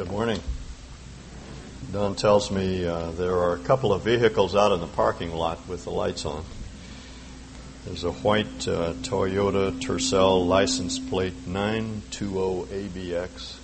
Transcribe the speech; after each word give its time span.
Good 0.00 0.10
morning. 0.10 0.40
Don 1.92 2.14
tells 2.14 2.50
me 2.50 2.86
uh, 2.86 3.10
there 3.10 3.34
are 3.34 3.52
a 3.52 3.58
couple 3.58 3.92
of 3.92 4.00
vehicles 4.00 4.56
out 4.56 4.72
in 4.72 4.80
the 4.80 4.86
parking 4.86 5.30
lot 5.30 5.68
with 5.68 5.84
the 5.84 5.90
lights 5.90 6.24
on. 6.24 6.42
There's 7.84 8.04
a 8.04 8.12
white 8.12 8.66
uh, 8.66 8.94
Toyota 9.02 9.78
Tercel 9.78 10.46
license 10.46 10.98
plate 10.98 11.34
920ABX, 11.46 13.56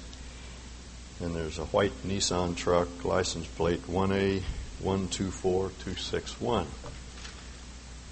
and 1.21 1.35
there's 1.35 1.58
a 1.58 1.64
white 1.64 1.94
Nissan 2.06 2.54
truck 2.54 3.03
license 3.03 3.46
plate 3.46 3.87
1A124261. 3.87 6.66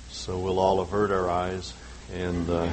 So 0.08 0.38
we'll 0.38 0.58
all 0.58 0.80
avert 0.80 1.10
our 1.10 1.28
eyes 1.28 1.74
and. 2.10 2.48
Uh, 2.48 2.70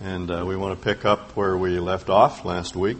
And 0.00 0.30
uh, 0.30 0.44
we 0.46 0.54
want 0.54 0.78
to 0.78 0.84
pick 0.84 1.04
up 1.04 1.32
where 1.32 1.56
we 1.56 1.80
left 1.80 2.08
off 2.10 2.44
last 2.44 2.76
week 2.76 2.98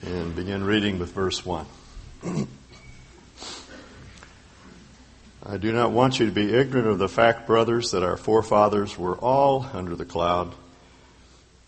and 0.00 0.34
begin 0.34 0.64
reading 0.64 0.98
with 0.98 1.12
verse 1.12 1.44
1. 1.44 1.66
I 5.44 5.58
do 5.58 5.70
not 5.70 5.90
want 5.90 6.18
you 6.18 6.24
to 6.24 6.32
be 6.32 6.54
ignorant 6.54 6.88
of 6.88 6.98
the 6.98 7.10
fact, 7.10 7.46
brothers, 7.46 7.90
that 7.90 8.02
our 8.02 8.16
forefathers 8.16 8.96
were 8.96 9.16
all 9.16 9.66
under 9.74 9.94
the 9.94 10.06
cloud, 10.06 10.54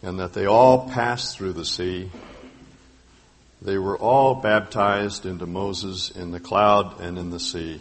and 0.03 0.19
that 0.19 0.33
they 0.33 0.47
all 0.47 0.89
passed 0.89 1.37
through 1.37 1.53
the 1.53 1.67
sea 1.67 2.11
they 3.65 3.79
were 3.79 3.97
all 3.97 4.35
baptized 4.35 5.25
into 5.25 5.47
Moses 5.47 6.11
in 6.11 6.33
the 6.33 6.41
cloud 6.41 7.01
and 7.01 7.19
in 7.19 7.31
the 7.31 7.41
sea. 7.41 7.81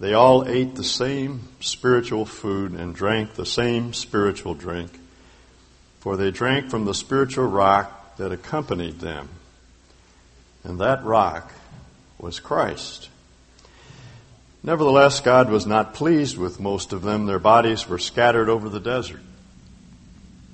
They 0.00 0.14
all 0.14 0.48
ate 0.48 0.74
the 0.74 0.84
same 0.84 1.48
spiritual 1.60 2.24
food 2.24 2.72
and 2.72 2.94
drank 2.94 3.34
the 3.34 3.46
same 3.46 3.92
spiritual 3.92 4.54
drink, 4.54 4.98
for 6.00 6.16
they 6.16 6.32
drank 6.32 6.70
from 6.70 6.84
the 6.84 6.94
spiritual 6.94 7.46
rock 7.46 8.16
that 8.16 8.32
accompanied 8.32 8.98
them. 8.98 9.28
And 10.64 10.80
that 10.80 11.04
rock 11.04 11.52
was 12.18 12.40
Christ. 12.40 13.08
Nevertheless, 14.64 15.20
God 15.20 15.50
was 15.50 15.66
not 15.66 15.94
pleased 15.94 16.36
with 16.36 16.58
most 16.58 16.92
of 16.92 17.02
them. 17.02 17.26
Their 17.26 17.38
bodies 17.38 17.88
were 17.88 17.98
scattered 17.98 18.48
over 18.48 18.68
the 18.68 18.80
desert. 18.80 19.20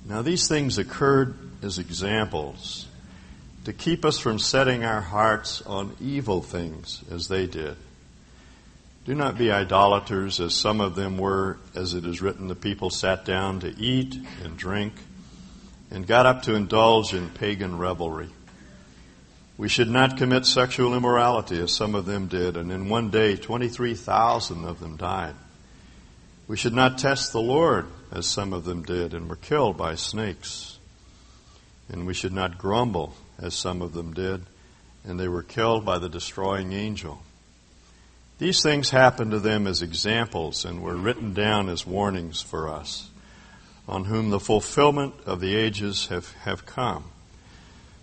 Now, 0.06 0.20
these 0.20 0.46
things 0.46 0.76
occurred 0.76 1.34
as 1.62 1.78
examples 1.78 2.86
to 3.64 3.72
keep 3.72 4.04
us 4.04 4.18
from 4.18 4.38
setting 4.38 4.84
our 4.84 5.00
hearts 5.00 5.62
on 5.62 5.96
evil 6.00 6.42
things 6.42 7.02
as 7.10 7.28
they 7.28 7.46
did. 7.46 7.76
Do 9.06 9.14
not 9.14 9.36
be 9.36 9.50
idolaters 9.50 10.40
as 10.40 10.54
some 10.54 10.80
of 10.80 10.94
them 10.94 11.18
were, 11.18 11.58
as 11.74 11.94
it 11.94 12.04
is 12.04 12.22
written, 12.22 12.48
the 12.48 12.54
people 12.54 12.90
sat 12.90 13.24
down 13.24 13.60
to 13.60 13.68
eat 13.78 14.16
and 14.42 14.56
drink 14.56 14.94
and 15.90 16.06
got 16.06 16.26
up 16.26 16.42
to 16.42 16.54
indulge 16.54 17.12
in 17.12 17.28
pagan 17.30 17.76
revelry. 17.78 18.30
We 19.56 19.68
should 19.68 19.90
not 19.90 20.16
commit 20.16 20.46
sexual 20.46 20.94
immorality 20.94 21.60
as 21.60 21.72
some 21.72 21.94
of 21.94 22.06
them 22.06 22.26
did, 22.26 22.56
and 22.56 22.72
in 22.72 22.88
one 22.88 23.10
day 23.10 23.36
23,000 23.36 24.64
of 24.64 24.80
them 24.80 24.96
died. 24.96 25.34
We 26.48 26.56
should 26.56 26.74
not 26.74 26.98
test 26.98 27.32
the 27.32 27.40
Lord 27.40 27.86
as 28.10 28.26
some 28.26 28.52
of 28.52 28.64
them 28.64 28.82
did 28.82 29.14
and 29.14 29.28
were 29.28 29.36
killed 29.36 29.76
by 29.76 29.94
snakes. 29.94 30.78
And 31.88 32.06
we 32.06 32.14
should 32.14 32.32
not 32.32 32.58
grumble 32.58 33.14
as 33.40 33.54
some 33.54 33.82
of 33.82 33.92
them 33.92 34.12
did, 34.12 34.42
and 35.04 35.18
they 35.18 35.28
were 35.28 35.42
killed 35.42 35.84
by 35.84 35.98
the 35.98 36.08
destroying 36.08 36.72
angel. 36.72 37.22
These 38.38 38.62
things 38.62 38.90
happened 38.90 39.30
to 39.30 39.38
them 39.38 39.66
as 39.66 39.82
examples 39.82 40.64
and 40.64 40.82
were 40.82 40.96
written 40.96 41.34
down 41.34 41.68
as 41.68 41.86
warnings 41.86 42.42
for 42.42 42.68
us, 42.68 43.08
on 43.86 44.04
whom 44.04 44.30
the 44.30 44.40
fulfillment 44.40 45.14
of 45.26 45.40
the 45.40 45.54
ages 45.54 46.06
have, 46.06 46.32
have 46.42 46.66
come. 46.66 47.04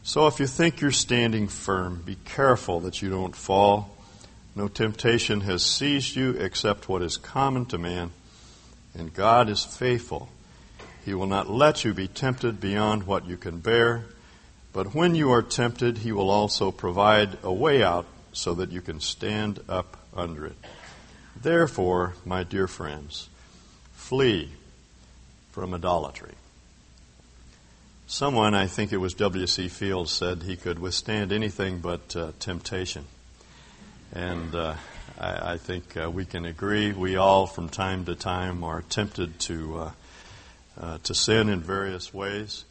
So 0.03 0.27
if 0.27 0.39
you 0.39 0.47
think 0.47 0.81
you're 0.81 0.91
standing 0.91 1.47
firm, 1.47 2.01
be 2.05 2.17
careful 2.25 2.79
that 2.81 3.01
you 3.01 3.09
don't 3.09 3.35
fall. 3.35 3.95
No 4.55 4.67
temptation 4.67 5.41
has 5.41 5.63
seized 5.63 6.15
you 6.15 6.31
except 6.31 6.89
what 6.89 7.01
is 7.01 7.17
common 7.17 7.65
to 7.67 7.77
man, 7.77 8.11
and 8.93 9.13
God 9.13 9.49
is 9.49 9.63
faithful. 9.63 10.29
He 11.05 11.13
will 11.13 11.27
not 11.27 11.49
let 11.49 11.83
you 11.83 11.93
be 11.93 12.07
tempted 12.07 12.59
beyond 12.59 13.03
what 13.03 13.25
you 13.25 13.37
can 13.37 13.59
bear 13.59 14.05
but 14.73 14.95
when 14.95 15.15
you 15.15 15.31
are 15.31 15.41
tempted, 15.41 15.99
he 15.99 16.11
will 16.11 16.29
also 16.29 16.71
provide 16.71 17.37
a 17.43 17.51
way 17.51 17.83
out 17.83 18.05
so 18.33 18.53
that 18.55 18.71
you 18.71 18.81
can 18.81 18.99
stand 18.99 19.59
up 19.67 19.97
under 20.15 20.45
it. 20.45 20.55
Therefore, 21.39 22.15
my 22.25 22.43
dear 22.43 22.67
friends, 22.67 23.29
flee 23.93 24.51
from 25.51 25.73
idolatry. 25.73 26.33
Someone, 28.07 28.53
I 28.53 28.67
think 28.67 28.91
it 28.91 28.97
was 28.97 29.13
W.C. 29.13 29.69
Fields, 29.69 30.11
said 30.11 30.43
he 30.43 30.57
could 30.57 30.79
withstand 30.79 31.31
anything 31.31 31.79
but 31.79 32.15
uh, 32.15 32.31
temptation. 32.39 33.05
And 34.13 34.53
uh, 34.53 34.75
I, 35.17 35.53
I, 35.53 35.57
think 35.57 35.95
uh, 35.95 36.11
we 36.11 36.25
can 36.25 36.45
agree. 36.45 36.91
We 36.91 37.15
all, 37.15 37.47
from 37.47 37.69
time 37.69 38.03
to 38.05 38.15
time, 38.15 38.65
are 38.65 38.81
tempted 38.81 39.39
to 39.39 39.77
uh, 39.77 39.91
uh, 40.79 40.97
to 41.03 41.13
sin 41.13 41.47
in 41.49 41.61
various 41.61 42.13
ways. 42.13 42.65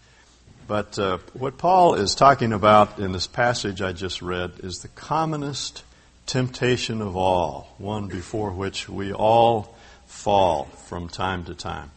But 0.71 1.01
uh, 1.01 1.19
what 1.33 1.59
Paul 1.59 1.95
is 1.95 2.15
talking 2.15 2.53
about 2.53 3.01
in 3.01 3.11
this 3.11 3.27
passage 3.27 3.83
I 3.83 3.91
just 3.91 4.23
read 4.23 4.53
is 4.63 4.79
the 4.79 4.89
commonest 4.95 5.83
temptation 6.27 7.03
of 7.03 7.17
all, 7.17 7.75
one 7.79 8.07
before 8.07 8.53
which 8.53 8.89
we 8.89 9.13
all 9.13 9.75
fall 10.07 10.67
from 10.87 11.09
time 11.09 11.43
to 11.47 11.57
time. 11.57 11.91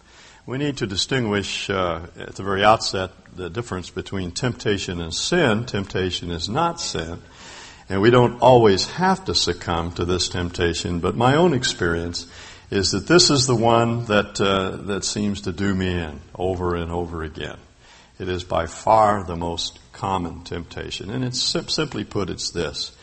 We 0.48 0.58
need 0.58 0.78
to 0.78 0.88
distinguish 0.88 1.70
uh, 1.70 2.08
at 2.18 2.34
the 2.34 2.42
very 2.42 2.64
outset 2.64 3.12
the 3.36 3.48
difference 3.48 3.92
between 3.92 4.32
temptation 4.32 5.02
and 5.02 5.14
sin. 5.14 5.68
Temptation 5.68 6.32
is 6.32 6.50
not 6.50 6.82
sin. 6.82 7.22
And 7.90 8.02
we 8.02 8.10
don't 8.10 8.42
always 8.42 8.88
have 8.88 9.24
to 9.26 9.36
succumb 9.36 9.92
to 9.92 10.04
this 10.04 10.30
temptation, 10.30 11.00
but 11.00 11.16
my 11.16 11.36
own 11.36 11.54
experience 11.54 12.26
is 12.72 12.90
that 12.90 13.06
this 13.06 13.30
is 13.30 13.46
the 13.46 13.56
one 13.56 14.06
that, 14.06 14.42
uh, 14.42 14.78
that 14.88 15.04
seems 15.04 15.42
to 15.42 15.52
do 15.52 15.76
me 15.76 15.92
in 15.92 16.22
over 16.34 16.76
and 16.76 16.92
over 16.92 17.22
again. 17.22 17.60
It 18.24 18.30
is 18.30 18.46
by 18.46 18.68
far 18.68 19.22
the 19.26 19.36
most 19.36 19.80
common 19.92 20.44
temptation. 20.44 21.10
And 21.10 21.26
it's 21.26 21.42
simply 21.42 22.06
put, 22.06 22.30
it's 22.30 22.52
this 22.52 22.96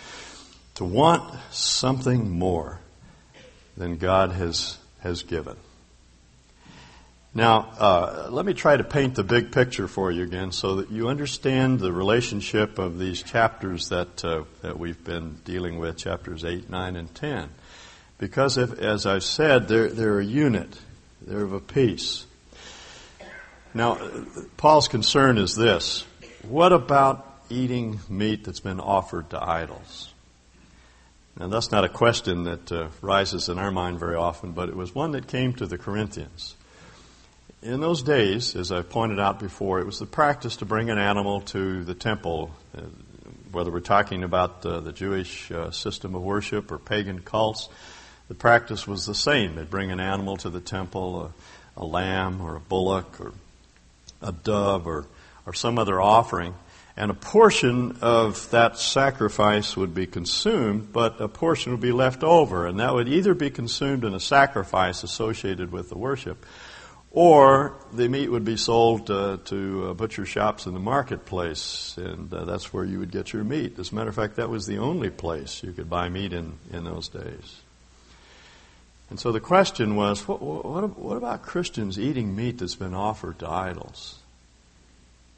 to 0.76 0.84
want 0.86 1.38
something 1.50 2.30
more 2.30 2.80
than 3.76 3.98
God 3.98 4.32
has, 4.32 4.78
has 5.00 5.22
given. 5.22 5.58
Now, 7.34 7.68
uh, 7.78 8.28
let 8.30 8.46
me 8.46 8.54
try 8.54 8.78
to 8.78 8.82
paint 8.82 9.14
the 9.14 9.22
big 9.22 9.52
picture 9.52 9.88
for 9.88 10.10
you 10.10 10.22
again 10.22 10.52
so 10.52 10.76
that 10.76 10.90
you 10.90 11.08
understand 11.08 11.80
the 11.80 11.92
relationship 11.92 12.78
of 12.78 12.98
these 12.98 13.22
chapters 13.22 13.90
that, 13.90 14.24
uh, 14.24 14.44
that 14.62 14.78
we've 14.78 15.04
been 15.04 15.34
dealing 15.44 15.78
with, 15.78 15.98
chapters 15.98 16.46
8, 16.46 16.70
9, 16.70 16.96
and 16.96 17.14
10. 17.14 17.50
Because, 18.16 18.56
if, 18.56 18.72
as 18.78 19.04
I've 19.04 19.24
said, 19.24 19.68
they're, 19.68 19.90
they're 19.90 20.20
a 20.20 20.24
unit, 20.24 20.80
they're 21.20 21.44
of 21.44 21.52
a 21.52 21.60
piece. 21.60 22.24
Now, 23.72 23.98
Paul's 24.56 24.88
concern 24.88 25.38
is 25.38 25.54
this 25.54 26.04
what 26.48 26.72
about 26.72 27.26
eating 27.48 28.00
meat 28.08 28.44
that's 28.44 28.60
been 28.60 28.80
offered 28.80 29.30
to 29.30 29.42
idols? 29.42 30.12
Now, 31.38 31.46
that's 31.46 31.70
not 31.70 31.84
a 31.84 31.88
question 31.88 32.44
that 32.44 32.72
uh, 32.72 32.88
rises 33.00 33.48
in 33.48 33.58
our 33.58 33.70
mind 33.70 34.00
very 34.00 34.16
often, 34.16 34.52
but 34.52 34.68
it 34.68 34.76
was 34.76 34.94
one 34.94 35.12
that 35.12 35.28
came 35.28 35.54
to 35.54 35.66
the 35.66 35.78
Corinthians. 35.78 36.56
In 37.62 37.80
those 37.80 38.02
days, 38.02 38.56
as 38.56 38.72
I 38.72 38.82
pointed 38.82 39.20
out 39.20 39.38
before, 39.38 39.78
it 39.78 39.86
was 39.86 40.00
the 40.00 40.06
practice 40.06 40.56
to 40.56 40.64
bring 40.64 40.90
an 40.90 40.98
animal 40.98 41.40
to 41.42 41.84
the 41.84 41.94
temple, 41.94 42.50
uh, 42.76 42.80
whether 43.52 43.70
we're 43.70 43.80
talking 43.80 44.24
about 44.24 44.66
uh, 44.66 44.80
the 44.80 44.92
Jewish 44.92 45.50
uh, 45.52 45.70
system 45.70 46.14
of 46.16 46.22
worship 46.22 46.72
or 46.72 46.78
pagan 46.78 47.20
cults. 47.20 47.68
The 48.28 48.34
practice 48.34 48.86
was 48.86 49.06
the 49.06 49.14
same. 49.14 49.54
They'd 49.54 49.70
bring 49.70 49.92
an 49.92 50.00
animal 50.00 50.36
to 50.38 50.50
the 50.50 50.60
temple, 50.60 51.32
a 51.76 51.84
lamb 51.84 52.40
or 52.40 52.56
a 52.56 52.60
bullock 52.60 53.20
or 53.20 53.32
a 54.22 54.32
dove 54.32 54.86
or, 54.86 55.06
or 55.46 55.52
some 55.52 55.78
other 55.78 56.00
offering. 56.00 56.54
And 56.96 57.10
a 57.10 57.14
portion 57.14 57.98
of 58.02 58.50
that 58.50 58.76
sacrifice 58.76 59.76
would 59.76 59.94
be 59.94 60.06
consumed, 60.06 60.92
but 60.92 61.20
a 61.20 61.28
portion 61.28 61.72
would 61.72 61.80
be 61.80 61.92
left 61.92 62.22
over. 62.22 62.66
And 62.66 62.80
that 62.80 62.92
would 62.92 63.08
either 63.08 63.32
be 63.32 63.48
consumed 63.48 64.04
in 64.04 64.12
a 64.12 64.20
sacrifice 64.20 65.02
associated 65.02 65.72
with 65.72 65.88
the 65.88 65.96
worship, 65.96 66.44
or 67.10 67.74
the 67.92 68.08
meat 68.08 68.28
would 68.28 68.44
be 68.44 68.56
sold 68.56 69.10
uh, 69.10 69.38
to 69.46 69.88
uh, 69.88 69.94
butcher 69.94 70.26
shops 70.26 70.66
in 70.66 70.74
the 70.74 70.80
marketplace, 70.80 71.96
and 71.96 72.32
uh, 72.32 72.44
that's 72.44 72.72
where 72.72 72.84
you 72.84 72.98
would 72.98 73.10
get 73.10 73.32
your 73.32 73.44
meat. 73.44 73.78
As 73.78 73.92
a 73.92 73.94
matter 73.94 74.10
of 74.10 74.14
fact, 74.14 74.36
that 74.36 74.50
was 74.50 74.66
the 74.66 74.78
only 74.78 75.10
place 75.10 75.62
you 75.62 75.72
could 75.72 75.88
buy 75.88 76.08
meat 76.08 76.32
in, 76.32 76.58
in 76.72 76.84
those 76.84 77.08
days. 77.08 77.62
And 79.10 79.18
so 79.18 79.32
the 79.32 79.40
question 79.40 79.96
was 79.96 80.26
what, 80.26 80.40
what, 80.40 80.98
what 80.98 81.16
about 81.16 81.42
Christians 81.42 81.98
eating 81.98 82.34
meat 82.34 82.58
that's 82.58 82.76
been 82.76 82.94
offered 82.94 83.40
to 83.40 83.50
idols? 83.50 84.18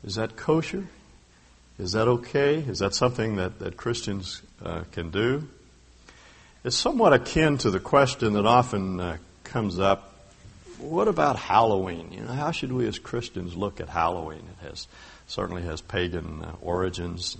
Is 0.05 0.17
that 0.17 0.37
kosher? 0.37 0.87
Is 1.79 1.93
that 1.93 2.07
okay? 2.07 2.59
Is 2.59 2.81
that 2.81 2.95
something 2.95 3.37
that, 3.37 3.59
that 3.61 3.77
Christians 3.77 4.43
uh, 4.63 4.85
can 4.93 5.11
do? 5.11 5.49
It's 6.65 6.77
somewhat 6.77 7.13
akin 7.13 7.59
to 7.59 7.71
the 7.71 7.81
question 7.81 8.35
that 8.35 8.47
often 8.47 9.01
uh, 9.01 9.17
comes 9.43 9.81
up 9.81 10.13
what 10.83 11.07
about 11.07 11.37
Halloween? 11.37 12.13
You 12.13 12.23
know, 12.23 12.33
how 12.33 12.51
should 12.51 12.73
we 12.73 12.87
as 12.87 12.99
Christians 12.99 13.57
look 13.57 13.81
at 13.81 13.89
Halloween? 13.89 14.43
It 14.61 14.69
has 14.69 14.89
certainly 15.29 15.63
has 15.63 15.81
pagan 15.81 16.43
uh, 16.43 16.57
origins. 16.61 17.37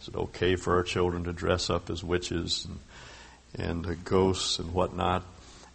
Is 0.00 0.08
it 0.08 0.16
okay 0.16 0.56
for 0.56 0.76
our 0.76 0.82
children 0.82 1.24
to 1.24 1.32
dress 1.32 1.68
up 1.68 1.90
as 1.90 2.02
witches 2.02 2.66
and, 2.66 3.68
and 3.68 3.86
uh, 3.86 3.94
ghosts 4.04 4.58
and 4.58 4.72
whatnot? 4.72 5.24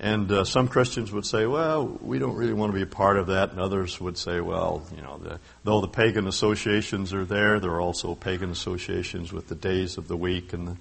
And 0.02 0.32
uh, 0.32 0.46
some 0.46 0.68
Christians 0.68 1.12
would 1.12 1.28
say, 1.28 1.46
well, 1.46 1.86
we 2.02 2.18
don't 2.18 2.34
really 2.34 2.54
want 2.54 2.72
to 2.72 2.76
be 2.76 2.82
a 2.82 2.88
part 2.88 3.18
of 3.18 3.28
that. 3.28 3.52
And 3.52 3.60
others 3.60 4.02
would 4.02 4.18
say, 4.18 4.42
well, 4.42 4.84
you 4.96 5.04
know, 5.04 5.20
the, 5.20 5.40
though 5.64 5.80
the 5.80 5.88
pagan 5.88 6.28
associations 6.28 7.14
are 7.14 7.24
there, 7.24 7.60
there 7.60 7.70
are 7.70 7.82
also 7.82 8.16
pagan 8.16 8.50
associations 8.50 9.32
with 9.32 9.48
the 9.48 9.54
days 9.54 10.00
of 10.00 10.08
the 10.08 10.18
week 10.18 10.54
and 10.54 10.70
the, 10.70 10.78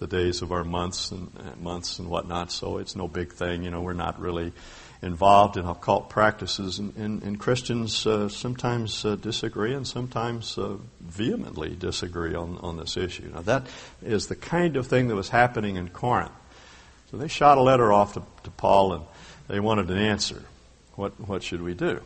the 0.00 0.08
days 0.08 0.42
of 0.42 0.50
our 0.50 0.64
months 0.64 1.12
and 1.12 1.30
months 1.62 2.00
and 2.00 2.08
whatnot. 2.10 2.50
So 2.50 2.78
it's 2.78 2.96
no 2.96 3.06
big 3.06 3.32
thing. 3.32 3.62
You 3.62 3.70
know, 3.70 3.80
we're 3.80 3.92
not 3.92 4.18
really 4.18 4.52
involved 5.02 5.56
in 5.56 5.66
occult 5.66 6.10
practices. 6.10 6.80
And, 6.80 6.96
and, 6.96 7.22
and 7.22 7.38
Christians 7.38 8.04
uh, 8.08 8.28
sometimes 8.28 9.04
uh, 9.04 9.14
disagree 9.14 9.74
and 9.74 9.86
sometimes 9.86 10.58
uh, 10.58 10.78
vehemently 11.00 11.76
disagree 11.76 12.34
on, 12.34 12.58
on 12.58 12.76
this 12.76 12.96
issue. 12.96 13.30
Now, 13.32 13.42
that 13.42 13.68
is 14.02 14.26
the 14.26 14.34
kind 14.34 14.76
of 14.76 14.88
thing 14.88 15.06
that 15.08 15.14
was 15.14 15.28
happening 15.28 15.76
in 15.76 15.90
Corinth. 15.90 16.32
So 17.14 17.18
they 17.18 17.28
shot 17.28 17.58
a 17.58 17.60
letter 17.60 17.92
off 17.92 18.14
to, 18.14 18.24
to 18.42 18.50
Paul 18.50 18.94
and 18.94 19.04
they 19.46 19.60
wanted 19.60 19.88
an 19.88 19.98
answer. 19.98 20.42
What, 20.96 21.12
what 21.28 21.44
should 21.44 21.62
we 21.62 21.72
do? 21.72 22.00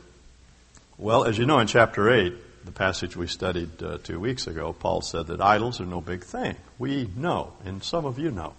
Well, 0.98 1.24
as 1.24 1.38
you 1.38 1.46
know, 1.46 1.60
in 1.60 1.66
chapter 1.66 2.10
8, 2.10 2.66
the 2.66 2.72
passage 2.72 3.16
we 3.16 3.26
studied 3.26 3.82
uh, 3.82 3.96
two 4.02 4.20
weeks 4.20 4.46
ago, 4.46 4.74
Paul 4.74 5.00
said 5.00 5.28
that 5.28 5.40
idols 5.40 5.80
are 5.80 5.86
no 5.86 6.02
big 6.02 6.24
thing. 6.24 6.56
We 6.78 7.08
know, 7.16 7.54
and 7.64 7.82
some 7.82 8.04
of 8.04 8.18
you 8.18 8.30
know, 8.30 8.52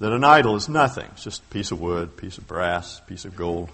that 0.00 0.10
an 0.10 0.24
idol 0.24 0.56
is 0.56 0.68
nothing. 0.68 1.06
It's 1.12 1.22
just 1.22 1.42
a 1.42 1.54
piece 1.54 1.70
of 1.70 1.80
wood, 1.80 2.16
piece 2.16 2.38
of 2.38 2.48
brass, 2.48 2.98
piece 2.98 3.24
of 3.24 3.36
gold. 3.36 3.70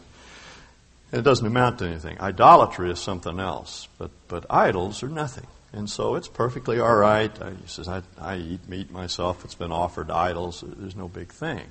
And 1.10 1.20
it 1.20 1.22
doesn't 1.22 1.46
amount 1.46 1.78
to 1.78 1.86
anything. 1.86 2.20
Idolatry 2.20 2.90
is 2.90 3.00
something 3.00 3.40
else, 3.40 3.88
but, 3.96 4.10
but 4.28 4.44
idols 4.50 5.02
are 5.02 5.08
nothing. 5.08 5.46
And 5.72 5.88
so 5.88 6.16
it's 6.16 6.28
perfectly 6.28 6.80
all 6.80 6.96
right. 6.96 7.32
I, 7.40 7.52
he 7.52 7.66
says, 7.66 7.88
I, 7.88 8.02
I 8.20 8.36
eat 8.36 8.68
meat 8.68 8.90
myself. 8.90 9.42
It's 9.46 9.54
been 9.54 9.72
offered 9.72 10.08
to 10.08 10.14
idols. 10.14 10.62
There's 10.66 10.94
no 10.94 11.08
big 11.08 11.32
thing. 11.32 11.62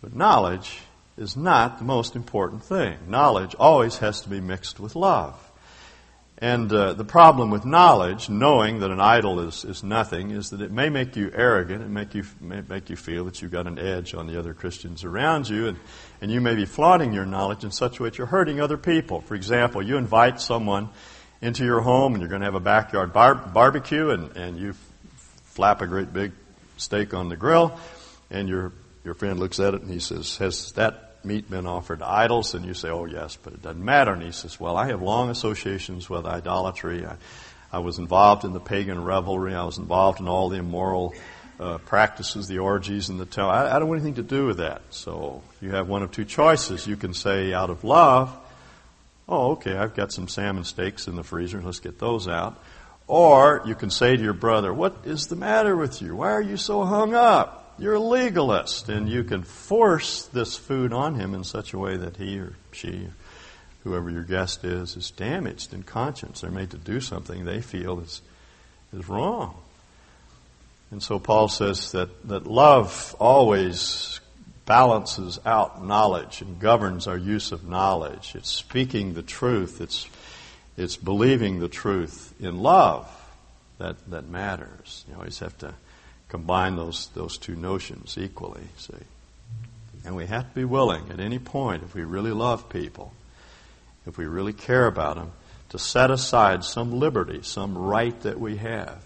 But 0.00 0.14
knowledge 0.14 0.80
is 1.16 1.36
not 1.36 1.78
the 1.78 1.84
most 1.84 2.14
important 2.14 2.62
thing. 2.62 2.96
Knowledge 3.08 3.54
always 3.58 3.98
has 3.98 4.20
to 4.22 4.28
be 4.28 4.40
mixed 4.40 4.78
with 4.78 4.94
love. 4.94 5.44
And 6.40 6.72
uh, 6.72 6.92
the 6.92 7.04
problem 7.04 7.50
with 7.50 7.64
knowledge, 7.64 8.28
knowing 8.28 8.78
that 8.78 8.92
an 8.92 9.00
idol 9.00 9.40
is, 9.40 9.64
is 9.64 9.82
nothing, 9.82 10.30
is 10.30 10.50
that 10.50 10.60
it 10.60 10.70
may 10.70 10.88
make 10.88 11.16
you 11.16 11.32
arrogant. 11.34 11.82
and 11.82 11.92
make 11.92 12.14
you, 12.14 12.22
may 12.40 12.62
make 12.68 12.90
you 12.90 12.94
feel 12.94 13.24
that 13.24 13.42
you've 13.42 13.50
got 13.50 13.66
an 13.66 13.76
edge 13.76 14.14
on 14.14 14.28
the 14.28 14.38
other 14.38 14.54
Christians 14.54 15.02
around 15.02 15.48
you. 15.48 15.66
And, 15.66 15.78
and 16.20 16.30
you 16.30 16.40
may 16.40 16.54
be 16.54 16.64
flaunting 16.64 17.12
your 17.12 17.26
knowledge 17.26 17.64
in 17.64 17.72
such 17.72 17.98
a 17.98 18.04
way 18.04 18.10
that 18.10 18.18
you're 18.18 18.28
hurting 18.28 18.60
other 18.60 18.76
people. 18.76 19.20
For 19.22 19.34
example, 19.34 19.82
you 19.82 19.96
invite 19.96 20.40
someone 20.40 20.90
into 21.42 21.64
your 21.64 21.80
home 21.80 22.14
and 22.14 22.22
you're 22.22 22.30
going 22.30 22.42
to 22.42 22.46
have 22.46 22.54
a 22.54 22.60
backyard 22.60 23.12
bar- 23.12 23.34
barbecue 23.34 24.10
and, 24.10 24.36
and 24.36 24.58
you 24.58 24.74
flap 25.46 25.82
a 25.82 25.88
great 25.88 26.12
big 26.12 26.30
steak 26.76 27.14
on 27.14 27.28
the 27.28 27.36
grill 27.36 27.76
and 28.30 28.48
your 28.48 28.72
your 29.08 29.14
friend 29.14 29.40
looks 29.40 29.58
at 29.58 29.72
it 29.72 29.80
and 29.80 29.90
he 29.90 30.00
says, 30.00 30.36
Has 30.36 30.72
that 30.72 31.24
meat 31.24 31.48
been 31.48 31.66
offered 31.66 32.00
to 32.00 32.06
idols? 32.06 32.52
And 32.52 32.66
you 32.66 32.74
say, 32.74 32.90
Oh, 32.90 33.06
yes, 33.06 33.38
but 33.42 33.54
it 33.54 33.62
doesn't 33.62 33.82
matter. 33.82 34.12
And 34.12 34.22
he 34.22 34.32
says, 34.32 34.60
Well, 34.60 34.76
I 34.76 34.88
have 34.88 35.00
long 35.00 35.30
associations 35.30 36.10
with 36.10 36.26
idolatry. 36.26 37.06
I, 37.06 37.16
I 37.72 37.78
was 37.78 37.98
involved 37.98 38.44
in 38.44 38.52
the 38.52 38.60
pagan 38.60 39.02
revelry. 39.02 39.54
I 39.54 39.64
was 39.64 39.78
involved 39.78 40.20
in 40.20 40.28
all 40.28 40.50
the 40.50 40.58
immoral 40.58 41.14
uh, 41.58 41.78
practices, 41.78 42.48
the 42.48 42.58
orgies, 42.58 43.08
and 43.08 43.18
the. 43.18 43.42
I, 43.42 43.76
I 43.76 43.78
don't 43.78 43.88
want 43.88 44.02
anything 44.02 44.22
to 44.22 44.28
do 44.28 44.44
with 44.44 44.58
that. 44.58 44.82
So 44.90 45.42
you 45.62 45.70
have 45.70 45.88
one 45.88 46.02
of 46.02 46.10
two 46.10 46.26
choices. 46.26 46.86
You 46.86 46.98
can 46.98 47.14
say, 47.14 47.54
out 47.54 47.70
of 47.70 47.84
love, 47.84 48.36
Oh, 49.26 49.52
okay, 49.52 49.74
I've 49.74 49.94
got 49.94 50.12
some 50.12 50.28
salmon 50.28 50.64
steaks 50.64 51.08
in 51.08 51.16
the 51.16 51.24
freezer. 51.24 51.62
Let's 51.62 51.80
get 51.80 51.98
those 51.98 52.28
out. 52.28 52.62
Or 53.06 53.62
you 53.64 53.74
can 53.74 53.88
say 53.88 54.18
to 54.18 54.22
your 54.22 54.34
brother, 54.34 54.74
What 54.74 54.96
is 55.06 55.28
the 55.28 55.36
matter 55.36 55.74
with 55.74 56.02
you? 56.02 56.16
Why 56.16 56.32
are 56.32 56.42
you 56.42 56.58
so 56.58 56.84
hung 56.84 57.14
up? 57.14 57.64
You're 57.78 57.94
a 57.94 58.00
legalist, 58.00 58.88
and 58.88 59.08
you 59.08 59.22
can 59.22 59.44
force 59.44 60.24
this 60.26 60.56
food 60.56 60.92
on 60.92 61.14
him 61.14 61.32
in 61.32 61.44
such 61.44 61.72
a 61.72 61.78
way 61.78 61.96
that 61.96 62.16
he 62.16 62.40
or 62.40 62.54
she, 62.72 63.08
whoever 63.84 64.10
your 64.10 64.24
guest 64.24 64.64
is, 64.64 64.96
is 64.96 65.12
damaged 65.12 65.72
in 65.72 65.84
conscience. 65.84 66.40
They're 66.40 66.50
made 66.50 66.72
to 66.72 66.76
do 66.76 67.00
something 67.00 67.44
they 67.44 67.60
feel 67.60 68.00
is, 68.00 68.20
is 68.92 69.08
wrong. 69.08 69.54
And 70.90 71.00
so 71.00 71.20
Paul 71.20 71.46
says 71.46 71.92
that, 71.92 72.26
that 72.28 72.48
love 72.48 73.14
always 73.20 74.20
balances 74.66 75.38
out 75.46 75.84
knowledge 75.84 76.42
and 76.42 76.58
governs 76.58 77.06
our 77.06 77.16
use 77.16 77.52
of 77.52 77.68
knowledge. 77.68 78.34
It's 78.34 78.50
speaking 78.50 79.14
the 79.14 79.22
truth. 79.22 79.80
It's, 79.80 80.08
it's 80.76 80.96
believing 80.96 81.60
the 81.60 81.68
truth 81.68 82.34
in 82.40 82.58
love 82.58 83.08
that, 83.78 83.96
that 84.10 84.28
matters. 84.28 85.04
You 85.08 85.14
always 85.14 85.38
have 85.38 85.56
to 85.58 85.74
combine 86.28 86.76
those, 86.76 87.08
those 87.14 87.38
two 87.38 87.56
notions 87.56 88.16
equally, 88.18 88.64
see. 88.76 88.94
And 90.04 90.14
we 90.14 90.26
have 90.26 90.48
to 90.48 90.54
be 90.54 90.64
willing 90.64 91.10
at 91.10 91.20
any 91.20 91.38
point, 91.38 91.82
if 91.82 91.94
we 91.94 92.04
really 92.04 92.30
love 92.30 92.68
people, 92.68 93.12
if 94.06 94.16
we 94.16 94.26
really 94.26 94.52
care 94.52 94.86
about 94.86 95.16
them, 95.16 95.32
to 95.70 95.78
set 95.78 96.10
aside 96.10 96.64
some 96.64 96.92
liberty, 96.92 97.40
some 97.42 97.76
right 97.76 98.18
that 98.22 98.40
we 98.40 98.56
have 98.56 99.02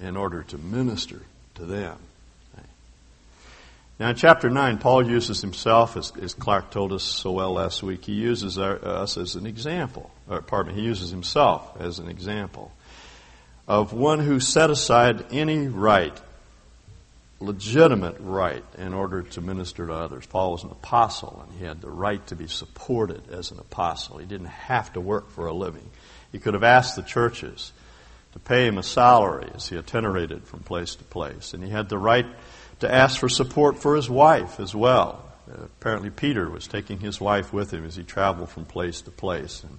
in 0.00 0.16
order 0.16 0.42
to 0.44 0.58
minister 0.58 1.22
to 1.56 1.64
them. 1.64 1.98
Now, 3.98 4.10
in 4.10 4.16
chapter 4.16 4.50
9, 4.50 4.76
Paul 4.76 5.08
uses 5.08 5.40
himself, 5.40 5.96
as, 5.96 6.12
as 6.20 6.34
Clark 6.34 6.70
told 6.70 6.92
us 6.92 7.02
so 7.02 7.32
well 7.32 7.54
last 7.54 7.82
week, 7.82 8.04
he 8.04 8.12
uses 8.12 8.58
our, 8.58 8.82
us 8.84 9.16
as 9.16 9.36
an 9.36 9.46
example. 9.46 10.10
Or, 10.28 10.42
pardon 10.42 10.74
me, 10.74 10.82
he 10.82 10.86
uses 10.86 11.10
himself 11.10 11.80
as 11.80 11.98
an 11.98 12.08
example 12.08 12.72
of 13.66 13.92
one 13.92 14.20
who 14.20 14.38
set 14.38 14.70
aside 14.70 15.32
any 15.32 15.66
right 15.66 16.16
legitimate 17.38 18.16
right 18.20 18.64
in 18.78 18.94
order 18.94 19.22
to 19.22 19.40
minister 19.40 19.86
to 19.86 19.92
others. 19.92 20.26
Paul 20.26 20.52
was 20.52 20.64
an 20.64 20.70
apostle, 20.70 21.44
and 21.46 21.58
he 21.58 21.64
had 21.64 21.80
the 21.80 21.90
right 21.90 22.24
to 22.28 22.36
be 22.36 22.46
supported 22.46 23.30
as 23.30 23.50
an 23.50 23.58
apostle. 23.58 24.18
He 24.18 24.26
didn't 24.26 24.46
have 24.46 24.92
to 24.94 25.00
work 25.00 25.30
for 25.30 25.46
a 25.46 25.52
living. 25.52 25.90
He 26.32 26.38
could 26.38 26.54
have 26.54 26.62
asked 26.62 26.96
the 26.96 27.02
churches 27.02 27.72
to 28.32 28.38
pay 28.38 28.66
him 28.66 28.78
a 28.78 28.82
salary 28.82 29.50
as 29.54 29.68
he 29.68 29.78
itinerated 29.78 30.46
from 30.46 30.60
place 30.60 30.94
to 30.96 31.04
place. 31.04 31.54
And 31.54 31.62
he 31.62 31.70
had 31.70 31.88
the 31.88 31.98
right 31.98 32.26
to 32.80 32.92
ask 32.92 33.18
for 33.18 33.28
support 33.28 33.78
for 33.78 33.96
his 33.96 34.10
wife 34.10 34.60
as 34.60 34.74
well. 34.74 35.24
Uh, 35.50 35.64
apparently, 35.64 36.10
Peter 36.10 36.50
was 36.50 36.66
taking 36.66 37.00
his 37.00 37.20
wife 37.20 37.52
with 37.52 37.70
him 37.72 37.84
as 37.84 37.96
he 37.96 38.02
traveled 38.02 38.50
from 38.50 38.64
place 38.64 39.00
to 39.02 39.10
place. 39.10 39.62
And, 39.62 39.78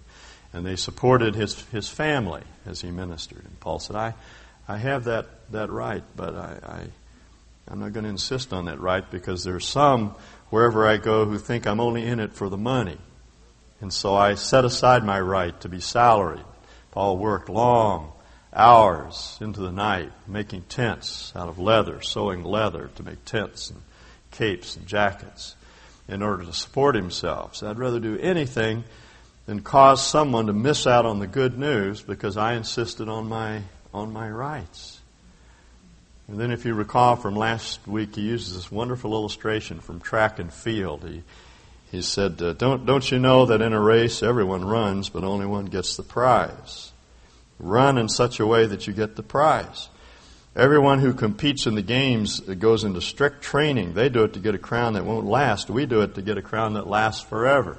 and 0.53 0.65
they 0.65 0.75
supported 0.75 1.35
his, 1.35 1.61
his 1.71 1.89
family 1.89 2.43
as 2.65 2.81
he 2.81 2.89
ministered. 2.89 3.45
And 3.45 3.59
Paul 3.59 3.79
said, 3.79 3.95
I, 3.95 4.13
I 4.67 4.77
have 4.77 5.05
that, 5.05 5.27
that 5.51 5.69
right, 5.69 6.03
but 6.15 6.35
I, 6.35 6.59
I 6.63 6.87
I'm 7.67 7.79
not 7.79 7.93
going 7.93 8.05
to 8.05 8.09
insist 8.09 8.53
on 8.53 8.65
that 8.65 8.79
right 8.79 9.09
because 9.09 9.43
there's 9.43 9.67
some 9.67 10.15
wherever 10.49 10.87
I 10.87 10.97
go 10.97 11.25
who 11.25 11.37
think 11.37 11.67
I'm 11.67 11.79
only 11.79 12.05
in 12.05 12.19
it 12.19 12.33
for 12.33 12.49
the 12.49 12.57
money. 12.57 12.97
And 13.81 13.93
so 13.93 14.15
I 14.15 14.35
set 14.35 14.65
aside 14.65 15.03
my 15.03 15.19
right 15.19 15.59
to 15.61 15.69
be 15.69 15.79
salaried. 15.79 16.45
Paul 16.91 17.17
worked 17.17 17.49
long 17.49 18.11
hours 18.53 19.37
into 19.41 19.59
the 19.59 19.71
night 19.71 20.11
making 20.27 20.63
tents 20.63 21.31
out 21.35 21.49
of 21.49 21.59
leather, 21.59 22.01
sewing 22.01 22.43
leather 22.43 22.89
to 22.95 23.03
make 23.03 23.23
tents 23.25 23.69
and 23.69 23.81
capes 24.31 24.75
and 24.75 24.87
jackets 24.87 25.55
in 26.07 26.21
order 26.21 26.43
to 26.45 26.53
support 26.53 26.95
himself. 26.95 27.55
So 27.55 27.69
I'd 27.69 27.77
rather 27.77 27.99
do 27.99 28.17
anything 28.17 28.83
than 29.45 29.61
cause 29.61 30.05
someone 30.05 30.47
to 30.47 30.53
miss 30.53 30.87
out 30.87 31.05
on 31.05 31.19
the 31.19 31.27
good 31.27 31.57
news 31.57 32.01
because 32.01 32.37
I 32.37 32.53
insisted 32.53 33.09
on 33.09 33.27
my 33.27 33.61
on 33.93 34.11
my 34.11 34.29
rights. 34.29 34.96
And 36.27 36.37
then, 36.37 36.51
if 36.51 36.65
you 36.65 36.73
recall 36.73 37.15
from 37.15 37.35
last 37.35 37.87
week, 37.87 38.15
he 38.15 38.21
uses 38.21 38.53
this 38.53 38.69
wonderful 38.69 39.13
illustration 39.13 39.79
from 39.79 40.01
track 40.01 40.39
and 40.39 40.51
field. 40.51 41.05
He, 41.07 41.23
he 41.89 42.01
said, 42.01 42.41
uh, 42.41 42.51
don't, 42.51 42.85
don't 42.85 43.09
you 43.09 43.17
know 43.17 43.45
that 43.45 43.61
in 43.61 43.71
a 43.71 43.79
race 43.79 44.21
everyone 44.21 44.65
runs, 44.65 45.07
but 45.07 45.23
only 45.23 45.45
one 45.45 45.67
gets 45.67 45.95
the 45.95 46.03
prize? 46.03 46.91
Run 47.59 47.97
in 47.97 48.09
such 48.09 48.41
a 48.41 48.45
way 48.45 48.65
that 48.65 48.87
you 48.87 48.93
get 48.93 49.15
the 49.15 49.23
prize. 49.23 49.87
Everyone 50.53 50.99
who 50.99 51.13
competes 51.13 51.65
in 51.65 51.75
the 51.75 51.81
games 51.81 52.41
goes 52.41 52.83
into 52.83 52.99
strict 52.99 53.41
training. 53.41 53.93
They 53.93 54.09
do 54.09 54.23
it 54.25 54.33
to 54.33 54.39
get 54.39 54.53
a 54.53 54.57
crown 54.57 54.93
that 54.93 55.05
won't 55.05 55.27
last. 55.27 55.69
We 55.69 55.85
do 55.85 56.01
it 56.01 56.15
to 56.15 56.21
get 56.21 56.37
a 56.37 56.41
crown 56.41 56.73
that 56.73 56.87
lasts 56.87 57.21
forever. 57.21 57.77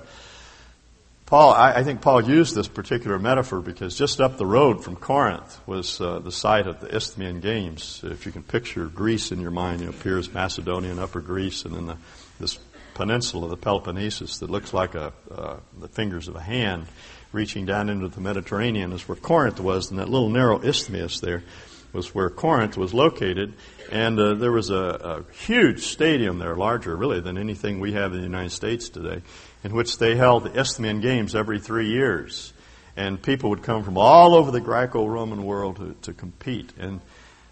Paul, 1.28 1.52
I, 1.52 1.72
I 1.74 1.84
think 1.84 2.00
Paul 2.00 2.22
used 2.22 2.54
this 2.54 2.68
particular 2.68 3.18
metaphor 3.18 3.60
because 3.60 3.98
just 3.98 4.18
up 4.18 4.38
the 4.38 4.46
road 4.46 4.82
from 4.82 4.96
Corinth 4.96 5.60
was 5.66 6.00
uh, 6.00 6.20
the 6.20 6.32
site 6.32 6.66
of 6.66 6.80
the 6.80 6.86
Isthmian 6.96 7.40
Games. 7.40 8.00
If 8.02 8.24
you 8.24 8.32
can 8.32 8.42
picture 8.42 8.86
Greece 8.86 9.30
in 9.30 9.38
your 9.38 9.50
mind, 9.50 9.82
know, 9.82 9.90
appears 9.90 10.32
Macedonia 10.32 10.90
and 10.90 10.98
Upper 10.98 11.20
Greece, 11.20 11.66
and 11.66 11.74
then 11.74 11.84
the, 11.84 11.98
this 12.40 12.58
peninsula, 12.94 13.44
of 13.44 13.50
the 13.50 13.58
Peloponnesus, 13.58 14.38
that 14.38 14.48
looks 14.48 14.72
like 14.72 14.94
a, 14.94 15.12
uh, 15.30 15.58
the 15.78 15.88
fingers 15.88 16.28
of 16.28 16.36
a 16.36 16.40
hand 16.40 16.86
reaching 17.30 17.66
down 17.66 17.90
into 17.90 18.08
the 18.08 18.22
Mediterranean 18.22 18.92
is 18.92 19.06
where 19.06 19.16
Corinth 19.16 19.60
was, 19.60 19.90
and 19.90 19.98
that 19.98 20.08
little 20.08 20.30
narrow 20.30 20.58
isthmus 20.62 21.20
there 21.20 21.42
was 21.92 22.14
where 22.14 22.30
Corinth 22.30 22.76
was 22.76 22.92
located. 22.94 23.54
And 23.90 24.18
uh, 24.18 24.34
there 24.34 24.52
was 24.52 24.70
a, 24.70 25.24
a 25.28 25.32
huge 25.32 25.84
stadium 25.84 26.38
there, 26.38 26.54
larger 26.54 26.94
really 26.94 27.20
than 27.20 27.38
anything 27.38 27.80
we 27.80 27.92
have 27.92 28.12
in 28.12 28.18
the 28.18 28.24
United 28.24 28.50
States 28.50 28.88
today 28.88 29.22
in 29.64 29.74
which 29.74 29.98
they 29.98 30.16
held 30.16 30.44
the 30.44 30.58
Isthmian 30.58 31.00
Games 31.00 31.34
every 31.34 31.58
three 31.58 31.88
years. 31.88 32.52
And 32.96 33.20
people 33.20 33.50
would 33.50 33.62
come 33.62 33.84
from 33.84 33.96
all 33.96 34.34
over 34.34 34.50
the 34.50 34.60
Greco 34.60 35.06
Roman 35.06 35.44
world 35.44 35.76
to, 35.76 35.94
to 36.02 36.12
compete. 36.12 36.72
And 36.78 37.00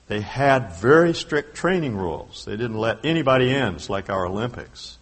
they 0.08 0.20
had 0.20 0.72
very 0.72 1.14
strict 1.14 1.56
training 1.56 1.96
rules. 1.96 2.44
They 2.44 2.56
didn't 2.56 2.78
let 2.78 3.04
anybody 3.04 3.52
in. 3.52 3.76
It's 3.76 3.90
like 3.90 4.10
our 4.10 4.26
Olympics. 4.26 4.98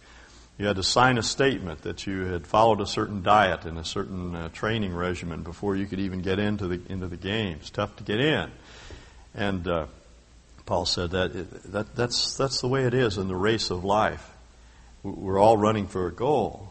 You 0.57 0.67
had 0.67 0.77
to 0.77 0.83
sign 0.83 1.17
a 1.17 1.23
statement 1.23 1.81
that 1.81 2.07
you 2.07 2.21
had 2.21 2.47
followed 2.47 2.79
a 2.79 2.85
certain 2.85 3.21
diet 3.21 3.65
and 3.65 3.77
a 3.77 3.83
certain 3.83 4.35
uh, 4.35 4.49
training 4.49 4.95
regimen 4.95 5.43
before 5.43 5.75
you 5.75 5.85
could 5.85 5.99
even 5.99 6.21
get 6.21 6.39
into 6.39 6.67
the 6.67 6.81
into 6.87 7.07
the 7.07 7.17
games. 7.17 7.69
Tough 7.69 7.97
to 7.97 8.03
get 8.03 8.21
in, 8.21 8.49
and 9.35 9.67
uh, 9.67 9.85
Paul 10.65 10.85
said 10.85 11.11
that, 11.11 11.71
that 11.71 11.95
that's 11.95 12.37
that's 12.37 12.61
the 12.61 12.67
way 12.67 12.85
it 12.85 12.93
is 12.93 13.17
in 13.17 13.27
the 13.27 13.35
race 13.35 13.69
of 13.69 13.83
life. 13.83 14.31
We're 15.03 15.39
all 15.39 15.57
running 15.57 15.87
for 15.87 16.07
a 16.07 16.11
goal, 16.11 16.69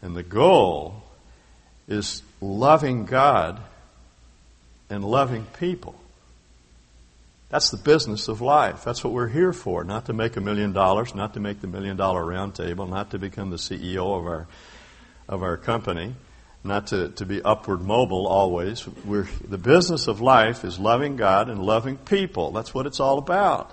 and 0.00 0.16
the 0.16 0.22
goal 0.22 1.02
is 1.88 2.22
loving 2.40 3.04
God 3.04 3.60
and 4.88 5.04
loving 5.04 5.46
people. 5.58 5.94
That's 7.48 7.70
the 7.70 7.76
business 7.76 8.28
of 8.28 8.40
life. 8.40 8.82
That's 8.84 9.04
what 9.04 9.12
we're 9.12 9.28
here 9.28 9.52
for. 9.52 9.84
Not 9.84 10.06
to 10.06 10.12
make 10.12 10.36
a 10.36 10.40
million 10.40 10.72
dollars, 10.72 11.14
not 11.14 11.34
to 11.34 11.40
make 11.40 11.60
the 11.60 11.68
million 11.68 11.96
dollar 11.96 12.24
round 12.24 12.54
table, 12.54 12.86
not 12.86 13.10
to 13.12 13.18
become 13.18 13.50
the 13.50 13.56
CEO 13.56 14.18
of 14.18 14.26
our 14.26 14.46
of 15.28 15.42
our 15.42 15.56
company, 15.56 16.14
not 16.64 16.88
to, 16.88 17.10
to 17.10 17.26
be 17.26 17.42
upward 17.42 17.80
mobile 17.80 18.26
always. 18.26 18.86
We're, 19.04 19.28
the 19.48 19.58
business 19.58 20.08
of 20.08 20.20
life 20.20 20.64
is 20.64 20.78
loving 20.78 21.16
God 21.16 21.48
and 21.48 21.62
loving 21.62 21.96
people. 21.96 22.50
That's 22.50 22.74
what 22.74 22.86
it's 22.86 23.00
all 23.00 23.18
about. 23.18 23.70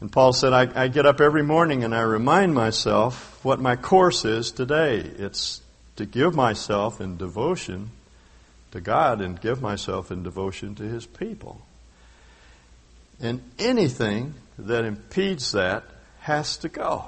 And 0.00 0.12
Paul 0.12 0.32
said, 0.32 0.52
I, 0.52 0.84
I 0.84 0.88
get 0.88 1.06
up 1.06 1.20
every 1.20 1.42
morning 1.42 1.84
and 1.84 1.94
I 1.94 2.02
remind 2.02 2.54
myself 2.54 3.42
what 3.42 3.60
my 3.60 3.76
course 3.76 4.24
is 4.24 4.50
today. 4.50 4.98
It's 4.98 5.62
to 5.96 6.04
give 6.04 6.34
myself 6.34 7.00
in 7.00 7.16
devotion 7.16 7.90
to 8.72 8.80
God 8.80 9.20
and 9.20 9.40
give 9.40 9.62
myself 9.62 10.10
in 10.10 10.22
devotion 10.22 10.74
to 10.74 10.82
His 10.82 11.06
people. 11.06 11.62
And 13.20 13.42
anything 13.58 14.34
that 14.58 14.84
impedes 14.84 15.52
that 15.52 15.84
has 16.20 16.58
to 16.58 16.68
go. 16.68 17.06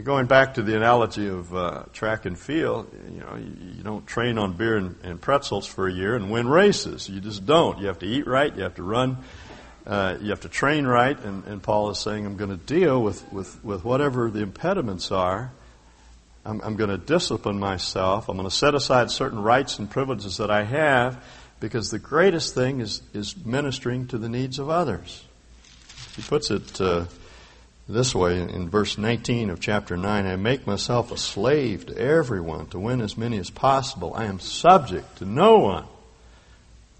Going 0.00 0.26
back 0.26 0.54
to 0.54 0.62
the 0.62 0.74
analogy 0.74 1.28
of 1.28 1.54
uh, 1.54 1.82
track 1.92 2.24
and 2.24 2.38
field, 2.38 2.90
you 3.12 3.20
know, 3.20 3.36
you, 3.36 3.74
you 3.76 3.82
don't 3.82 4.06
train 4.06 4.38
on 4.38 4.54
beer 4.54 4.78
and, 4.78 4.96
and, 5.02 5.20
pretzels 5.20 5.66
for 5.66 5.86
a 5.86 5.92
year 5.92 6.16
and 6.16 6.30
win 6.30 6.48
races. 6.48 7.10
You 7.10 7.20
just 7.20 7.44
don't. 7.44 7.78
You 7.78 7.88
have 7.88 7.98
to 7.98 8.06
eat 8.06 8.26
right. 8.26 8.56
You 8.56 8.62
have 8.62 8.76
to 8.76 8.82
run 8.82 9.18
uh, 9.86 10.16
you 10.20 10.30
have 10.30 10.40
to 10.40 10.48
train 10.48 10.86
right, 10.86 11.18
and, 11.24 11.44
and 11.44 11.62
Paul 11.62 11.90
is 11.90 11.98
saying, 11.98 12.24
I'm 12.24 12.36
going 12.36 12.56
to 12.56 12.56
deal 12.56 13.02
with, 13.02 13.30
with, 13.32 13.62
with 13.64 13.84
whatever 13.84 14.30
the 14.30 14.40
impediments 14.40 15.10
are. 15.10 15.50
I'm, 16.44 16.60
I'm 16.60 16.76
going 16.76 16.90
to 16.90 16.98
discipline 16.98 17.58
myself. 17.58 18.28
I'm 18.28 18.36
going 18.36 18.48
to 18.48 18.54
set 18.54 18.74
aside 18.74 19.10
certain 19.10 19.42
rights 19.42 19.78
and 19.78 19.90
privileges 19.90 20.36
that 20.36 20.50
I 20.50 20.64
have 20.64 21.24
because 21.58 21.90
the 21.90 21.98
greatest 21.98 22.54
thing 22.54 22.80
is, 22.80 23.02
is 23.12 23.36
ministering 23.44 24.06
to 24.08 24.18
the 24.18 24.28
needs 24.28 24.58
of 24.58 24.68
others. 24.68 25.24
He 26.16 26.22
puts 26.22 26.50
it 26.50 26.80
uh, 26.80 27.06
this 27.88 28.14
way 28.14 28.40
in, 28.40 28.70
verse 28.70 28.96
19 28.96 29.50
of 29.50 29.60
chapter 29.60 29.96
9 29.96 30.26
I 30.26 30.36
make 30.36 30.66
myself 30.66 31.10
a 31.10 31.18
slave 31.18 31.86
to 31.86 31.98
everyone 31.98 32.66
to 32.68 32.78
win 32.78 33.00
as 33.00 33.16
many 33.16 33.38
as 33.38 33.50
possible. 33.50 34.14
I 34.14 34.24
am 34.24 34.40
subject 34.40 35.18
to 35.18 35.24
no 35.24 35.58
one. 35.58 35.86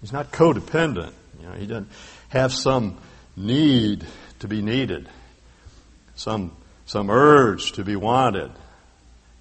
He's 0.01 0.13
not 0.13 0.31
codependent. 0.31 1.13
You 1.39 1.47
know, 1.47 1.53
he 1.53 1.65
doesn't 1.65 1.89
have 2.29 2.53
some 2.53 2.97
need 3.35 4.05
to 4.39 4.47
be 4.47 4.61
needed, 4.61 5.07
some, 6.15 6.55
some 6.85 7.09
urge 7.09 7.71
to 7.73 7.83
be 7.83 7.95
wanted. 7.95 8.51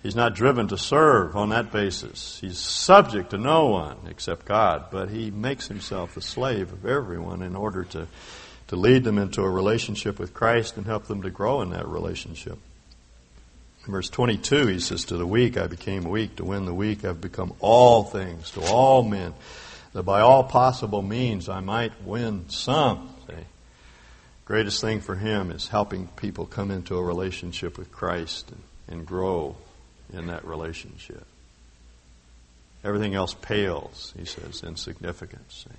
He's 0.02 0.16
not 0.16 0.34
driven 0.34 0.68
to 0.68 0.78
serve 0.78 1.36
on 1.36 1.50
that 1.50 1.70
basis. 1.70 2.38
He's 2.40 2.58
subject 2.58 3.30
to 3.30 3.38
no 3.38 3.66
one 3.66 3.98
except 4.08 4.46
God, 4.46 4.86
but 4.90 5.10
he 5.10 5.30
makes 5.30 5.68
himself 5.68 6.14
the 6.14 6.20
slave 6.20 6.72
of 6.72 6.84
everyone 6.84 7.42
in 7.42 7.54
order 7.54 7.84
to, 7.84 8.08
to 8.72 8.76
lead 8.78 9.04
them 9.04 9.18
into 9.18 9.42
a 9.42 9.50
relationship 9.50 10.18
with 10.18 10.32
Christ 10.32 10.78
and 10.78 10.86
help 10.86 11.04
them 11.04 11.20
to 11.24 11.30
grow 11.30 11.60
in 11.60 11.68
that 11.70 11.86
relationship. 11.86 12.58
In 13.84 13.92
verse 13.92 14.08
22, 14.08 14.66
he 14.68 14.80
says, 14.80 15.04
To 15.04 15.18
the 15.18 15.26
weak 15.26 15.58
I 15.58 15.66
became 15.66 16.04
weak. 16.04 16.36
To 16.36 16.44
win 16.44 16.64
the 16.64 16.72
weak 16.72 17.04
I've 17.04 17.20
become 17.20 17.52
all 17.60 18.02
things 18.02 18.50
to 18.52 18.62
all 18.62 19.02
men 19.02 19.34
that 19.92 20.04
by 20.04 20.22
all 20.22 20.44
possible 20.44 21.02
means 21.02 21.50
I 21.50 21.60
might 21.60 22.02
win 22.02 22.48
some. 22.48 23.14
See? 23.26 23.34
Greatest 24.46 24.80
thing 24.80 25.02
for 25.02 25.16
him 25.16 25.50
is 25.50 25.68
helping 25.68 26.06
people 26.16 26.46
come 26.46 26.70
into 26.70 26.96
a 26.96 27.02
relationship 27.02 27.76
with 27.76 27.92
Christ 27.92 28.50
and, 28.52 28.62
and 28.88 29.06
grow 29.06 29.54
in 30.14 30.28
that 30.28 30.46
relationship. 30.46 31.26
Everything 32.82 33.14
else 33.14 33.34
pales, 33.34 34.14
he 34.18 34.24
says, 34.24 34.62
in 34.62 34.76
significance. 34.76 35.66
See? 35.68 35.76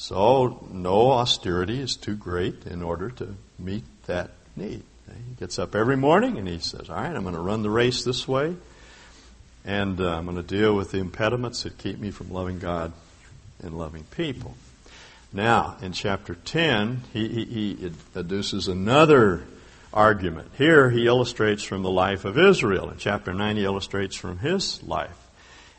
So, 0.00 0.66
no 0.72 1.10
austerity 1.10 1.78
is 1.78 1.94
too 1.94 2.16
great 2.16 2.64
in 2.64 2.82
order 2.82 3.10
to 3.10 3.34
meet 3.58 3.84
that 4.06 4.30
need. 4.56 4.82
He 5.06 5.34
gets 5.38 5.58
up 5.58 5.74
every 5.74 5.98
morning 5.98 6.38
and 6.38 6.48
he 6.48 6.58
says, 6.58 6.88
All 6.88 6.96
right, 6.96 7.14
I'm 7.14 7.22
going 7.22 7.34
to 7.34 7.40
run 7.40 7.62
the 7.62 7.68
race 7.68 8.02
this 8.02 8.26
way. 8.26 8.56
And 9.62 10.00
uh, 10.00 10.16
I'm 10.16 10.24
going 10.24 10.38
to 10.38 10.42
deal 10.42 10.74
with 10.74 10.92
the 10.92 11.00
impediments 11.00 11.64
that 11.64 11.76
keep 11.76 11.98
me 11.98 12.10
from 12.12 12.32
loving 12.32 12.58
God 12.58 12.94
and 13.62 13.76
loving 13.76 14.04
people. 14.04 14.54
Now, 15.34 15.76
in 15.82 15.92
chapter 15.92 16.34
10, 16.34 17.02
he, 17.12 17.28
he, 17.28 17.44
he 17.44 17.92
adduces 18.14 18.68
another 18.68 19.44
argument. 19.92 20.48
Here, 20.56 20.88
he 20.88 21.06
illustrates 21.08 21.62
from 21.62 21.82
the 21.82 21.90
life 21.90 22.24
of 22.24 22.38
Israel. 22.38 22.88
In 22.88 22.96
chapter 22.96 23.34
9, 23.34 23.56
he 23.56 23.64
illustrates 23.66 24.16
from 24.16 24.38
his 24.38 24.82
life. 24.82 25.28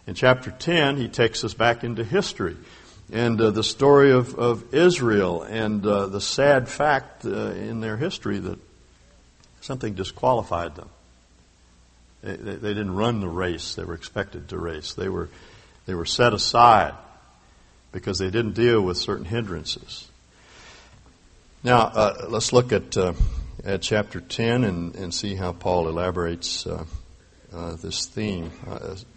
In 0.06 0.14
chapter 0.14 0.52
10, 0.52 0.98
he 0.98 1.08
takes 1.08 1.44
us 1.44 1.56
back 1.56 1.84
into 1.84 2.04
history 2.04 2.56
and 3.12 3.40
uh, 3.42 3.52
the 3.52 3.64
story 3.64 4.12
of, 4.12 4.36
of 4.36 4.74
Israel 4.74 5.44
and 5.44 5.86
uh, 5.86 6.08
the 6.08 6.22
sad 6.22 6.70
fact 6.70 7.26
uh, 7.26 7.52
in 7.52 7.82
their 7.82 7.98
history 7.98 8.40
that 8.40 8.58
something 9.60 9.94
disqualified 9.94 10.76
them. 10.76 10.90
They, 12.24 12.36
they, 12.38 12.56
they 12.56 12.74
didn't 12.74 12.96
run 12.96 13.20
the 13.20 13.28
race 13.28 13.76
they 13.76 13.84
were 13.84 13.96
expected 13.96 14.50
to 14.50 14.58
race. 14.58 14.94
They 14.94 15.10
were, 15.10 15.30
they 15.86 15.94
were 15.94 16.06
set 16.06 16.34
aside 16.34 16.94
because 17.92 18.18
they 18.18 18.30
didn't 18.30 18.54
deal 18.54 18.82
with 18.82 18.98
certain 18.98 19.26
hindrances. 19.26 20.08
Now, 21.64 21.80
uh, 21.80 22.26
let's 22.30 22.54
look 22.54 22.72
at, 22.72 22.96
uh, 22.96 23.14
at 23.66 23.82
chapter 23.82 24.22
10 24.22 24.64
and, 24.64 24.96
and 24.96 25.14
see 25.14 25.36
how 25.36 25.52
Paul 25.52 25.90
elaborates 25.90 26.66
uh, 26.66 26.86
this 27.82 28.06
theme. 28.06 28.52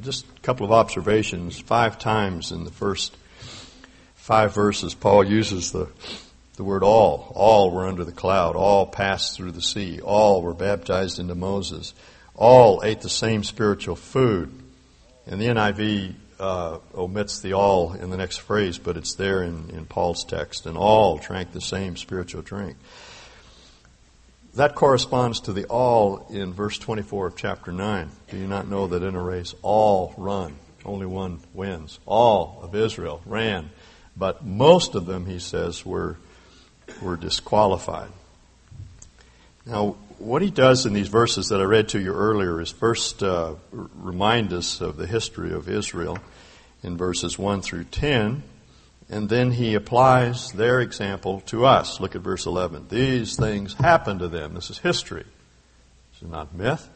Just 0.03 0.27
a 0.37 0.41
couple 0.41 0.67
of 0.67 0.73
observations. 0.73 1.61
Five 1.61 1.99
times 2.01 2.51
in 2.51 2.65
the 2.65 2.73
first 2.73 3.17
five 4.25 4.55
verses, 4.55 4.95
Paul 4.95 5.25
uses 5.25 5.73
the, 5.73 5.89
the 6.57 6.65
word 6.65 6.83
all. 6.83 7.33
All 7.35 7.71
were 7.71 7.87
under 7.87 8.05
the 8.05 8.13
cloud. 8.13 8.57
All 8.57 8.87
passed 8.87 9.37
through 9.37 9.53
the 9.53 9.63
sea. 9.63 10.01
All 10.01 10.43
were 10.43 10.55
baptized 10.55 11.19
into 11.19 11.35
Moses 11.35 11.95
all 12.35 12.83
ate 12.85 13.01
the 13.01 13.09
same 13.09 13.45
spiritual 13.45 13.97
food. 13.97 14.53
And 15.27 15.41
the 15.41 15.47
NIV 15.47 16.15
uh, 16.39 16.79
omits 16.95 17.41
the 17.41 17.55
all 17.55 17.95
in 17.95 18.11
the 18.11 18.17
next 18.17 18.39
phrase, 18.39 18.79
but 18.79 18.97
it's 18.97 19.15
there 19.15 19.43
in, 19.43 19.71
in 19.71 19.87
Paul's 19.87 20.25
text. 20.25 20.67
And 20.67 20.77
all 20.77 21.19
drank 21.19 21.53
the 21.53 21.61
same 21.61 21.97
spiritual 21.97 22.43
drink. 22.43 22.77
That 24.55 24.75
corresponds 24.75 25.41
to 25.41 25.53
the 25.53 25.65
all 25.65 26.27
in 26.31 26.53
verse 26.53 26.79
24 26.79 27.29
of 27.29 27.37
chapter 27.37 27.73
9. 27.73 28.11
Do 28.29 28.37
you 28.37 28.47
not 28.47 28.69
know 28.69 28.87
that 28.89 29.03
in 29.03 29.15
a 29.15 29.23
race 29.23 29.55
all 29.63 30.15
run, 30.17 30.57
only 30.85 31.07
one 31.07 31.41
wins? 31.55 31.99
All 32.07 32.61
of 32.63 32.75
Israel 32.75 33.21
ran, 33.27 33.71
but 34.17 34.45
most 34.45 34.95
of 34.95 35.07
them, 35.07 35.27
he 35.27 35.39
says, 35.39 35.85
were, 35.85 36.17
were 37.03 37.17
disqualified. 37.17 38.11
Now, 39.67 39.97
what 40.19 40.43
he 40.43 40.51
does 40.51 40.87
in 40.87 40.93
these 40.93 41.09
verses 41.09 41.49
that 41.49 41.61
I 41.61 41.65
read 41.65 41.89
to 41.91 42.01
you 42.01 42.13
earlier 42.13 42.61
is 42.61 42.71
first 42.71 43.23
uh, 43.23 43.55
remind 43.73 44.53
us 44.53 44.81
of 44.81 44.97
the 44.97 45.07
history 45.07 45.53
of 45.53 45.69
Israel 45.69 46.19
in 46.83 46.97
verses 46.97 47.39
1 47.39 47.63
through 47.63 47.85
10. 47.85 48.43
And 49.11 49.29
then 49.29 49.51
he 49.51 49.75
applies 49.75 50.53
their 50.53 50.81
example 50.81 51.41
to 51.47 51.67
us. 51.67 52.01
Look 52.01 52.15
at 52.15 52.23
verse 52.23 52.47
11. 52.47 52.89
These 52.89 53.37
things 53.37 53.75
happened 53.75 54.21
to 54.21 54.29
them. 54.29 54.55
This 54.55 54.71
is 54.71 54.79
history. 54.79 55.25
This 56.13 56.23
is 56.23 56.29
not 56.29 56.55
myth. 56.55 56.89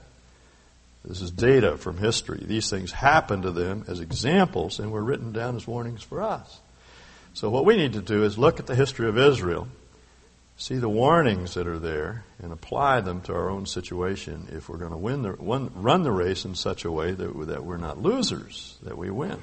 This 1.04 1.20
is 1.20 1.30
data 1.30 1.76
from 1.76 1.98
history. 1.98 2.42
These 2.42 2.70
things 2.70 2.92
happened 2.92 3.42
to 3.44 3.50
them 3.50 3.84
as 3.88 4.00
examples 4.00 4.78
and 4.78 4.90
were 4.90 5.02
written 5.02 5.32
down 5.32 5.56
as 5.56 5.66
warnings 5.66 6.02
for 6.02 6.22
us. 6.22 6.60
So 7.34 7.50
what 7.50 7.64
we 7.64 7.76
need 7.76 7.92
to 7.92 8.02
do 8.02 8.24
is 8.24 8.38
look 8.38 8.58
at 8.58 8.66
the 8.66 8.74
history 8.74 9.08
of 9.08 9.16
Israel, 9.16 9.68
see 10.56 10.76
the 10.76 10.88
warnings 10.88 11.54
that 11.54 11.66
are 11.66 11.78
there, 11.78 12.24
and 12.42 12.52
apply 12.52 13.00
them 13.00 13.20
to 13.22 13.34
our 13.34 13.50
own 13.50 13.66
situation 13.66 14.48
if 14.52 14.68
we're 14.68 14.78
going 14.78 14.90
to 14.90 14.96
win 14.96 15.22
the, 15.22 15.32
run 15.32 16.02
the 16.02 16.12
race 16.12 16.44
in 16.44 16.54
such 16.54 16.84
a 16.84 16.90
way 16.90 17.12
that, 17.12 17.46
that 17.46 17.64
we're 17.64 17.76
not 17.76 18.02
losers, 18.02 18.76
that 18.82 18.98
we 18.98 19.10
win. 19.10 19.38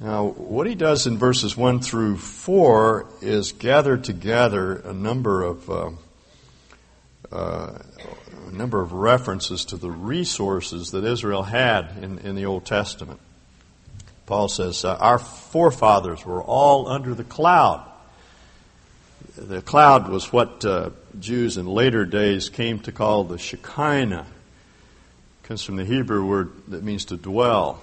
Now, 0.00 0.26
what 0.26 0.68
he 0.68 0.76
does 0.76 1.06
in 1.06 1.18
verses 1.18 1.56
1 1.56 1.80
through 1.80 2.18
4 2.18 3.06
is 3.20 3.52
gather 3.52 3.96
together 3.96 4.76
a 4.76 4.92
number 4.92 5.42
of 5.42 5.68
uh, 5.68 5.90
uh, 7.32 7.78
a 8.46 8.52
number 8.52 8.80
of 8.80 8.92
references 8.92 9.66
to 9.66 9.76
the 9.76 9.90
resources 9.90 10.92
that 10.92 11.04
Israel 11.04 11.42
had 11.42 11.90
in, 12.00 12.18
in 12.20 12.34
the 12.34 12.46
Old 12.46 12.64
Testament. 12.64 13.20
Paul 14.28 14.48
says, 14.48 14.84
uh, 14.84 14.94
Our 14.94 15.18
forefathers 15.18 16.24
were 16.24 16.42
all 16.42 16.86
under 16.86 17.14
the 17.14 17.24
cloud. 17.24 17.82
The 19.36 19.62
cloud 19.62 20.10
was 20.10 20.30
what 20.30 20.62
uh, 20.66 20.90
Jews 21.18 21.56
in 21.56 21.66
later 21.66 22.04
days 22.04 22.50
came 22.50 22.78
to 22.80 22.92
call 22.92 23.24
the 23.24 23.38
Shekinah. 23.38 24.26
It 24.26 25.46
comes 25.46 25.64
from 25.64 25.76
the 25.76 25.84
Hebrew 25.86 26.26
word 26.26 26.52
that 26.68 26.84
means 26.84 27.06
to 27.06 27.16
dwell. 27.16 27.80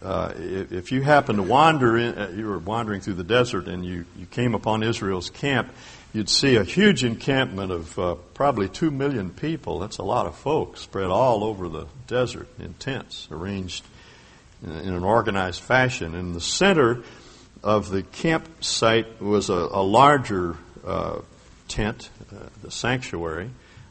Uh, 0.00 0.32
if 0.38 0.92
you 0.92 1.02
happen 1.02 1.36
to 1.36 1.42
wander 1.42 1.98
in, 1.98 2.16
uh, 2.16 2.32
you 2.34 2.46
were 2.46 2.58
wandering 2.58 3.02
through 3.02 3.14
the 3.14 3.24
desert 3.24 3.68
and 3.68 3.84
you, 3.84 4.06
you 4.16 4.24
came 4.24 4.54
upon 4.54 4.82
Israel's 4.82 5.28
camp, 5.28 5.70
you'd 6.14 6.30
see 6.30 6.56
a 6.56 6.64
huge 6.64 7.04
encampment 7.04 7.70
of 7.70 7.98
uh, 7.98 8.14
probably 8.32 8.66
two 8.66 8.90
million 8.90 9.28
people. 9.28 9.78
That's 9.78 9.98
a 9.98 10.04
lot 10.04 10.24
of 10.24 10.34
folks 10.36 10.80
spread 10.80 11.10
all 11.10 11.44
over 11.44 11.68
the 11.68 11.86
desert 12.06 12.48
in 12.58 12.72
tents, 12.74 13.28
arranged 13.30 13.84
in, 14.62 14.70
an 14.70 15.04
organized 15.04 15.60
fashion. 15.60 16.14
In 16.14 16.32
the 16.32 16.40
center 16.40 17.02
of 17.62 17.90
the 17.90 18.02
campsite 18.02 19.20
was 19.20 19.50
a, 19.50 19.54
a 19.54 19.82
larger 19.82 20.56
uh, 20.84 21.20
tent, 21.68 22.10
uh, 22.32 22.46
the 22.62 22.70
sanctuary 22.70 23.50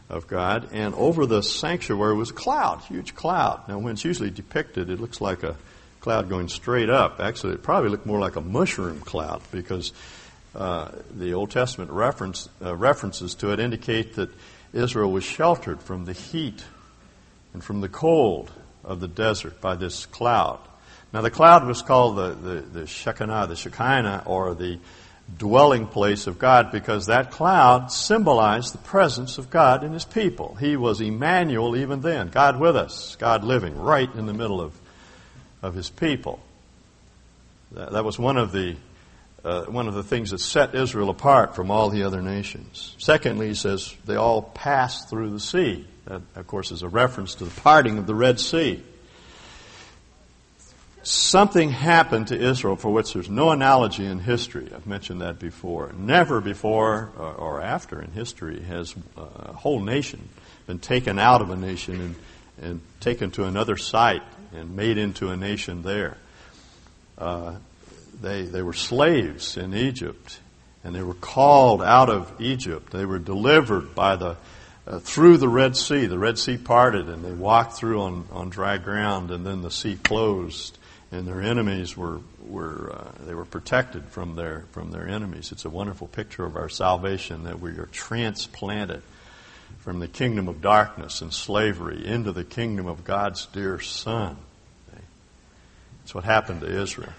of 0.09 0.27
God, 0.27 0.69
and 0.71 0.95
over 0.95 1.25
the 1.25 1.41
sanctuary 1.43 2.15
was 2.15 2.31
a 2.31 2.33
cloud, 2.33 2.81
huge 2.81 3.15
cloud. 3.15 3.67
Now, 3.67 3.77
when 3.77 3.93
it's 3.93 4.05
usually 4.05 4.31
depicted, 4.31 4.89
it 4.89 4.99
looks 4.99 5.21
like 5.21 5.43
a 5.43 5.55
cloud 5.99 6.29
going 6.29 6.47
straight 6.47 6.89
up. 6.89 7.19
Actually, 7.19 7.53
it 7.53 7.63
probably 7.63 7.89
looked 7.89 8.05
more 8.05 8.19
like 8.19 8.35
a 8.35 8.41
mushroom 8.41 9.01
cloud 9.01 9.41
because 9.51 9.93
uh, 10.55 10.89
the 11.15 11.33
Old 11.33 11.51
Testament 11.51 11.91
reference, 11.91 12.49
uh, 12.63 12.75
references 12.75 13.35
to 13.35 13.51
it 13.51 13.59
indicate 13.59 14.15
that 14.15 14.29
Israel 14.73 15.11
was 15.11 15.23
sheltered 15.23 15.81
from 15.81 16.05
the 16.05 16.13
heat 16.13 16.63
and 17.53 17.63
from 17.63 17.81
the 17.81 17.89
cold 17.89 18.51
of 18.83 18.99
the 18.99 19.07
desert 19.07 19.61
by 19.61 19.75
this 19.75 20.05
cloud. 20.05 20.59
Now, 21.11 21.21
the 21.21 21.31
cloud 21.31 21.65
was 21.65 21.81
called 21.81 22.17
the, 22.17 22.29
the, 22.33 22.61
the 22.61 22.87
Shekinah, 22.87 23.47
the 23.47 23.55
Shekinah, 23.55 24.23
or 24.25 24.53
the 24.53 24.79
dwelling 25.37 25.87
place 25.87 26.27
of 26.27 26.39
God, 26.39 26.71
because 26.71 27.07
that 27.07 27.31
cloud 27.31 27.91
symbolized 27.91 28.73
the 28.73 28.79
presence 28.79 29.37
of 29.37 29.49
God 29.49 29.83
in 29.83 29.93
His 29.93 30.05
people. 30.05 30.55
He 30.55 30.75
was 30.75 31.01
Emmanuel 31.01 31.75
even 31.75 32.01
then, 32.01 32.29
God 32.29 32.59
with 32.59 32.75
us, 32.75 33.15
God 33.17 33.43
living 33.43 33.75
right 33.77 34.13
in 34.13 34.25
the 34.27 34.33
middle 34.33 34.61
of, 34.61 34.73
of 35.61 35.73
His 35.73 35.89
people. 35.89 36.39
That, 37.71 37.91
that 37.91 38.05
was 38.05 38.17
one 38.17 38.37
of 38.37 38.51
the 38.51 38.75
uh, 39.43 39.63
one 39.65 39.87
of 39.87 39.93
the 39.93 40.03
things 40.03 40.31
that 40.31 40.39
set 40.39 40.75
Israel 40.75 41.09
apart 41.09 41.55
from 41.55 41.71
all 41.71 41.89
the 41.89 42.03
other 42.03 42.21
nations. 42.21 42.95
Secondly, 42.97 43.47
he 43.47 43.53
says 43.53 43.95
they 44.05 44.15
all 44.15 44.41
passed 44.41 45.09
through 45.09 45.29
the 45.29 45.39
sea. 45.39 45.87
That, 46.05 46.21
of 46.35 46.47
course, 46.47 46.71
is 46.71 46.81
a 46.81 46.87
reference 46.87 47.35
to 47.35 47.45
the 47.45 47.61
parting 47.61 47.97
of 47.97 48.07
the 48.07 48.15
Red 48.15 48.39
Sea. 48.39 48.83
Something 51.01 51.69
happened 51.69 52.27
to 52.27 52.37
Israel 52.37 52.75
for 52.75 52.91
which 52.91 53.13
there's 53.13 53.29
no 53.29 53.51
analogy 53.51 54.05
in 54.05 54.19
history. 54.19 54.69
I've 54.75 54.85
mentioned 54.85 55.21
that 55.21 55.39
before. 55.39 55.91
Never 55.97 56.41
before 56.41 57.11
or, 57.17 57.61
after 57.61 58.01
in 58.01 58.11
history 58.11 58.61
has 58.63 58.95
a 59.17 59.53
whole 59.53 59.79
nation 59.79 60.27
been 60.67 60.79
taken 60.79 61.17
out 61.17 61.41
of 61.41 61.49
a 61.49 61.55
nation 61.55 61.99
and, 61.99 62.15
and 62.61 62.81
taken 62.99 63.31
to 63.31 63.45
another 63.45 63.75
site 63.75 64.21
and 64.53 64.75
made 64.75 64.99
into 64.99 65.31
a 65.31 65.35
nation 65.35 65.81
there. 65.81 66.15
Uh, 67.17 67.55
they, 68.21 68.43
they 68.43 68.61
were 68.61 68.73
slaves 68.73 69.57
in 69.57 69.73
Egypt, 69.73 70.39
and 70.83 70.93
they 70.93 71.01
were 71.01 71.15
called 71.15 71.81
out 71.81 72.09
of 72.09 72.31
Egypt. 72.39 72.91
They 72.91 73.05
were 73.05 73.17
delivered 73.17 73.95
by 73.95 74.15
the, 74.15 74.37
uh, 74.89 74.99
through 74.99 75.37
the 75.37 75.47
Red 75.47 75.77
Sea. 75.77 76.07
The 76.07 76.19
Red 76.19 76.37
Sea 76.39 76.57
parted, 76.57 77.07
and 77.07 77.23
they 77.23 77.31
walked 77.31 77.73
through 77.73 78.01
on, 78.01 78.27
on 78.31 78.49
dry 78.49 78.77
ground, 78.77 79.31
and 79.31 79.45
then 79.45 79.61
the 79.61 79.71
sea 79.71 79.97
closed, 80.01 80.77
and 81.11 81.27
their 81.27 81.41
enemies 81.41 81.95
were, 81.95 82.19
were 82.47 82.91
uh, 82.93 83.25
they 83.25 83.35
were 83.35 83.45
protected 83.45 84.05
from 84.05 84.35
their, 84.35 84.65
from 84.71 84.91
their 84.91 85.07
enemies. 85.07 85.51
It's 85.51 85.65
a 85.65 85.69
wonderful 85.69 86.07
picture 86.07 86.45
of 86.45 86.55
our 86.55 86.69
salvation 86.69 87.43
that 87.43 87.59
we 87.59 87.71
are 87.71 87.89
transplanted 87.91 89.03
from 89.79 89.99
the 89.99 90.07
kingdom 90.07 90.47
of 90.47 90.61
darkness 90.61 91.21
and 91.21 91.33
slavery 91.33 92.05
into 92.05 92.31
the 92.31 92.43
kingdom 92.43 92.87
of 92.87 93.03
God's 93.03 93.45
dear 93.45 93.79
Son. 93.79 94.37
That's 96.01 96.15
what 96.15 96.23
happened 96.23 96.61
to 96.61 96.81
Israel. 96.81 97.13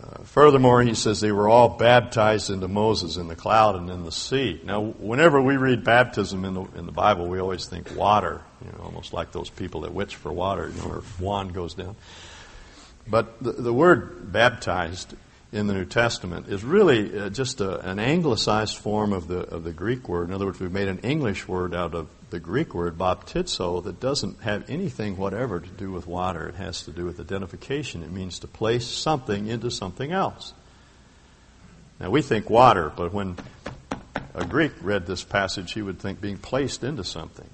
Uh, 0.00 0.22
furthermore, 0.22 0.82
he 0.82 0.94
says 0.94 1.20
they 1.20 1.32
were 1.32 1.48
all 1.48 1.70
baptized 1.70 2.50
into 2.50 2.68
Moses 2.68 3.16
in 3.16 3.26
the 3.26 3.34
cloud 3.34 3.74
and 3.74 3.90
in 3.90 4.04
the 4.04 4.12
sea. 4.12 4.60
Now, 4.64 4.80
whenever 4.80 5.40
we 5.40 5.56
read 5.56 5.82
baptism 5.82 6.44
in 6.44 6.54
the, 6.54 6.62
in 6.76 6.86
the 6.86 6.92
Bible, 6.92 7.26
we 7.26 7.40
always 7.40 7.66
think 7.66 7.94
water, 7.96 8.42
you 8.64 8.70
know, 8.70 8.84
almost 8.84 9.12
like 9.12 9.32
those 9.32 9.50
people 9.50 9.80
that 9.80 9.92
witch 9.92 10.14
for 10.14 10.32
water, 10.32 10.68
you 10.74 10.80
know, 10.82 11.02
wand 11.18 11.52
goes 11.52 11.74
down. 11.74 11.96
But 13.08 13.42
the, 13.42 13.52
the 13.52 13.72
word 13.72 14.30
baptized 14.30 15.14
in 15.50 15.66
the 15.66 15.74
New 15.74 15.84
Testament 15.84 16.48
is 16.48 16.62
really 16.62 17.18
uh, 17.18 17.30
just 17.30 17.60
a, 17.60 17.80
an 17.88 17.98
anglicized 17.98 18.76
form 18.76 19.12
of 19.12 19.28
the 19.28 19.40
of 19.40 19.64
the 19.64 19.72
Greek 19.72 20.08
word. 20.08 20.28
In 20.28 20.34
other 20.34 20.46
words, 20.46 20.60
we've 20.60 20.72
made 20.72 20.88
an 20.88 20.98
English 20.98 21.48
word 21.48 21.74
out 21.74 21.94
of 21.94 22.08
the 22.30 22.38
Greek 22.38 22.74
word 22.74 22.98
baptizo 22.98 23.82
that 23.84 24.00
doesn't 24.00 24.42
have 24.42 24.68
anything 24.68 25.16
whatever 25.16 25.60
to 25.60 25.70
do 25.70 25.90
with 25.90 26.06
water. 26.06 26.48
It 26.48 26.56
has 26.56 26.82
to 26.82 26.92
do 26.92 27.06
with 27.06 27.18
identification. 27.18 28.02
It 28.02 28.12
means 28.12 28.40
to 28.40 28.46
place 28.46 28.86
something 28.86 29.46
into 29.46 29.70
something 29.70 30.12
else. 30.12 30.52
Now 31.98 32.10
we 32.10 32.20
think 32.20 32.50
water, 32.50 32.92
but 32.94 33.12
when 33.14 33.36
a 34.34 34.44
Greek 34.44 34.72
read 34.82 35.06
this 35.06 35.24
passage, 35.24 35.72
he 35.72 35.82
would 35.82 35.98
think 35.98 36.20
being 36.20 36.38
placed 36.38 36.84
into 36.84 37.04
something. 37.04 37.48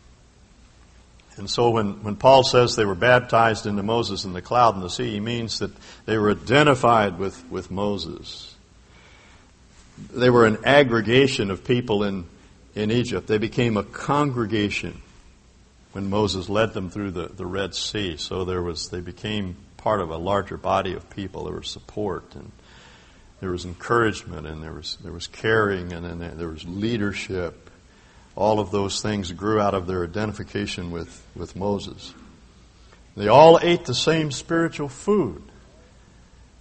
And 1.37 1.51
so 1.51 1.70
when, 1.70 2.03
when 2.03 2.16
Paul 2.16 2.44
says 2.44 2.77
they 2.77 2.85
were 2.85 2.94
baptized 2.94 3.66
into 3.66 3.83
Moses 3.83 4.25
in 4.25 4.33
the 4.33 4.42
cloud 4.42 4.75
and 4.75 4.85
the 4.85 4.90
sea, 4.90 5.12
he 5.12 5.20
means 5.20 5.59
that 5.59 5.73
they 6.07 6.16
were 6.16 6.31
identified 6.31 7.18
with, 7.18 7.44
with 7.51 7.70
Moses. 7.70 8.55
They 10.12 10.31
were 10.31 10.47
an 10.47 10.59
aggregation 10.64 11.51
of 11.51 11.64
people 11.64 12.05
in, 12.05 12.27
in 12.75 12.90
Egypt. 12.90 13.27
They 13.27 13.38
became 13.38 13.77
a 13.77 13.83
congregation 13.83 15.03
when 15.92 16.09
Moses 16.09 16.49
led 16.49 16.73
them 16.73 16.90
through 16.90 17.12
the, 17.12 17.29
the 17.29 17.47
Red 17.47 17.75
Sea. 17.75 18.16
So 18.16 18.44
there 18.44 18.62
was, 18.62 18.90
they 18.90 19.01
became 19.01 19.57
part 19.77 20.01
of 20.01 20.11
a 20.11 20.16
larger 20.16 20.57
body 20.57 20.94
of 20.94 21.09
people. 21.11 21.44
There 21.44 21.57
was 21.57 21.68
support 21.68 22.35
and 22.35 22.51
there 23.40 23.51
was 23.51 23.64
encouragement 23.64 24.47
and 24.47 24.62
there 24.62 24.73
was, 24.73 24.99
there 25.03 25.12
was 25.12 25.27
caring 25.27 25.92
and 25.92 26.05
then 26.05 26.18
there, 26.18 26.31
there 26.31 26.49
was 26.49 26.64
leadership 26.64 27.63
all 28.37 28.61
of 28.61 28.70
those 28.70 29.01
things 29.01 29.31
grew 29.33 29.61
out 29.61 29.75
of 29.75 29.87
their 29.87 30.05
identification 30.05 30.90
with, 30.90 31.25
with 31.37 31.55
Moses. 31.55 32.14
They 33.16 33.29
all 33.29 33.61
ate 33.62 33.85
the 33.85 33.94
same 33.94 34.33
spiritual 34.33 34.88
food. 34.88 35.42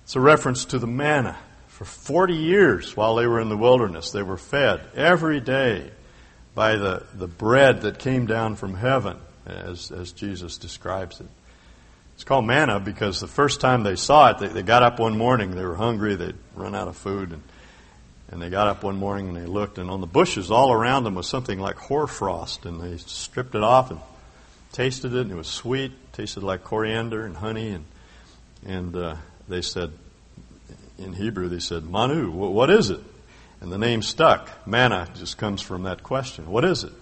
It's 0.03 0.15
a 0.15 0.19
reference 0.19 0.65
to 0.65 0.79
the 0.79 0.87
manna. 0.87 1.37
For 1.67 1.85
40 1.85 2.35
years 2.35 2.95
while 2.95 3.15
they 3.15 3.25
were 3.25 3.39
in 3.39 3.49
the 3.49 3.57
wilderness, 3.57 4.11
they 4.11 4.21
were 4.21 4.37
fed 4.37 4.87
every 4.93 5.39
day 5.39 5.91
by 6.53 6.75
the, 6.75 7.03
the 7.15 7.27
bread 7.27 7.81
that 7.81 7.97
came 7.97 8.27
down 8.27 8.55
from 8.55 8.75
heaven, 8.75 9.17
as, 9.47 9.91
as 9.91 10.11
Jesus 10.11 10.57
describes 10.57 11.19
it. 11.19 11.27
It's 12.13 12.23
called 12.23 12.45
manna 12.45 12.79
because 12.79 13.19
the 13.19 13.27
first 13.27 13.59
time 13.59 13.81
they 13.81 13.95
saw 13.95 14.29
it, 14.29 14.37
they, 14.37 14.47
they 14.49 14.61
got 14.61 14.83
up 14.83 14.99
one 14.99 15.17
morning, 15.17 15.51
they 15.51 15.65
were 15.65 15.75
hungry, 15.75 16.15
they'd 16.15 16.35
run 16.55 16.75
out 16.75 16.87
of 16.87 16.95
food, 16.95 17.31
and 17.31 17.41
and 18.31 18.41
they 18.41 18.49
got 18.49 18.67
up 18.67 18.83
one 18.83 18.97
morning 18.97 19.29
and 19.29 19.37
they 19.37 19.45
looked, 19.45 19.77
and 19.77 19.89
on 19.89 20.01
the 20.01 20.07
bushes 20.07 20.51
all 20.51 20.71
around 20.71 21.03
them 21.03 21.15
was 21.15 21.27
something 21.27 21.59
like 21.59 21.75
hoarfrost, 21.75 22.65
and 22.65 22.81
they 22.81 22.97
stripped 22.97 23.55
it 23.55 23.63
off 23.63 23.91
and 23.91 23.99
tasted 24.71 25.13
it, 25.13 25.21
and 25.21 25.31
it 25.31 25.35
was 25.35 25.47
sweet, 25.47 25.91
it 25.91 26.13
tasted 26.13 26.43
like 26.43 26.63
coriander 26.63 27.25
and 27.25 27.37
honey, 27.37 27.69
and 27.69 27.85
and 28.65 28.95
uh, 28.95 29.15
they 29.47 29.61
said, 29.61 29.91
in 30.97 31.13
Hebrew, 31.13 31.49
they 31.49 31.59
said, 31.59 31.83
Manu, 31.83 32.31
what 32.31 32.69
is 32.69 32.89
it? 32.89 33.01
And 33.61 33.71
the 33.71 33.77
name 33.77 34.01
stuck. 34.01 34.49
Manna 34.67 35.09
just 35.15 35.37
comes 35.37 35.61
from 35.61 35.83
that 35.83 36.03
question. 36.03 36.49
What 36.49 36.65
is 36.65 36.83
it? 36.83 36.93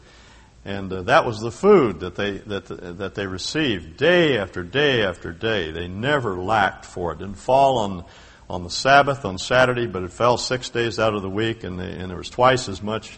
And 0.64 0.94
uh, 0.94 1.02
that 1.04 1.26
was 1.26 1.40
the 1.40 1.52
food 1.52 2.02
that 2.02 2.16
they, 2.16 2.38
that, 2.38 2.98
that 3.00 3.16
they 3.16 3.26
received 3.26 3.98
day 3.98 4.38
after 4.38 4.64
day 4.64 5.04
after 5.04 5.32
day. 5.32 5.72
They 5.72 5.88
never 5.88 6.36
lacked 6.36 6.86
for 6.86 7.12
it. 7.12 7.16
It 7.16 7.20
didn't 7.20 7.38
fall 7.38 7.80
on, 7.80 8.06
on 8.52 8.64
the 8.66 8.70
Sabbath, 8.70 9.24
on 9.24 9.38
Saturday, 9.38 9.88
but 9.88 10.04
it 10.04 10.12
fell 10.12 10.38
six 10.38 10.70
days 10.70 11.00
out 11.00 11.16
of 11.16 11.22
the 11.22 11.30
week, 11.30 11.64
and, 11.64 11.80
they, 11.80 11.90
and 11.90 12.10
there 12.10 12.18
was 12.18 12.30
twice 12.30 12.68
as 12.68 12.84
much 12.84 13.18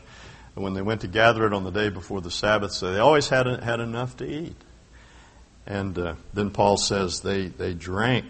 when 0.53 0.75
they 0.75 0.81
went 0.83 1.01
to 1.01 1.07
gather 1.07 1.47
it 1.47 1.53
on 1.53 1.63
the 1.63 1.71
day 1.71 1.89
before 1.89 2.21
the 2.21 2.29
Sabbath. 2.29 2.71
So 2.71 2.93
they 2.93 2.99
always 2.99 3.29
had, 3.29 3.47
had 3.47 3.79
enough 3.79 4.15
to 4.17 4.25
eat. 4.25 4.55
And 5.65 5.97
uh, 5.97 6.15
then 6.35 6.51
Paul 6.51 6.77
says 6.77 7.21
they, 7.21 7.47
they 7.47 7.73
drank 7.73 8.25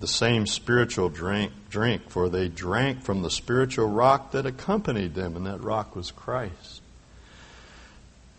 the 0.00 0.06
same 0.06 0.46
spiritual 0.46 1.10
drink, 1.10 1.52
drink, 1.68 2.08
for 2.08 2.30
they 2.30 2.48
drank 2.48 3.02
from 3.02 3.20
the 3.20 3.30
spiritual 3.30 3.86
rock 3.86 4.30
that 4.30 4.46
accompanied 4.46 5.14
them, 5.14 5.36
and 5.36 5.44
that 5.44 5.62
rock 5.62 5.94
was 5.94 6.10
Christ. 6.10 6.80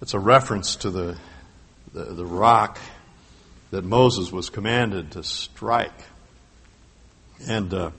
It's 0.02 0.16
a 0.16 0.20
reference 0.20 0.78
to 0.78 0.90
the, 0.90 1.18
the, 1.94 2.06
the 2.06 2.26
rock 2.26 2.80
that 3.70 3.84
Moses 3.84 4.32
was 4.32 4.50
commanded 4.50 5.12
to 5.12 5.24
strike. 5.24 6.02
And 7.48 7.74
uh, 7.74 7.92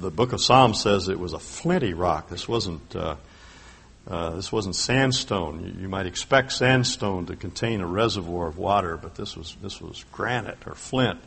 the 0.00 0.10
book 0.10 0.32
of 0.32 0.40
Psalms 0.40 0.80
says 0.80 1.08
it 1.08 1.18
was 1.18 1.32
a 1.32 1.38
flinty 1.38 1.94
rock. 1.94 2.28
This 2.28 2.48
wasn't, 2.48 2.94
uh, 2.94 3.16
uh, 4.08 4.30
this 4.30 4.52
wasn't 4.52 4.76
sandstone. 4.76 5.78
You, 5.80 5.88
might 5.88 6.06
expect 6.06 6.52
sandstone 6.52 7.26
to 7.26 7.36
contain 7.36 7.80
a 7.80 7.86
reservoir 7.86 8.46
of 8.46 8.58
water, 8.58 8.96
but 8.96 9.14
this 9.14 9.36
was, 9.36 9.56
this 9.62 9.80
was 9.80 10.04
granite 10.12 10.58
or 10.66 10.74
flint. 10.74 11.18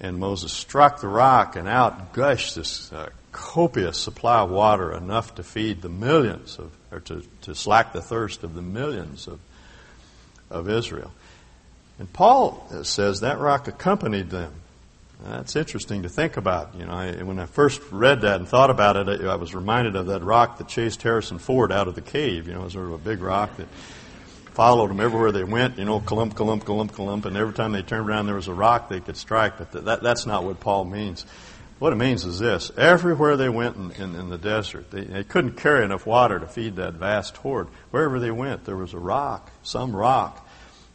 And 0.00 0.18
Moses 0.18 0.52
struck 0.52 1.00
the 1.00 1.08
rock, 1.08 1.56
and 1.56 1.68
out 1.68 2.12
gushed 2.12 2.54
this 2.54 2.92
uh, 2.92 3.10
copious 3.32 3.98
supply 3.98 4.40
of 4.40 4.50
water, 4.50 4.92
enough 4.92 5.34
to 5.36 5.42
feed 5.42 5.82
the 5.82 5.88
millions 5.88 6.58
of, 6.58 6.70
or 6.92 7.00
to, 7.00 7.22
to 7.42 7.54
slack 7.54 7.92
the 7.92 8.00
thirst 8.00 8.44
of 8.44 8.54
the 8.54 8.62
millions 8.62 9.26
of, 9.26 9.40
of 10.50 10.68
Israel. 10.68 11.12
And 11.98 12.12
Paul 12.12 12.64
says 12.84 13.20
that 13.20 13.38
rock 13.38 13.66
accompanied 13.66 14.30
them. 14.30 14.54
That's 15.24 15.56
interesting 15.56 16.02
to 16.02 16.08
think 16.08 16.36
about. 16.36 16.74
You 16.76 16.86
know, 16.86 16.92
I, 16.92 17.22
when 17.22 17.38
I 17.38 17.46
first 17.46 17.82
read 17.90 18.20
that 18.20 18.38
and 18.38 18.48
thought 18.48 18.70
about 18.70 18.96
it, 18.96 19.20
I, 19.20 19.32
I 19.32 19.34
was 19.34 19.54
reminded 19.54 19.96
of 19.96 20.06
that 20.06 20.22
rock 20.22 20.58
that 20.58 20.68
chased 20.68 21.02
Harrison 21.02 21.38
Ford 21.38 21.72
out 21.72 21.88
of 21.88 21.94
the 21.94 22.00
cave. 22.00 22.46
You 22.46 22.54
know, 22.54 22.60
it 22.60 22.64
was 22.64 22.72
sort 22.74 22.86
of 22.86 22.92
a 22.92 22.98
big 22.98 23.20
rock 23.20 23.56
that 23.56 23.66
followed 24.58 24.90
them 24.90 25.00
everywhere 25.00 25.30
they 25.30 25.44
went, 25.44 25.78
you 25.78 25.84
know, 25.84 26.00
clump, 26.00 26.34
clump, 26.34 26.64
clump, 26.64 26.92
clump, 26.92 27.24
and 27.24 27.36
every 27.36 27.54
time 27.54 27.70
they 27.70 27.82
turned 27.82 28.08
around 28.08 28.26
there 28.26 28.34
was 28.34 28.48
a 28.48 28.52
rock 28.52 28.88
they 28.88 28.98
could 28.98 29.16
strike, 29.16 29.56
but 29.56 29.70
that, 29.84 30.02
that's 30.02 30.26
not 30.26 30.42
what 30.42 30.58
Paul 30.58 30.84
means. 30.84 31.24
What 31.78 31.92
it 31.92 31.96
means 31.96 32.24
is 32.24 32.40
this 32.40 32.72
everywhere 32.76 33.36
they 33.36 33.48
went 33.48 33.76
in, 33.76 33.92
in, 33.92 34.14
in 34.16 34.30
the 34.30 34.38
desert, 34.38 34.90
they, 34.90 35.02
they 35.02 35.22
couldn't 35.22 35.52
carry 35.52 35.84
enough 35.84 36.06
water 36.06 36.40
to 36.40 36.46
feed 36.48 36.74
that 36.74 36.94
vast 36.94 37.36
horde. 37.36 37.68
Wherever 37.92 38.18
they 38.18 38.32
went, 38.32 38.64
there 38.64 38.76
was 38.76 38.94
a 38.94 38.98
rock, 38.98 39.52
some 39.62 39.94
rock, 39.94 40.47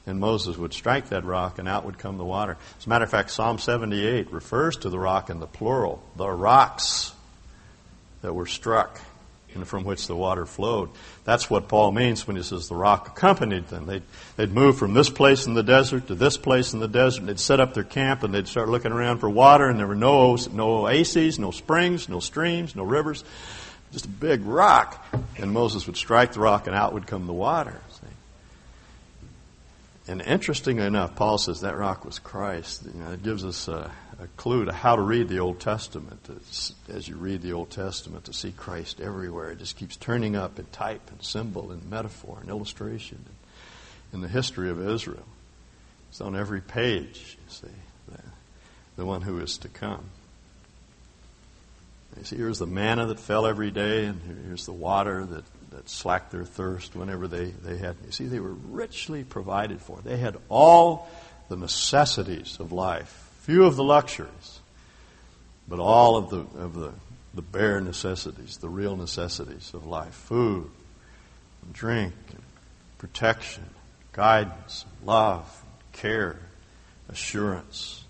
and 0.05 0.19
Moses 0.19 0.57
would 0.57 0.73
strike 0.73 1.09
that 1.09 1.23
rock 1.23 1.59
and 1.59 1.67
out 1.67 1.85
would 1.85 1.97
come 1.97 2.17
the 2.17 2.25
water. 2.25 2.57
As 2.77 2.85
a 2.85 2.89
matter 2.89 3.05
of 3.05 3.11
fact, 3.11 3.31
Psalm 3.31 3.57
78 3.57 4.31
refers 4.31 4.77
to 4.77 4.89
the 4.89 4.99
rock 4.99 5.29
in 5.29 5.39
the 5.39 5.47
plural, 5.47 6.03
the 6.15 6.29
rocks 6.29 7.13
that 8.21 8.33
were 8.33 8.45
struck 8.45 8.99
and 9.55 9.67
from 9.67 9.83
which 9.83 10.07
the 10.07 10.15
water 10.15 10.45
flowed. 10.45 10.89
That's 11.25 11.49
what 11.49 11.67
Paul 11.67 11.91
means 11.91 12.25
when 12.27 12.35
he 12.35 12.43
says 12.43 12.67
the 12.67 12.75
rock 12.75 13.07
accompanied 13.07 13.67
them. 13.67 13.85
They'd, 13.85 14.03
they'd 14.35 14.51
move 14.51 14.77
from 14.77 14.93
this 14.93 15.09
place 15.09 15.45
in 15.45 15.53
the 15.53 15.63
desert 15.63 16.07
to 16.07 16.15
this 16.15 16.37
place 16.37 16.73
in 16.73 16.79
the 16.79 16.87
desert. 16.87 17.19
and 17.19 17.29
They'd 17.29 17.39
set 17.39 17.59
up 17.59 17.73
their 17.73 17.83
camp 17.83 18.23
and 18.23 18.33
they'd 18.33 18.47
start 18.47 18.69
looking 18.69 18.91
around 18.91 19.19
for 19.19 19.29
water, 19.29 19.67
and 19.67 19.79
there 19.79 19.87
were 19.87 19.95
no, 19.95 20.35
no 20.51 20.87
oases, 20.87 21.39
no 21.39 21.51
springs, 21.51 22.09
no 22.09 22.19
streams, 22.19 22.75
no 22.75 22.83
rivers, 22.83 23.23
just 23.91 24.05
a 24.05 24.09
big 24.09 24.43
rock. 24.43 25.05
And 25.37 25.51
Moses 25.51 25.85
would 25.87 25.97
strike 25.97 26.33
the 26.33 26.39
rock, 26.39 26.67
and 26.67 26.75
out 26.75 26.93
would 26.93 27.07
come 27.07 27.27
the 27.27 27.33
water. 27.33 27.79
And 30.07 30.21
interestingly 30.21 30.85
enough, 30.85 31.15
Paul 31.15 31.37
says 31.37 31.61
that 31.61 31.77
rock 31.77 32.03
was 32.03 32.19
Christ. 32.19 32.83
You 32.85 33.03
know, 33.03 33.11
it 33.11 33.23
gives 33.23 33.45
us. 33.45 33.67
Uh, 33.67 33.89
a 34.23 34.27
clue 34.37 34.65
to 34.65 34.71
how 34.71 34.95
to 34.95 35.01
read 35.01 35.27
the 35.27 35.39
Old 35.39 35.59
Testament. 35.59 36.27
It's, 36.29 36.73
as 36.87 37.07
you 37.07 37.15
read 37.15 37.41
the 37.41 37.53
Old 37.53 37.69
Testament, 37.69 38.25
to 38.25 38.33
see 38.33 38.51
Christ 38.51 39.01
everywhere. 39.01 39.51
It 39.51 39.59
just 39.59 39.75
keeps 39.75 39.97
turning 39.97 40.35
up 40.35 40.59
in 40.59 40.65
type 40.65 41.09
and 41.11 41.21
symbol 41.21 41.71
and 41.71 41.89
metaphor 41.89 42.37
and 42.39 42.49
illustration 42.49 43.23
in 44.13 44.21
the 44.21 44.27
history 44.27 44.69
of 44.69 44.85
Israel. 44.87 45.25
It's 46.09 46.21
on 46.21 46.35
every 46.35 46.61
page, 46.61 47.37
you 47.37 47.53
see, 47.53 47.67
the, 48.07 48.19
the 48.97 49.05
one 49.05 49.21
who 49.21 49.39
is 49.39 49.57
to 49.59 49.67
come. 49.67 50.05
You 52.17 52.23
see, 52.23 52.37
here's 52.37 52.59
the 52.59 52.67
manna 52.67 53.07
that 53.07 53.19
fell 53.19 53.47
every 53.47 53.71
day, 53.71 54.05
and 54.05 54.21
here's 54.47 54.65
the 54.65 54.73
water 54.73 55.25
that, 55.25 55.43
that 55.73 55.89
slacked 55.89 56.31
their 56.31 56.45
thirst 56.45 56.95
whenever 56.95 57.27
they, 57.27 57.45
they 57.45 57.77
had. 57.77 57.97
You 58.05 58.11
see, 58.11 58.25
they 58.25 58.39
were 58.39 58.53
richly 58.53 59.23
provided 59.23 59.81
for. 59.81 59.99
They 60.03 60.17
had 60.17 60.37
all 60.49 61.09
the 61.49 61.57
necessities 61.57 62.57
of 62.59 62.71
life 62.71 63.23
few 63.43 63.65
of 63.65 63.75
the 63.75 63.83
luxuries, 63.83 64.59
but 65.67 65.77
all 65.77 66.15
of 66.15 66.29
the, 66.29 66.39
of 66.59 66.75
the, 66.75 66.93
the 67.33 67.41
bare 67.41 67.81
necessities, 67.81 68.57
the 68.57 68.69
real 68.69 68.95
necessities 68.95 69.73
of 69.73 69.85
life 69.85 70.13
food, 70.13 70.69
and 71.61 71.73
drink, 71.73 72.13
and 72.29 72.41
protection, 72.97 73.65
guidance, 74.13 74.85
love, 75.03 75.63
care, 75.91 76.39
assurance, 77.09 78.05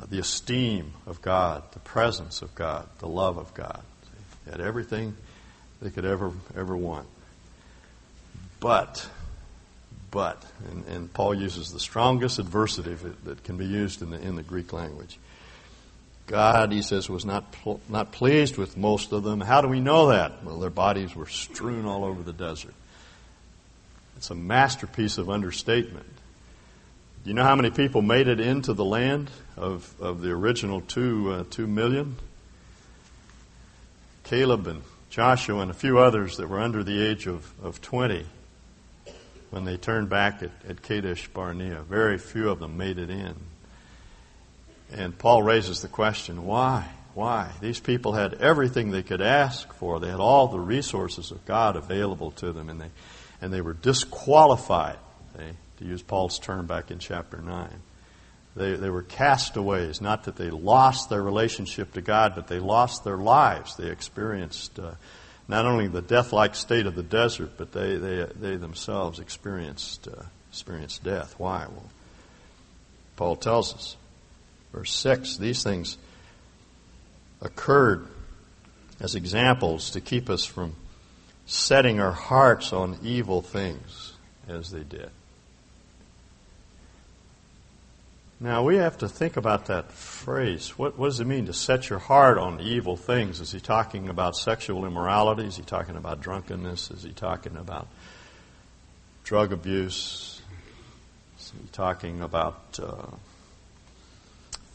uh, 0.00 0.06
the 0.08 0.20
esteem 0.20 0.92
of 1.04 1.20
God, 1.20 1.64
the 1.72 1.80
presence 1.80 2.40
of 2.40 2.54
God, 2.54 2.86
the 3.00 3.08
love 3.08 3.38
of 3.38 3.52
God. 3.54 3.82
They 4.44 4.52
had 4.52 4.60
everything 4.60 5.16
they 5.80 5.90
could 5.90 6.04
ever, 6.04 6.32
ever 6.56 6.76
want. 6.76 7.06
But 8.60 9.08
but. 10.10 10.42
And, 10.70 10.84
and 10.86 11.12
Paul 11.12 11.34
uses 11.34 11.72
the 11.72 11.80
strongest 11.80 12.38
adversative 12.38 13.00
that, 13.00 13.24
that, 13.24 13.44
can 13.44 13.56
be 13.56 13.66
used 13.66 14.02
in 14.02 14.10
the, 14.10 14.20
in 14.20 14.36
the 14.36 14.42
Greek 14.42 14.72
language. 14.72 15.18
God, 16.26 16.72
he 16.72 16.82
says, 16.82 17.08
was 17.08 17.24
not, 17.24 17.52
pl- 17.52 17.80
not 17.88 18.12
pleased 18.12 18.56
with 18.58 18.76
most 18.76 19.12
of 19.12 19.22
them. 19.22 19.40
How 19.40 19.60
do 19.60 19.68
we 19.68 19.80
know 19.80 20.08
that? 20.08 20.44
Well, 20.44 20.58
their 20.58 20.70
bodies 20.70 21.16
were 21.16 21.26
strewn 21.26 21.86
all 21.86 22.04
over 22.04 22.22
the 22.22 22.32
desert. 22.32 22.74
It's 24.16 24.30
a 24.30 24.34
masterpiece 24.34 25.16
of 25.16 25.30
understatement. 25.30 26.06
Do 27.24 27.30
you 27.30 27.34
know 27.34 27.44
how 27.44 27.56
many 27.56 27.70
people 27.70 28.02
made 28.02 28.28
it 28.28 28.40
into 28.40 28.72
the 28.74 28.84
land 28.84 29.30
of, 29.56 29.92
of 30.00 30.20
the 30.20 30.30
original 30.30 30.80
two, 30.82 31.32
uh, 31.32 31.44
two 31.50 31.66
million? 31.66 32.16
Caleb 34.24 34.66
and 34.66 34.82
Joshua 35.10 35.60
and 35.60 35.70
a 35.70 35.74
few 35.74 35.98
others 35.98 36.36
that 36.36 36.48
were 36.48 36.60
under 36.60 36.84
the 36.84 37.04
age 37.04 37.26
of, 37.26 37.50
of 37.62 37.80
20 37.80 38.26
when 39.50 39.64
they 39.64 39.76
turned 39.76 40.08
back 40.08 40.42
at, 40.42 40.50
at 40.68 40.82
Kadesh 40.82 41.28
Barnea. 41.28 41.82
Very 41.82 42.18
few 42.18 42.50
of 42.50 42.58
them 42.58 42.76
made 42.76 42.98
it 42.98 43.10
in. 43.10 43.34
And 44.92 45.18
Paul 45.18 45.42
raises 45.42 45.82
the 45.82 45.88
question 45.88 46.44
why? 46.44 46.88
Why? 47.14 47.50
These 47.60 47.80
people 47.80 48.12
had 48.12 48.34
everything 48.34 48.90
they 48.90 49.02
could 49.02 49.20
ask 49.20 49.72
for. 49.74 49.98
They 49.98 50.08
had 50.10 50.20
all 50.20 50.48
the 50.48 50.60
resources 50.60 51.30
of 51.30 51.44
God 51.46 51.76
available 51.76 52.30
to 52.32 52.52
them, 52.52 52.68
and 52.68 52.80
they, 52.80 52.90
and 53.40 53.52
they 53.52 53.60
were 53.60 53.72
disqualified, 53.72 54.98
they, 55.36 55.52
to 55.78 55.84
use 55.84 56.02
Paul's 56.02 56.38
term 56.38 56.66
back 56.66 56.90
in 56.90 56.98
chapter 56.98 57.38
9. 57.38 57.68
They, 58.58 58.74
they 58.74 58.90
were 58.90 59.02
castaways, 59.02 60.00
not 60.00 60.24
that 60.24 60.34
they 60.34 60.50
lost 60.50 61.08
their 61.08 61.22
relationship 61.22 61.92
to 61.92 62.00
God, 62.00 62.34
but 62.34 62.48
they 62.48 62.58
lost 62.58 63.04
their 63.04 63.16
lives. 63.16 63.76
They 63.76 63.88
experienced 63.88 64.80
uh, 64.80 64.92
not 65.46 65.64
only 65.64 65.86
the 65.86 66.02
death-like 66.02 66.56
state 66.56 66.86
of 66.86 66.96
the 66.96 67.04
desert, 67.04 67.52
but 67.56 67.70
they, 67.70 67.96
they, 67.96 68.26
they 68.34 68.56
themselves 68.56 69.20
experienced, 69.20 70.08
uh, 70.08 70.22
experienced 70.50 71.04
death. 71.04 71.36
Why? 71.38 71.66
Well, 71.70 71.88
Paul 73.14 73.36
tells 73.36 73.72
us, 73.74 73.96
verse 74.72 74.92
6, 74.92 75.36
these 75.36 75.62
things 75.62 75.96
occurred 77.40 78.08
as 78.98 79.14
examples 79.14 79.90
to 79.90 80.00
keep 80.00 80.28
us 80.28 80.44
from 80.44 80.74
setting 81.46 82.00
our 82.00 82.12
hearts 82.12 82.72
on 82.72 82.98
evil 83.04 83.40
things 83.40 84.14
as 84.48 84.72
they 84.72 84.82
did. 84.82 85.10
Now, 88.40 88.62
we 88.62 88.76
have 88.76 88.98
to 88.98 89.08
think 89.08 89.36
about 89.36 89.66
that 89.66 89.90
phrase. 89.90 90.78
What, 90.78 90.96
what, 90.96 91.08
does 91.08 91.18
it 91.18 91.26
mean 91.26 91.46
to 91.46 91.52
set 91.52 91.90
your 91.90 91.98
heart 91.98 92.38
on 92.38 92.60
evil 92.60 92.96
things? 92.96 93.40
Is 93.40 93.50
he 93.50 93.58
talking 93.58 94.08
about 94.08 94.36
sexual 94.36 94.86
immorality? 94.86 95.44
Is 95.44 95.56
he 95.56 95.64
talking 95.64 95.96
about 95.96 96.20
drunkenness? 96.20 96.92
Is 96.92 97.02
he 97.02 97.10
talking 97.10 97.56
about 97.56 97.88
drug 99.24 99.52
abuse? 99.52 100.40
Is 101.40 101.52
he 101.60 101.68
talking 101.72 102.20
about 102.20 102.78
uh, 102.80 103.06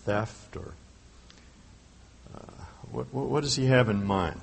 theft? 0.03 0.57
Or 0.57 0.73
uh, 2.35 2.63
what, 2.91 3.13
what, 3.13 3.43
does 3.43 3.55
he 3.55 3.67
have 3.67 3.87
in 3.87 4.03
mind? 4.03 4.41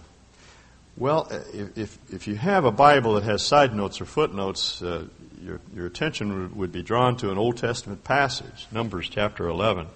Well, 0.96 1.28
if, 1.76 1.98
if, 2.10 2.26
you 2.26 2.36
have 2.36 2.64
a 2.64 2.72
Bible 2.72 3.14
that 3.14 3.24
has 3.24 3.42
side 3.42 3.74
notes 3.74 4.00
or 4.00 4.06
footnotes, 4.06 4.80
uh, 4.80 5.04
your, 5.42 5.60
your 5.74 5.86
attention 5.86 6.42
would, 6.42 6.56
would 6.56 6.72
be 6.72 6.82
drawn 6.82 7.16
to 7.18 7.30
an 7.30 7.38
Old 7.38 7.56
Testament 7.56 8.04
passage, 8.04 8.66
Numbers 8.70 9.08
chapter 9.08 9.48
11, 9.48 9.86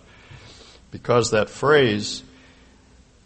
because 0.91 1.31
that 1.31 1.51
phrase 1.51 2.23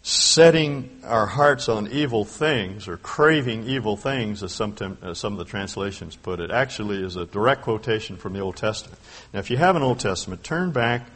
setting 0.01 1.01
our 1.03 1.25
hearts 1.25 1.67
on 1.67 1.91
evil 1.91 2.23
things 2.23 2.87
or 2.87 2.97
craving 2.97 3.65
evil 3.65 3.97
things, 3.97 4.41
as 4.43 4.53
some, 4.53 4.75
uh, 5.01 5.13
some 5.13 5.33
of 5.33 5.39
the 5.39 5.45
translations 5.45 6.15
put 6.15 6.39
it, 6.39 6.51
actually 6.51 7.03
is 7.03 7.15
a 7.15 7.25
direct 7.25 7.61
quotation 7.61 8.17
from 8.17 8.33
the 8.33 8.39
Old 8.39 8.55
Testament. 8.55 8.99
Now, 9.33 9.39
if 9.39 9.49
you 9.49 9.57
have 9.57 9.75
an 9.75 9.83
Old 9.83 9.99
Testament, 9.99 10.43
turn 10.43 10.71
back 10.71 11.07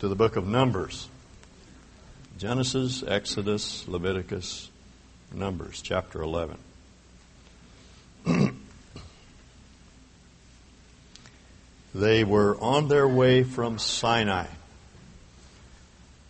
to 0.00 0.08
the 0.08 0.16
book 0.16 0.36
of 0.36 0.46
Numbers 0.46 1.08
Genesis, 2.38 3.04
Exodus, 3.06 3.86
Leviticus, 3.86 4.68
Numbers, 5.32 5.80
chapter 5.80 6.20
11. 6.22 6.58
They 11.94 12.24
were 12.24 12.58
on 12.60 12.88
their 12.88 13.06
way 13.06 13.42
from 13.42 13.78
Sinai. 13.78 14.46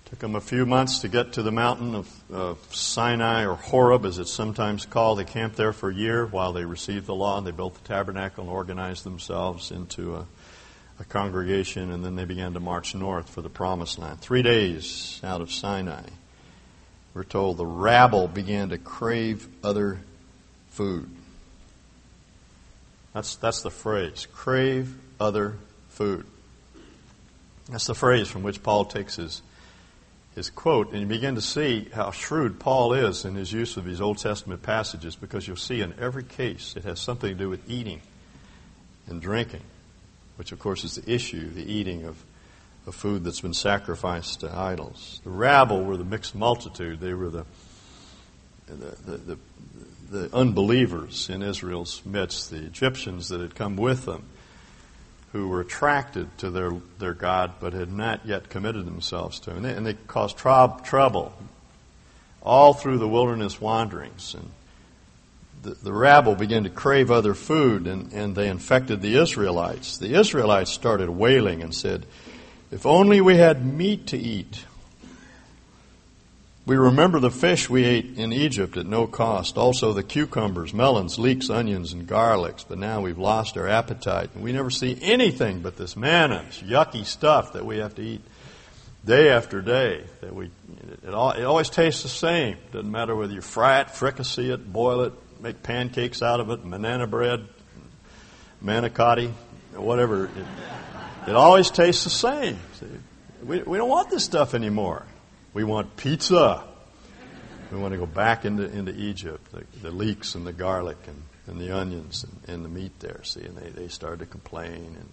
Took 0.07 0.19
them 0.19 0.35
a 0.35 0.41
few 0.41 0.67
months 0.67 0.99
to 1.01 1.09
get 1.09 1.35
to 1.35 1.43
the 1.43 1.53
mountain 1.53 2.05
of 2.31 2.59
Sinai 2.71 3.47
or 3.47 3.55
Horeb, 3.55 4.05
as 4.05 4.19
it's 4.19 4.33
sometimes 4.33 4.85
called. 4.85 5.19
They 5.19 5.25
camped 5.25 5.57
there 5.57 5.73
for 5.73 5.89
a 5.89 5.95
year 5.95 6.27
while 6.27 6.53
they 6.53 6.65
received 6.65 7.07
the 7.07 7.15
law, 7.15 7.39
and 7.39 7.47
they 7.47 7.51
built 7.51 7.75
the 7.75 7.89
tabernacle 7.89 8.45
and 8.45 8.53
organized 8.53 9.05
themselves 9.05 9.71
into 9.71 10.17
a, 10.17 10.27
a 11.01 11.05
congregation, 11.05 11.91
and 11.91 12.05
then 12.05 12.17
they 12.17 12.27
began 12.27 12.53
to 12.53 12.61
march 12.61 12.95
north 12.95 13.31
for 13.31 13.41
the 13.41 13.49
promised 13.49 13.99
land. 13.99 14.21
Three 14.21 14.43
days 14.43 15.21
out 15.25 15.41
of 15.41 15.51
Sinai. 15.51 16.05
We're 17.15 17.25
told 17.25 17.57
the 17.57 17.67
rabble 17.67 18.29
began 18.29 18.71
to 18.71 18.79
crave 18.79 19.47
other 19.63 20.01
food. 20.71 21.09
That's, 23.15 23.37
that's 23.37 23.63
the 23.63 23.71
phrase 23.71 24.27
crave 24.33 24.95
other 25.23 25.57
food. 25.89 26.27
That's 27.71 27.87
the 27.87 27.95
phrase 27.95 28.29
from 28.29 28.43
which 28.43 28.63
Paul 28.63 28.85
takes 28.85 29.17
his, 29.17 29.41
his 30.35 30.51
quote. 30.51 30.93
And 30.93 31.01
you 31.01 31.07
begin 31.07 31.37
to 31.37 31.41
see 31.41 31.89
how 31.93 32.11
shrewd 32.11 32.59
Paul 32.59 32.93
is 32.93 33.25
in 33.25 33.35
his 33.35 33.53
use 33.53 33.77
of 33.77 33.85
these 33.85 34.01
Old 34.01 34.19
Testament 34.19 34.63
passages 34.63 35.17
because 35.17 35.47
you'll 35.47 35.57
see 35.57 35.81
in 35.81 35.95
every 35.99 36.25
case 36.25 36.75
it 36.77 36.85
has 36.85 37.01
something 37.01 37.31
to 37.31 37.35
do 37.35 37.49
with 37.49 37.71
eating 37.71 38.01
and 39.07 39.23
drinking, 39.23 39.63
which 40.37 40.53
of 40.53 40.59
course 40.59 40.85
is 40.85 40.97
the 40.97 41.13
issue 41.13 41.49
the 41.51 41.71
eating 41.73 42.05
of, 42.05 42.23
of 42.87 42.95
food 42.95 43.25
that's 43.25 43.41
been 43.41 43.55
sacrificed 43.55 44.41
to 44.41 44.53
idols. 44.53 45.21
The 45.25 45.31
rabble 45.31 45.85
were 45.85 45.97
the 45.97 46.05
mixed 46.05 46.35
multitude, 46.35 47.01
they 47.01 47.15
were 47.15 47.31
the, 47.31 47.47
the, 48.67 48.97
the, 49.05 49.17
the 49.17 49.39
the 50.13 50.29
unbelievers 50.35 51.31
in 51.31 51.43
Israel's 51.43 52.03
midst, 52.05 52.51
the 52.51 52.59
Egyptians 52.59 53.31
that 53.31 53.41
had 53.41 53.55
come 53.55 53.77
with 53.77 54.05
them, 54.05 54.29
who 55.33 55.49
were 55.49 55.61
attracted 55.61 56.37
to 56.39 56.51
their, 56.51 56.73
their 56.99 57.15
God 57.15 57.53
but 57.59 57.73
had 57.73 57.91
not 57.91 58.27
yet 58.27 58.51
committed 58.51 58.87
themselves 58.87 59.41
to 59.41 59.51
him. 59.51 59.57
And 59.59 59.65
they, 59.65 59.73
and 59.73 59.87
they 59.87 59.95
caused 59.95 60.37
troub, 60.37 60.85
trouble 60.85 61.33
all 62.43 62.75
through 62.75 62.99
the 62.99 63.09
wilderness 63.09 63.61
wanderings. 63.61 64.35
And 64.35 64.51
the, 65.63 65.71
the 65.83 65.93
rabble 65.93 66.35
began 66.35 66.65
to 66.65 66.71
crave 66.71 67.11
other 67.11 67.35
food, 67.35 67.87
and, 67.87 68.13
and 68.13 68.35
they 68.35 68.49
infected 68.49 69.01
the 69.01 69.17
Israelites. 69.17 69.99
The 69.99 70.15
Israelites 70.15 70.71
started 70.71 71.09
wailing 71.09 71.63
and 71.63 71.75
said, 71.75 72.05
If 72.71 72.85
only 72.85 73.21
we 73.21 73.37
had 73.37 73.65
meat 73.65 74.09
to 74.09 74.19
eat. 74.19 74.65
We 76.65 76.77
remember 76.77 77.19
the 77.19 77.31
fish 77.31 77.69
we 77.69 77.85
ate 77.85 78.17
in 78.19 78.33
Egypt 78.33 78.77
at 78.77 78.87
no 78.87 79.09
cost, 79.09 79.59
also 79.59 79.93
the 79.93 80.05
cucumbers, 80.05 80.73
melons, 80.73 81.19
leeks, 81.19 81.51
onions, 81.51 81.93
and 81.93 82.07
garlics, 82.07 82.65
but 82.67 82.79
now 82.79 83.01
we've 83.01 83.19
lost 83.19 83.57
our 83.57 83.67
appetite. 83.67 84.31
And 84.35 84.45
we 84.45 84.53
never 84.53 84.71
see 84.71 84.97
anything 85.03 85.61
but 85.61 85.77
this 85.77 85.97
manna, 85.97 86.45
this 86.47 86.63
yucky 86.63 87.05
stuff 87.05 87.55
that 87.55 87.67
we 87.67 87.79
have 87.79 87.97
to 87.97 88.03
eat 88.03 88.21
day 89.05 89.31
after 89.31 89.61
day. 89.61 90.05
That 90.21 90.33
we, 90.33 90.53
it, 91.05 91.13
all, 91.13 91.33
it 91.33 91.43
always 91.43 91.69
tastes 91.69 92.05
the 92.05 92.09
same. 92.09 92.59
Doesn't 92.71 92.91
matter 92.91 93.17
whether 93.17 93.33
you 93.33 93.41
fry 93.41 93.81
it, 93.81 93.91
fricassee 93.91 94.53
it, 94.53 94.73
boil 94.73 95.01
it, 95.03 95.13
make 95.41 95.65
pancakes 95.65 96.23
out 96.23 96.39
of 96.39 96.49
it, 96.51 96.63
banana 96.63 97.09
bread, 97.09 97.45
manicotti, 98.65 99.33
whatever. 99.75 100.27
It, 100.27 100.31
it 101.27 101.35
always 101.35 101.73
tastes 101.73 102.05
the 102.05 102.11
same. 102.11 102.61
See, 102.75 102.87
we, 103.43 103.63
we 103.63 103.79
don't 103.79 103.89
want 103.91 104.11
this 104.11 104.23
stuff 104.23 104.55
anymore. 104.55 105.05
We 105.55 105.65
want 105.65 105.97
pizza. 105.97 106.65
We 107.71 107.79
want 107.79 107.93
to 107.93 107.99
go 107.99 108.07
back 108.07 108.45
into, 108.45 108.65
into 108.65 108.95
Egypt, 108.95 109.51
the, 109.53 109.65
the 109.81 109.91
leeks 109.91 110.35
and 110.35 110.47
the 110.47 110.53
garlic 110.53 110.99
and, 111.07 111.23
and 111.47 111.61
the 111.61 111.75
onions 111.75 112.25
and, 112.25 112.55
and 112.55 112.65
the 112.65 112.69
meat 112.69 113.01
there. 113.01 113.23
See, 113.25 113.43
and 113.43 113.57
they, 113.57 113.71
they 113.71 113.89
started 113.89 114.21
to 114.21 114.27
complain. 114.27 114.97
And 114.99 115.09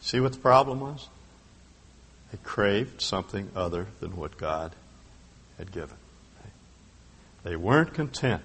see 0.00 0.20
what 0.20 0.32
the 0.32 0.38
problem 0.38 0.80
was? 0.80 1.08
They 2.32 2.38
craved 2.42 3.00
something 3.00 3.50
other 3.54 3.86
than 4.00 4.16
what 4.16 4.36
God 4.36 4.74
had 5.56 5.72
given. 5.72 5.96
They 7.44 7.56
weren't 7.56 7.94
content 7.94 8.42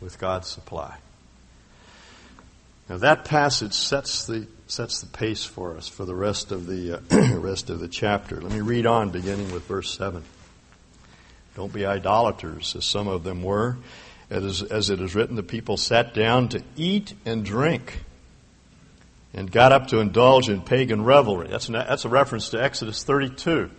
with 0.00 0.18
God's 0.18 0.48
supply. 0.48 0.96
Now 2.88 2.98
that 2.98 3.24
passage 3.24 3.74
sets 3.74 4.26
the 4.26 4.46
sets 4.72 5.02
the 5.02 5.06
pace 5.06 5.44
for 5.44 5.76
us 5.76 5.86
for 5.86 6.06
the 6.06 6.14
rest 6.14 6.50
of 6.50 6.66
the 6.66 6.94
uh, 6.94 7.36
rest 7.38 7.68
of 7.68 7.78
the 7.78 7.88
chapter. 7.88 8.40
Let 8.40 8.52
me 8.52 8.62
read 8.62 8.86
on, 8.86 9.10
beginning 9.10 9.52
with 9.52 9.64
verse 9.64 9.90
seven. 9.90 10.24
Don't 11.54 11.70
be 11.70 11.84
idolaters, 11.84 12.74
as 12.74 12.86
some 12.86 13.06
of 13.06 13.22
them 13.22 13.42
were. 13.42 13.76
As, 14.30 14.62
as 14.62 14.88
it 14.88 15.02
is 15.02 15.14
written, 15.14 15.36
the 15.36 15.42
people 15.42 15.76
sat 15.76 16.14
down 16.14 16.48
to 16.50 16.62
eat 16.74 17.12
and 17.26 17.44
drink 17.44 18.02
and 19.34 19.52
got 19.52 19.72
up 19.72 19.88
to 19.88 19.98
indulge 19.98 20.48
in 20.48 20.62
pagan 20.62 21.04
revelry. 21.04 21.48
That's, 21.48 21.68
an, 21.68 21.74
that's 21.74 22.06
a 22.06 22.08
reference 22.08 22.48
to 22.50 22.62
Exodus 22.62 23.04
32. 23.04 23.70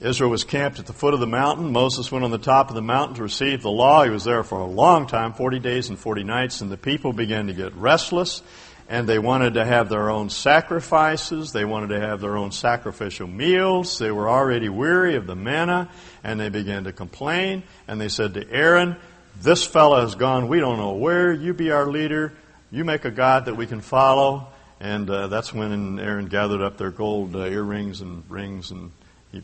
Israel 0.00 0.30
was 0.30 0.44
camped 0.44 0.78
at 0.78 0.86
the 0.86 0.92
foot 0.92 1.14
of 1.14 1.18
the 1.18 1.26
mountain. 1.26 1.72
Moses 1.72 2.12
went 2.12 2.24
on 2.24 2.30
the 2.30 2.38
top 2.38 2.68
of 2.68 2.76
the 2.76 2.82
mountain 2.82 3.16
to 3.16 3.24
receive 3.24 3.62
the 3.62 3.70
law. 3.70 4.04
He 4.04 4.10
was 4.10 4.22
there 4.22 4.44
for 4.44 4.60
a 4.60 4.66
long 4.66 5.08
time, 5.08 5.32
40 5.32 5.58
days 5.58 5.88
and 5.88 5.98
40 5.98 6.22
nights, 6.22 6.60
and 6.60 6.70
the 6.70 6.76
people 6.76 7.12
began 7.12 7.48
to 7.48 7.52
get 7.52 7.74
restless 7.74 8.40
and 8.88 9.06
they 9.06 9.18
wanted 9.18 9.54
to 9.54 9.64
have 9.64 9.90
their 9.90 10.08
own 10.08 10.30
sacrifices. 10.30 11.52
They 11.52 11.66
wanted 11.66 11.88
to 11.88 12.00
have 12.00 12.22
their 12.22 12.38
own 12.38 12.52
sacrificial 12.52 13.26
meals. 13.26 13.98
They 13.98 14.10
were 14.10 14.28
already 14.28 14.70
weary 14.70 15.16
of 15.16 15.26
the 15.26 15.36
manna, 15.36 15.90
and 16.24 16.40
they 16.40 16.48
began 16.48 16.84
to 16.84 16.92
complain. 16.92 17.64
And 17.86 18.00
they 18.00 18.08
said 18.08 18.34
to 18.34 18.50
Aaron, 18.50 18.96
This 19.42 19.64
fellow 19.64 20.00
has 20.00 20.14
gone. 20.14 20.48
We 20.48 20.58
don't 20.58 20.78
know 20.78 20.94
where. 20.94 21.32
You 21.32 21.52
be 21.52 21.70
our 21.70 21.86
leader. 21.86 22.32
You 22.70 22.84
make 22.84 23.04
a 23.04 23.10
God 23.10 23.44
that 23.44 23.56
we 23.56 23.66
can 23.66 23.82
follow. 23.82 24.48
And 24.80 25.10
uh, 25.10 25.26
that's 25.26 25.52
when 25.52 26.00
Aaron 26.00 26.26
gathered 26.26 26.62
up 26.62 26.78
their 26.78 26.90
gold 26.90 27.36
uh, 27.36 27.40
earrings 27.40 28.00
and 28.00 28.22
rings, 28.30 28.70
and 28.70 28.92
he, 29.32 29.42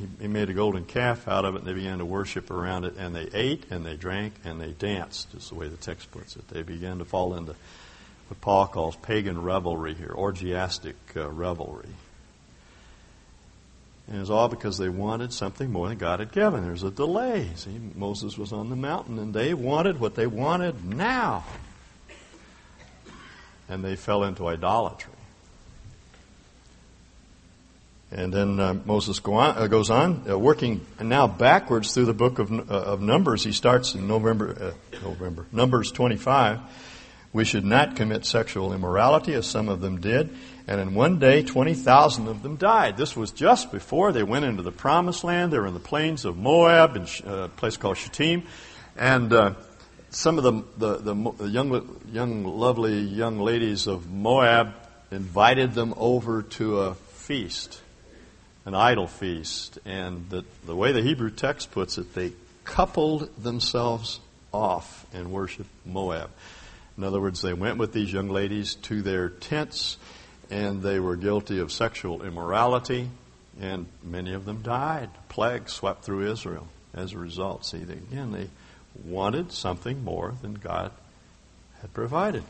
he, 0.00 0.08
he 0.22 0.26
made 0.26 0.48
a 0.48 0.54
golden 0.54 0.84
calf 0.84 1.28
out 1.28 1.44
of 1.44 1.54
it, 1.54 1.58
and 1.58 1.66
they 1.66 1.74
began 1.74 1.98
to 1.98 2.04
worship 2.04 2.50
around 2.50 2.86
it. 2.86 2.96
And 2.96 3.14
they 3.14 3.28
ate, 3.34 3.66
and 3.70 3.86
they 3.86 3.94
drank, 3.94 4.32
and 4.44 4.60
they 4.60 4.72
danced, 4.72 5.32
is 5.34 5.50
the 5.50 5.54
way 5.54 5.68
the 5.68 5.76
text 5.76 6.10
puts 6.10 6.34
it. 6.34 6.48
They 6.48 6.62
began 6.62 6.98
to 6.98 7.04
fall 7.04 7.34
into 7.34 7.54
what 8.32 8.40
Paul 8.40 8.66
calls 8.66 8.96
pagan 8.96 9.42
revelry 9.42 9.92
here, 9.92 10.08
orgiastic 10.08 10.94
uh, 11.14 11.30
revelry. 11.30 11.90
And 14.08 14.22
it's 14.22 14.30
all 14.30 14.48
because 14.48 14.78
they 14.78 14.88
wanted 14.88 15.34
something 15.34 15.70
more 15.70 15.90
than 15.90 15.98
God 15.98 16.20
had 16.20 16.32
given. 16.32 16.62
There's 16.62 16.82
a 16.82 16.90
delay. 16.90 17.50
See, 17.56 17.78
Moses 17.94 18.38
was 18.38 18.50
on 18.50 18.70
the 18.70 18.76
mountain 18.76 19.18
and 19.18 19.34
they 19.34 19.52
wanted 19.52 20.00
what 20.00 20.14
they 20.14 20.26
wanted 20.26 20.82
now. 20.82 21.44
And 23.68 23.84
they 23.84 23.96
fell 23.96 24.24
into 24.24 24.46
idolatry. 24.46 25.12
And 28.10 28.32
then 28.32 28.58
uh, 28.58 28.74
Moses 28.86 29.20
go 29.20 29.34
on, 29.34 29.58
uh, 29.58 29.66
goes 29.66 29.90
on, 29.90 30.24
uh, 30.28 30.38
working 30.38 30.86
now 31.00 31.26
backwards 31.26 31.92
through 31.92 32.06
the 32.06 32.14
book 32.14 32.38
of, 32.38 32.50
uh, 32.50 32.62
of 32.72 33.02
Numbers. 33.02 33.44
He 33.44 33.52
starts 33.52 33.94
in 33.94 34.08
November, 34.08 34.74
uh, 34.92 34.98
November, 35.02 35.46
Numbers 35.52 35.92
25 35.92 36.60
we 37.32 37.44
should 37.44 37.64
not 37.64 37.96
commit 37.96 38.26
sexual 38.26 38.72
immorality, 38.72 39.32
as 39.32 39.46
some 39.46 39.68
of 39.68 39.80
them 39.80 40.00
did. 40.00 40.36
And 40.66 40.80
in 40.80 40.94
one 40.94 41.18
day, 41.18 41.42
20,000 41.42 42.28
of 42.28 42.42
them 42.42 42.56
died. 42.56 42.96
This 42.96 43.16
was 43.16 43.30
just 43.30 43.72
before 43.72 44.12
they 44.12 44.22
went 44.22 44.44
into 44.44 44.62
the 44.62 44.72
promised 44.72 45.24
land. 45.24 45.52
They 45.52 45.58
were 45.58 45.66
in 45.66 45.74
the 45.74 45.80
plains 45.80 46.24
of 46.24 46.36
Moab, 46.36 46.96
in 46.96 47.06
uh, 47.26 47.44
a 47.44 47.48
place 47.48 47.76
called 47.76 47.96
Shittim. 47.96 48.44
And 48.96 49.32
uh, 49.32 49.54
some 50.10 50.36
of 50.36 50.44
the, 50.44 50.62
the, 50.76 51.14
the, 51.14 51.48
young, 51.48 52.00
young, 52.12 52.44
lovely 52.44 53.00
young 53.00 53.38
ladies 53.38 53.86
of 53.86 54.10
Moab 54.10 54.74
invited 55.10 55.72
them 55.72 55.94
over 55.96 56.42
to 56.42 56.80
a 56.80 56.94
feast, 56.94 57.80
an 58.66 58.74
idol 58.74 59.06
feast. 59.06 59.78
And 59.86 60.28
the, 60.28 60.44
the 60.66 60.76
way 60.76 60.92
the 60.92 61.02
Hebrew 61.02 61.30
text 61.30 61.70
puts 61.70 61.96
it, 61.96 62.12
they 62.14 62.32
coupled 62.64 63.30
themselves 63.42 64.20
off 64.52 65.06
and 65.14 65.32
worshiped 65.32 65.70
Moab. 65.86 66.30
In 66.96 67.04
other 67.04 67.20
words, 67.20 67.40
they 67.42 67.54
went 67.54 67.78
with 67.78 67.92
these 67.92 68.12
young 68.12 68.28
ladies 68.28 68.74
to 68.76 69.02
their 69.02 69.28
tents 69.28 69.96
and 70.52 70.82
they 70.82 71.00
were 71.00 71.16
guilty 71.16 71.60
of 71.60 71.72
sexual 71.72 72.22
immorality, 72.22 73.08
and 73.58 73.86
many 74.02 74.34
of 74.34 74.44
them 74.44 74.60
died. 74.60 75.08
Plague 75.30 75.70
swept 75.70 76.04
through 76.04 76.30
Israel 76.30 76.68
as 76.92 77.14
a 77.14 77.18
result. 77.18 77.64
See, 77.64 77.78
again, 77.78 78.32
they 78.32 78.50
wanted 79.02 79.50
something 79.50 80.04
more 80.04 80.34
than 80.42 80.52
God 80.54 80.92
had 81.80 81.94
provided. 81.94 82.44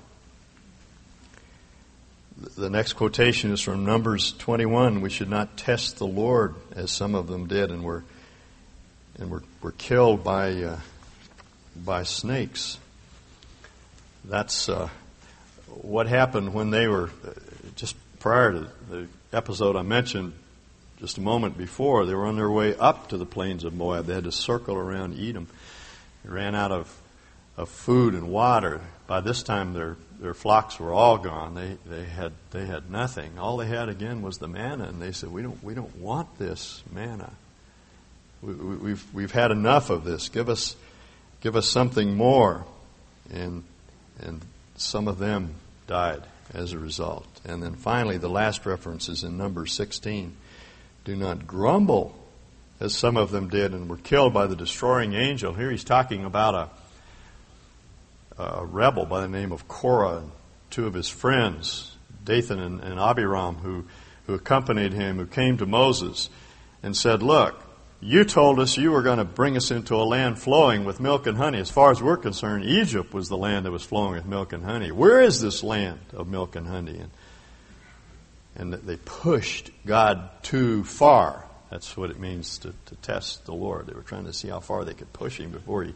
the 2.56 2.70
next 2.70 2.94
quotation 2.94 3.52
is 3.52 3.60
from 3.60 3.84
Numbers 3.84 4.32
21. 4.32 5.00
We 5.00 5.10
should 5.10 5.30
not 5.30 5.56
test 5.56 5.98
the 5.98 6.06
Lord 6.06 6.56
as 6.74 6.90
some 6.90 7.14
of 7.14 7.28
them 7.28 7.46
did 7.46 7.70
and 7.70 7.84
were, 7.84 8.02
and 9.16 9.30
were, 9.30 9.44
were 9.60 9.72
killed 9.72 10.24
by, 10.24 10.54
uh, 10.60 10.80
by 11.76 12.02
snakes. 12.02 12.78
That's 14.24 14.68
uh, 14.68 14.88
what 15.66 16.06
happened 16.06 16.54
when 16.54 16.70
they 16.70 16.86
were, 16.86 17.10
just 17.76 17.96
prior 18.20 18.52
to 18.52 18.68
the 18.88 19.08
episode 19.32 19.76
I 19.76 19.82
mentioned 19.82 20.32
just 21.02 21.18
a 21.18 21.20
moment 21.20 21.58
before, 21.58 22.06
they 22.06 22.14
were 22.14 22.26
on 22.26 22.36
their 22.36 22.50
way 22.50 22.76
up 22.76 23.08
to 23.08 23.16
the 23.16 23.26
plains 23.26 23.64
of 23.64 23.74
Moab. 23.74 24.06
They 24.06 24.14
had 24.14 24.24
to 24.24 24.32
circle 24.32 24.76
around 24.76 25.18
Edom. 25.18 25.48
They 26.24 26.30
ran 26.30 26.54
out 26.54 26.70
of, 26.70 26.96
of 27.56 27.68
food 27.68 28.14
and 28.14 28.28
water. 28.28 28.80
By 29.08 29.20
this 29.20 29.42
time, 29.42 29.74
their 29.74 29.96
their 30.20 30.32
flocks 30.32 30.78
were 30.78 30.92
all 30.92 31.18
gone. 31.18 31.54
They 31.56 31.76
they 31.84 32.04
had 32.04 32.32
they 32.52 32.66
had 32.66 32.88
nothing. 32.88 33.36
All 33.36 33.56
they 33.56 33.66
had 33.66 33.88
again 33.88 34.22
was 34.22 34.38
the 34.38 34.46
manna, 34.46 34.84
and 34.84 35.02
they 35.02 35.10
said, 35.10 35.32
"We 35.32 35.42
don't 35.42 35.62
we 35.64 35.74
don't 35.74 35.96
want 35.96 36.38
this 36.38 36.84
manna. 36.92 37.32
We, 38.40 38.54
we, 38.54 38.76
we've 38.76 39.04
we've 39.12 39.32
had 39.32 39.50
enough 39.50 39.90
of 39.90 40.04
this. 40.04 40.28
Give 40.28 40.48
us 40.48 40.76
give 41.40 41.56
us 41.56 41.68
something 41.68 42.14
more." 42.14 42.64
And 43.32 43.64
and 44.22 44.42
some 44.76 45.08
of 45.08 45.18
them 45.18 45.54
died 45.86 46.22
as 46.54 46.72
a 46.72 46.78
result. 46.78 47.26
And 47.44 47.62
then 47.62 47.74
finally, 47.74 48.18
the 48.18 48.28
last 48.28 48.66
reference 48.66 49.08
is 49.08 49.24
in 49.24 49.36
number 49.36 49.66
16. 49.66 50.36
Do 51.04 51.16
not 51.16 51.46
grumble 51.46 52.14
as 52.80 52.94
some 52.94 53.16
of 53.16 53.30
them 53.30 53.48
did 53.48 53.72
and 53.72 53.88
were 53.88 53.96
killed 53.96 54.34
by 54.34 54.46
the 54.46 54.56
destroying 54.56 55.14
angel. 55.14 55.54
Here 55.54 55.70
he's 55.70 55.84
talking 55.84 56.24
about 56.24 56.54
a 56.54 56.68
a 58.38 58.64
rebel 58.64 59.06
by 59.06 59.20
the 59.20 59.28
name 59.28 59.52
of 59.52 59.68
Korah 59.68 60.18
and 60.18 60.30
two 60.70 60.86
of 60.86 60.94
his 60.94 61.08
friends, 61.08 61.96
Dathan 62.24 62.58
and, 62.58 62.80
and 62.80 62.98
Abiram, 62.98 63.56
who, 63.56 63.84
who 64.26 64.34
accompanied 64.34 64.92
him, 64.92 65.18
who 65.18 65.26
came 65.26 65.58
to 65.58 65.66
Moses 65.66 66.30
and 66.82 66.96
said, 66.96 67.22
Look, 67.22 67.62
you 68.04 68.24
told 68.24 68.58
us 68.58 68.76
you 68.76 68.90
were 68.90 69.02
going 69.02 69.18
to 69.18 69.24
bring 69.24 69.56
us 69.56 69.70
into 69.70 69.94
a 69.94 70.02
land 70.02 70.36
flowing 70.36 70.84
with 70.84 70.98
milk 70.98 71.28
and 71.28 71.36
honey. 71.38 71.58
As 71.58 71.70
far 71.70 71.92
as 71.92 72.02
we're 72.02 72.16
concerned, 72.16 72.64
Egypt 72.64 73.14
was 73.14 73.28
the 73.28 73.36
land 73.36 73.64
that 73.64 73.70
was 73.70 73.84
flowing 73.84 74.14
with 74.14 74.26
milk 74.26 74.52
and 74.52 74.64
honey. 74.64 74.90
Where 74.90 75.20
is 75.20 75.40
this 75.40 75.62
land 75.62 76.00
of 76.12 76.26
milk 76.26 76.56
and 76.56 76.66
honey? 76.66 76.98
And, 76.98 77.10
and 78.56 78.72
they 78.72 78.96
pushed 78.96 79.70
God 79.86 80.28
too 80.42 80.82
far. 80.82 81.46
That's 81.70 81.96
what 81.96 82.10
it 82.10 82.18
means 82.18 82.58
to, 82.58 82.74
to 82.86 82.96
test 82.96 83.46
the 83.46 83.54
Lord. 83.54 83.86
They 83.86 83.94
were 83.94 84.02
trying 84.02 84.24
to 84.24 84.32
see 84.32 84.48
how 84.48 84.58
far 84.58 84.84
they 84.84 84.94
could 84.94 85.12
push 85.12 85.38
him 85.38 85.52
before 85.52 85.84
he 85.84 85.94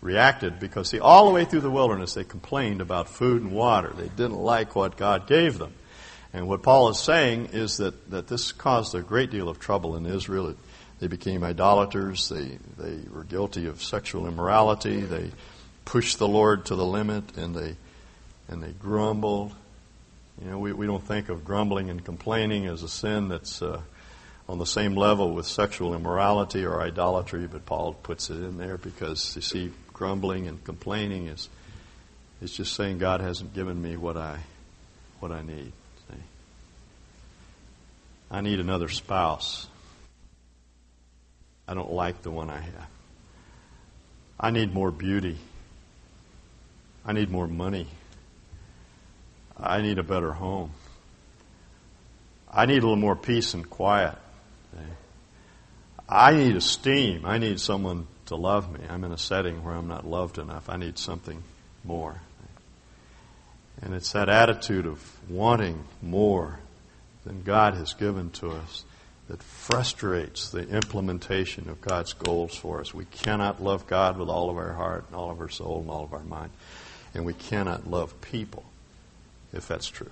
reacted 0.00 0.58
because, 0.58 0.88
see, 0.88 0.98
all 0.98 1.26
the 1.26 1.32
way 1.32 1.44
through 1.44 1.60
the 1.60 1.70
wilderness, 1.70 2.14
they 2.14 2.24
complained 2.24 2.80
about 2.80 3.08
food 3.08 3.42
and 3.42 3.52
water. 3.52 3.92
They 3.96 4.08
didn't 4.08 4.38
like 4.38 4.74
what 4.74 4.96
God 4.96 5.28
gave 5.28 5.58
them. 5.58 5.72
And 6.32 6.48
what 6.48 6.64
Paul 6.64 6.88
is 6.88 6.98
saying 6.98 7.50
is 7.52 7.76
that, 7.76 8.10
that 8.10 8.26
this 8.26 8.50
caused 8.50 8.96
a 8.96 9.02
great 9.02 9.30
deal 9.30 9.48
of 9.48 9.60
trouble 9.60 9.94
in 9.94 10.04
Israel. 10.04 10.48
It, 10.48 10.56
they 11.00 11.06
became 11.06 11.44
idolaters. 11.44 12.28
They, 12.28 12.58
they 12.78 12.98
were 13.10 13.24
guilty 13.24 13.66
of 13.66 13.82
sexual 13.82 14.26
immorality. 14.26 15.00
They 15.00 15.30
pushed 15.84 16.18
the 16.18 16.28
Lord 16.28 16.66
to 16.66 16.76
the 16.76 16.84
limit 16.84 17.36
and 17.36 17.54
they, 17.54 17.76
and 18.48 18.62
they 18.62 18.72
grumbled. 18.72 19.54
You 20.42 20.50
know, 20.50 20.58
we, 20.58 20.72
we 20.72 20.86
don't 20.86 21.02
think 21.02 21.28
of 21.28 21.44
grumbling 21.44 21.90
and 21.90 22.04
complaining 22.04 22.66
as 22.66 22.82
a 22.82 22.88
sin 22.88 23.28
that's 23.28 23.62
uh, 23.62 23.80
on 24.48 24.58
the 24.58 24.66
same 24.66 24.94
level 24.94 25.32
with 25.32 25.46
sexual 25.46 25.94
immorality 25.94 26.64
or 26.64 26.80
idolatry, 26.82 27.46
but 27.46 27.64
Paul 27.66 27.94
puts 27.94 28.30
it 28.30 28.34
in 28.34 28.58
there 28.58 28.76
because, 28.76 29.36
you 29.36 29.42
see, 29.42 29.72
grumbling 29.92 30.48
and 30.48 30.62
complaining 30.64 31.28
is 31.28 31.48
is 32.42 32.52
just 32.52 32.74
saying 32.74 32.98
God 32.98 33.20
hasn't 33.20 33.54
given 33.54 33.80
me 33.80 33.96
what 33.96 34.16
I 34.16 34.38
what 35.20 35.32
I 35.32 35.40
need. 35.40 35.72
See? 36.08 36.22
I 38.30 38.40
need 38.42 38.60
another 38.60 38.88
spouse. 38.88 39.66
I 41.66 41.74
don't 41.74 41.92
like 41.92 42.22
the 42.22 42.30
one 42.30 42.50
I 42.50 42.60
have. 42.60 42.88
I 44.38 44.50
need 44.50 44.74
more 44.74 44.90
beauty. 44.90 45.38
I 47.04 47.12
need 47.12 47.30
more 47.30 47.46
money. 47.46 47.86
I 49.56 49.80
need 49.80 49.98
a 49.98 50.02
better 50.02 50.32
home. 50.32 50.72
I 52.50 52.66
need 52.66 52.78
a 52.78 52.80
little 52.82 52.96
more 52.96 53.16
peace 53.16 53.54
and 53.54 53.68
quiet. 53.68 54.16
I 56.08 56.34
need 56.34 56.56
esteem. 56.56 57.24
I 57.24 57.38
need 57.38 57.58
someone 57.60 58.06
to 58.26 58.36
love 58.36 58.70
me. 58.72 58.80
I'm 58.88 59.04
in 59.04 59.12
a 59.12 59.18
setting 59.18 59.62
where 59.64 59.74
I'm 59.74 59.88
not 59.88 60.06
loved 60.06 60.38
enough. 60.38 60.68
I 60.68 60.76
need 60.76 60.98
something 60.98 61.42
more. 61.82 62.20
And 63.82 63.94
it's 63.94 64.12
that 64.12 64.28
attitude 64.28 64.86
of 64.86 65.02
wanting 65.28 65.84
more 66.00 66.58
than 67.24 67.42
God 67.42 67.74
has 67.74 67.94
given 67.94 68.30
to 68.32 68.50
us 68.50 68.84
that 69.28 69.42
frustrates 69.42 70.50
the 70.50 70.68
implementation 70.68 71.68
of 71.68 71.80
God's 71.80 72.12
goals 72.12 72.54
for 72.54 72.80
us. 72.80 72.92
We 72.92 73.06
cannot 73.06 73.62
love 73.62 73.86
God 73.86 74.18
with 74.18 74.28
all 74.28 74.50
of 74.50 74.58
our 74.58 74.74
heart 74.74 75.04
and 75.06 75.16
all 75.16 75.30
of 75.30 75.40
our 75.40 75.48
soul 75.48 75.80
and 75.80 75.90
all 75.90 76.04
of 76.04 76.12
our 76.12 76.24
mind. 76.24 76.50
And 77.14 77.24
we 77.24 77.32
cannot 77.32 77.86
love 77.86 78.20
people 78.20 78.64
if 79.52 79.66
that's 79.66 79.86
true. 79.86 80.10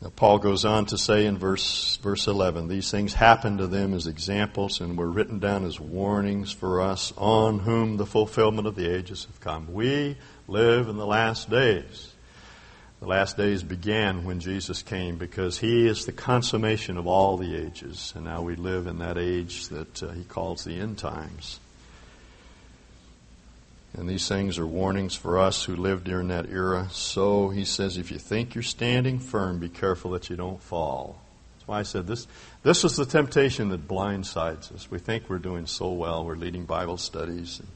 Now, 0.00 0.12
Paul 0.14 0.38
goes 0.38 0.64
on 0.64 0.86
to 0.86 0.98
say 0.98 1.24
in 1.24 1.38
verse, 1.38 1.96
verse 1.96 2.26
11, 2.26 2.68
these 2.68 2.90
things 2.90 3.14
happened 3.14 3.58
to 3.58 3.66
them 3.66 3.94
as 3.94 4.06
examples 4.06 4.80
and 4.80 4.98
were 4.98 5.10
written 5.10 5.38
down 5.38 5.64
as 5.64 5.80
warnings 5.80 6.52
for 6.52 6.82
us 6.82 7.12
on 7.16 7.60
whom 7.60 7.96
the 7.96 8.04
fulfillment 8.04 8.66
of 8.66 8.76
the 8.76 8.94
ages 8.94 9.24
have 9.24 9.40
come. 9.40 9.72
We 9.72 10.18
live 10.46 10.88
in 10.88 10.96
the 10.98 11.06
last 11.06 11.48
days. 11.48 12.13
The 13.04 13.10
last 13.10 13.36
days 13.36 13.62
began 13.62 14.24
when 14.24 14.40
Jesus 14.40 14.82
came 14.82 15.18
because 15.18 15.58
he 15.58 15.86
is 15.86 16.06
the 16.06 16.12
consummation 16.12 16.96
of 16.96 17.06
all 17.06 17.36
the 17.36 17.54
ages. 17.54 18.14
And 18.16 18.24
now 18.24 18.40
we 18.40 18.56
live 18.56 18.86
in 18.86 18.96
that 19.00 19.18
age 19.18 19.68
that 19.68 20.02
uh, 20.02 20.12
he 20.12 20.24
calls 20.24 20.64
the 20.64 20.80
end 20.80 20.96
times. 20.96 21.60
And 23.92 24.08
these 24.08 24.26
things 24.26 24.58
are 24.58 24.66
warnings 24.66 25.14
for 25.14 25.38
us 25.38 25.64
who 25.64 25.76
lived 25.76 26.04
during 26.04 26.28
that 26.28 26.48
era. 26.48 26.88
So 26.92 27.50
he 27.50 27.66
says, 27.66 27.98
if 27.98 28.10
you 28.10 28.16
think 28.16 28.54
you're 28.54 28.62
standing 28.62 29.18
firm, 29.18 29.58
be 29.58 29.68
careful 29.68 30.12
that 30.12 30.30
you 30.30 30.36
don't 30.36 30.62
fall. 30.62 31.20
That's 31.56 31.68
why 31.68 31.80
I 31.80 31.82
said 31.82 32.06
this. 32.06 32.26
This 32.62 32.84
is 32.84 32.96
the 32.96 33.04
temptation 33.04 33.68
that 33.68 33.86
blindsides 33.86 34.74
us. 34.74 34.90
We 34.90 34.98
think 34.98 35.28
we're 35.28 35.38
doing 35.40 35.66
so 35.66 35.92
well. 35.92 36.24
We're 36.24 36.36
leading 36.36 36.64
Bible 36.64 36.96
studies. 36.96 37.58
And 37.58 37.68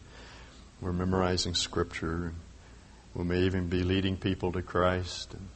we're 0.80 0.94
memorizing 0.94 1.52
Scripture. 1.52 2.32
We 3.18 3.24
may 3.24 3.40
even 3.40 3.68
be 3.68 3.82
leading 3.82 4.16
people 4.16 4.52
to 4.52 4.62
Christ. 4.62 5.34
And, 5.34 5.48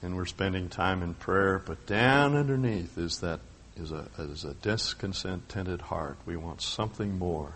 and 0.00 0.16
we're 0.16 0.26
spending 0.26 0.68
time 0.68 1.02
in 1.02 1.14
prayer. 1.14 1.58
But 1.58 1.86
down 1.86 2.36
underneath 2.36 2.96
is 2.96 3.18
that 3.18 3.40
is 3.76 3.90
a, 3.90 4.08
is 4.16 4.44
a 4.44 4.54
discontented 4.54 5.80
heart. 5.82 6.16
We 6.24 6.36
want 6.36 6.62
something 6.62 7.18
more 7.18 7.52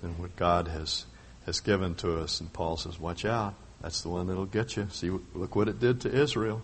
than 0.00 0.18
what 0.18 0.34
God 0.34 0.68
has 0.68 1.04
has 1.44 1.60
given 1.60 1.94
to 1.96 2.20
us. 2.20 2.40
And 2.40 2.50
Paul 2.50 2.78
says, 2.78 2.98
Watch 2.98 3.26
out. 3.26 3.52
That's 3.82 4.00
the 4.00 4.08
one 4.08 4.26
that'll 4.28 4.46
get 4.46 4.76
you. 4.76 4.88
See, 4.92 5.10
look 5.34 5.54
what 5.54 5.68
it 5.68 5.78
did 5.78 6.00
to 6.02 6.10
Israel. 6.10 6.62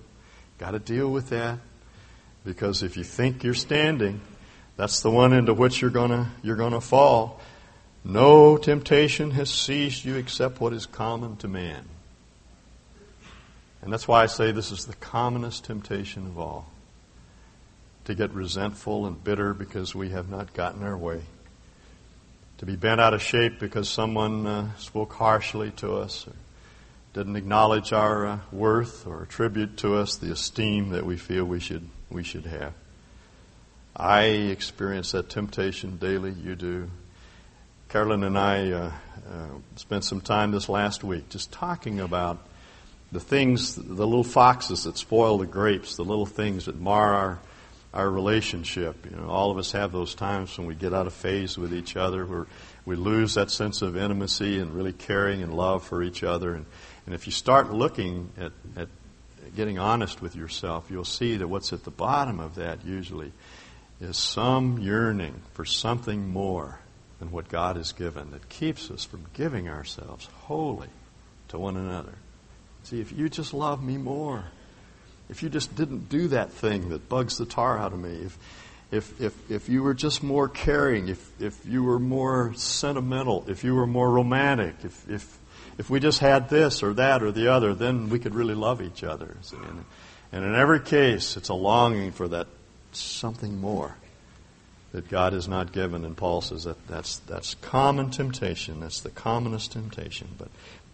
Got 0.57 0.71
to 0.71 0.79
deal 0.79 1.11
with 1.11 1.29
that. 1.31 1.59
Because 2.47 2.83
if 2.83 2.97
you 2.97 3.05
think 3.05 3.45
you're 3.45 3.53
standing, 3.53 4.23
that's 4.77 5.01
the 5.01 5.11
one 5.11 5.35
into 5.35 5.53
which 5.53 5.83
you're 5.83 5.91
gonna 5.91 6.31
you're 6.43 6.57
gonna 6.57 6.81
fall. 6.81 7.41
No 8.05 8.59
temptation 8.59 9.31
has 9.31 9.51
seized 9.51 10.05
you 10.05 10.17
except 10.17 10.61
what 10.61 10.75
is 10.75 10.85
common 10.85 11.37
to 11.37 11.49
man. 11.49 11.89
And 13.81 13.93
that's 13.93 14.07
why 14.07 14.23
I 14.23 14.27
say 14.27 14.53
this 14.53 14.71
is 14.71 14.85
the 14.85 14.95
commonest 14.97 15.65
temptation 15.65 16.27
of 16.27 16.39
all. 16.39 16.71
To 18.05 18.15
get 18.15 18.33
resentful 18.33 19.07
and 19.07 19.23
bitter 19.25 19.55
because 19.55 19.95
we 19.95 20.11
have 20.11 20.29
not 20.29 20.53
gotten 20.53 20.83
our 20.83 20.97
way 20.97 21.23
to 22.59 22.67
be 22.67 22.77
bent 22.77 23.01
out 23.01 23.15
of 23.15 23.23
shape 23.23 23.59
because 23.59 23.89
someone 23.89 24.47
uh, 24.47 24.75
spoke 24.77 25.13
harshly 25.13 25.71
to 25.73 25.95
us 25.95 26.27
or 26.27 26.33
didn't 27.13 27.37
acknowledge 27.37 27.93
our 27.93 28.27
uh, 28.27 28.39
worth 28.53 29.07
or 29.07 29.23
attribute 29.23 29.77
to 29.79 29.97
us 29.97 30.17
the 30.17 30.33
esteem 30.33 30.91
that 30.91 31.05
we 31.05 31.17
feel 31.17 31.45
we 31.45 31.61
should 31.61 31.89
we 32.11 32.23
should 32.23 32.47
have. 32.47 32.73
I 33.97 34.23
experience 34.25 35.13
that 35.13 35.29
temptation 35.29 35.97
daily. 35.99 36.33
You 36.33 36.55
do. 36.57 36.91
Carolyn 37.95 38.25
and 38.25 38.37
I 38.37 38.73
uh, 38.73 38.93
uh 39.31 39.47
spent 39.77 40.03
some 40.03 40.21
time 40.21 40.51
this 40.51 40.69
last 40.69 41.05
week 41.05 41.29
just 41.29 41.53
talking 41.53 42.01
about 42.01 42.45
the 43.13 43.21
things, 43.21 43.77
the 43.77 44.05
little 44.05 44.25
foxes 44.25 44.83
that 44.83 44.99
spoil 44.99 45.39
the 45.39 45.47
grapes, 45.47 45.95
the 45.95 46.05
little 46.05 46.27
things 46.27 46.65
that 46.65 46.75
mar 46.75 47.15
our 47.15 47.39
our 47.93 48.11
relationship. 48.11 49.07
You 49.09 49.17
know, 49.17 49.29
all 49.29 49.53
of 49.53 49.59
us 49.59 49.71
have 49.71 49.93
those 49.93 50.17
times 50.17 50.59
when 50.59 50.67
we 50.67 50.75
get 50.75 50.93
out 50.93 51.07
of 51.07 51.13
phase 51.13 51.57
with 51.57 51.73
each 51.73 51.97
other, 51.97 52.27
where 52.27 52.49
we 52.85 52.97
lose 52.97 53.35
that 53.35 53.53
sense 53.53 53.81
of 53.81 53.97
intimacy 53.97 54.59
and 54.59 54.75
really 54.75 54.93
caring 54.93 55.45
and 55.45 55.55
love 55.55 55.85
for 55.85 56.03
each 56.03 56.25
other. 56.25 56.53
And, 56.53 56.67
and 57.07 57.15
if 57.15 57.27
you 57.27 57.33
start 57.33 57.73
looking 57.73 58.29
at, 58.37 58.51
at 58.77 58.89
getting 59.55 59.79
honest 59.79 60.21
with 60.21 60.35
yourself, 60.35 60.87
you'll 60.91 61.05
see 61.05 61.37
that 61.37 61.47
what's 61.47 61.73
at 61.73 61.85
the 61.85 61.93
bottom 61.93 62.41
of 62.41 62.57
that 62.57 62.85
usually 62.85 63.31
is 64.01 64.17
some 64.17 64.81
yearning 64.81 65.41
for 65.53 65.65
something 65.65 66.29
more 66.29 66.81
than 67.19 67.31
what 67.31 67.49
God 67.49 67.77
has 67.77 67.93
given 67.93 68.31
that 68.33 68.49
keeps 68.49 68.91
us 68.91 69.05
from 69.05 69.27
giving 69.35 69.69
ourselves 69.69 70.27
wholly 70.43 70.89
to 71.49 71.59
one 71.59 71.77
another. 71.77 72.15
See, 72.85 73.01
if 73.01 73.13
you 73.13 73.29
just 73.29 73.55
love 73.55 73.83
me 73.83 73.97
more, 73.97 74.45
if 75.29 75.43
you 75.43 75.49
just 75.49 75.75
didn't 75.75 76.09
do 76.09 76.29
that 76.29 76.53
thing 76.53 76.91
that 76.91 77.09
bugs 77.09 77.39
the 77.39 77.47
tar 77.47 77.79
out 77.79 77.93
of 77.93 77.99
me, 77.99 78.11
if, 78.11 78.39
if, 78.91 79.21
if, 79.21 79.51
if 79.51 79.69
you 79.69 79.83
were 79.83 79.95
just 79.95 80.23
more 80.23 80.49
caring, 80.49 81.09
if, 81.09 81.41
if 81.41 81.65
you 81.67 81.83
were 81.83 81.99
more 81.99 82.53
sentimental, 82.55 83.45
if 83.49 83.65
you 83.65 83.75
were 83.75 83.87
more 83.87 84.11
romantic, 84.11 84.75
if, 84.85 85.09
if, 85.09 85.39
if 85.79 85.89
we 85.89 85.99
just 85.99 86.21
had 86.21 86.51
this 86.51 86.83
or 86.83 86.93
that 86.95 87.23
or 87.23 87.33
the 87.33 87.49
other, 87.49 87.75
then 87.75 88.11
we 88.11 88.19
could 88.19 88.35
really 88.35 88.55
love 88.55 88.83
each 88.83 89.03
other. 89.03 89.37
And, 89.53 89.85
and 90.31 90.45
in 90.45 90.55
every 90.55 90.81
case, 90.81 91.37
it's 91.37 91.49
a 91.49 91.55
longing 91.55 92.13
for 92.13 92.29
that 92.29 92.49
something 92.93 93.61
more 93.61 93.97
that 94.95 95.09
God 95.09 95.33
has 95.33 95.49
not 95.49 95.73
given. 95.73 96.05
And 96.05 96.17
Paul 96.17 96.41
says 96.41 96.65
that 96.65 96.87
that's, 96.87 97.17
that's 97.19 97.55
common 97.57 98.11
temptation. 98.11 98.79
That's 98.79 99.01
the 99.01 99.11
commonest 99.11 99.73
temptation. 99.73 100.29
But 100.39 100.51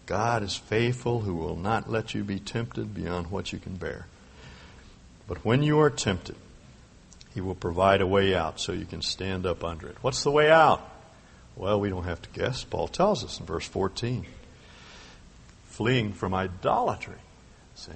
God 0.07 0.43
is 0.43 0.57
faithful 0.57 1.21
who 1.21 1.35
will 1.35 1.55
not 1.55 1.91
let 1.91 2.15
you 2.15 2.25
be 2.25 2.39
tempted 2.39 2.95
beyond 2.95 3.31
what 3.31 3.53
you 3.53 3.59
can 3.59 3.77
bear. 3.77 4.07
But 5.29 5.45
when 5.45 5.63
you 5.63 5.79
are 5.81 5.91
tempted, 5.91 6.37
He 7.35 7.43
will 7.43 7.55
provide 7.55 8.01
a 8.01 8.07
way 8.07 8.35
out 8.35 8.59
so 8.59 8.73
you 8.73 8.87
can 8.87 9.03
stand 9.03 9.45
up 9.45 9.63
under 9.63 9.87
it. 9.87 9.99
What's 10.01 10.25
the 10.25 10.31
way 10.31 10.51
out? 10.51 10.81
Well, 11.55 11.79
we 11.79 11.91
don't 11.91 12.05
have 12.05 12.23
to 12.23 12.31
guess. 12.31 12.65
Paul 12.65 12.89
tells 12.89 13.23
us 13.23 13.39
in 13.39 13.45
verse 13.45 13.69
14 13.69 14.25
fleeing 15.67 16.15
from 16.15 16.33
idolatry. 16.33 17.21
See? 17.75 17.93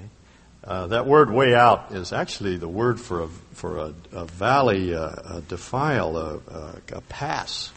Uh, 0.64 0.86
that 0.86 1.06
word 1.06 1.30
way 1.30 1.54
out 1.54 1.92
is 1.92 2.12
actually 2.12 2.56
the 2.56 2.68
word 2.68 2.98
for 2.98 3.24
a, 3.24 3.28
for 3.52 3.78
a, 3.78 3.94
a 4.12 4.24
valley, 4.24 4.94
uh, 4.94 5.36
a 5.36 5.42
defile, 5.42 6.16
a, 6.16 6.36
a, 6.36 6.80
a 6.92 7.00
pass. 7.02 7.70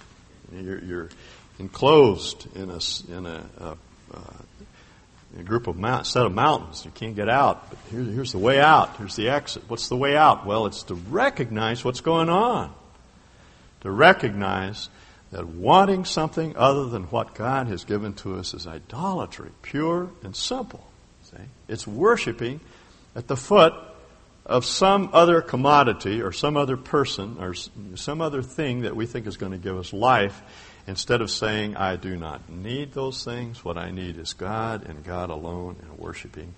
You're, 0.54 0.84
you're, 0.84 1.10
enclosed 1.60 2.48
in 2.56 2.70
a, 2.70 2.80
in 3.10 3.26
a, 3.26 3.44
a 5.40 5.44
group 5.44 5.68
of 5.68 5.78
mount, 5.78 6.08
set 6.08 6.26
of 6.26 6.34
mountains. 6.34 6.86
You 6.86 6.92
can't 6.92 7.16
get 7.16 7.30
out. 7.30 7.70
But 7.70 7.80
here, 7.90 8.04
here's 8.04 8.32
the 8.32 8.38
way 8.38 8.60
out. 8.60 8.98
Here's 8.98 9.16
the 9.16 9.30
exit. 9.30 9.64
What's 9.68 9.90
the 9.90 9.98
way 9.98 10.16
out? 10.16 10.46
Well, 10.46 10.66
it's 10.66 10.84
to 10.84 10.96
recognize 10.96 11.84
what's 11.84 12.02
going 12.02 12.30
on. 12.30 12.74
To 13.82 13.92
recognize 13.92 14.90
that 15.32 15.48
wanting 15.48 16.06
something 16.06 16.56
other 16.56 16.86
than 16.86 17.04
what 17.04 17.36
God 17.36 17.68
has 17.68 17.84
given 17.84 18.14
to 18.16 18.36
us 18.36 18.54
is 18.54 18.66
idolatry, 18.66 19.50
pure 19.62 20.10
and 20.24 20.36
simple. 20.36 20.88
See? 21.24 21.38
It's 21.68 21.86
worshiping 21.86 22.62
at 23.18 23.28
the 23.28 23.36
foot 23.36 23.74
of 24.46 24.64
some 24.64 25.10
other 25.12 25.42
commodity 25.42 26.22
or 26.22 26.32
some 26.32 26.56
other 26.56 26.78
person 26.78 27.36
or 27.40 27.56
some 27.96 28.22
other 28.22 28.44
thing 28.44 28.82
that 28.82 28.96
we 28.96 29.08
think 29.08 29.26
is 29.26 29.36
going 29.36 29.52
to 29.52 29.58
give 29.58 29.76
us 29.76 29.92
life 29.92 30.42
instead 30.86 31.20
of 31.20 31.32
saying, 31.32 31.76
I 31.76 31.96
do 31.98 32.16
not 32.16 32.48
need 32.48 32.94
those 32.94 33.26
things. 33.26 33.66
What 33.66 33.78
I 33.78 33.90
need 33.90 34.18
is 34.18 34.34
God 34.34 34.86
and 34.88 35.04
God 35.04 35.32
alone 35.32 35.78
and 35.82 35.98
worshiping 35.98 36.54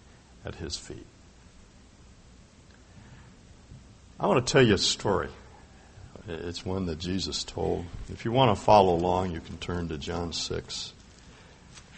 at 0.45 0.55
His 0.55 0.77
feet. 0.77 1.07
I 4.19 4.27
want 4.27 4.45
to 4.45 4.53
tell 4.53 4.61
you 4.61 4.73
a 4.73 4.77
story. 4.77 5.29
It's 6.27 6.65
one 6.65 6.87
that 6.87 6.99
Jesus 6.99 7.45
told. 7.45 7.85
If 8.09 8.25
you 8.25 8.33
want 8.33 8.55
to 8.55 8.61
follow 8.61 8.93
along, 8.93 9.31
you 9.31 9.39
can 9.39 9.57
turn 9.57 9.87
to 9.87 9.97
John 9.97 10.33
6. 10.33 10.93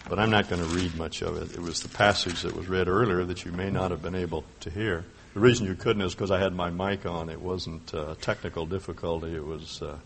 But 0.10 0.20
I'm 0.20 0.30
not 0.30 0.50
going 0.50 0.62
to 0.62 0.68
read 0.68 0.96
much 0.96 1.22
of 1.22 1.38
it. 1.38 1.54
It 1.54 1.62
was 1.62 1.82
the 1.82 1.90
passage 1.90 2.42
that 2.42 2.56
was 2.56 2.68
read 2.68 2.88
earlier 2.88 3.24
that 3.24 3.46
you 3.46 3.52
may 3.52 3.70
not 3.70 3.92
have 3.92 4.02
been 4.02 4.16
able 4.16 4.44
to 4.62 4.70
hear. 4.70 5.06
The 5.34 5.40
reason 5.40 5.66
you 5.66 5.76
couldn't 5.76 6.02
is 6.02 6.14
because 6.14 6.32
I 6.32 6.40
had 6.40 6.54
my 6.54 6.70
mic 6.70 7.06
on. 7.06 7.30
It 7.30 7.42
wasn't 7.42 7.94
a 7.94 8.18
technical 8.20 8.66
difficulty, 8.66 9.34
it 9.34 9.46
was 9.46 9.82
uh, 9.82 9.98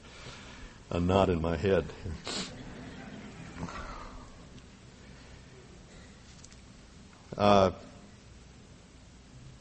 a 0.91 0.99
knot 0.99 1.29
in 1.29 1.41
my 1.41 1.57
head. 1.57 1.85
Uh, 7.37 7.71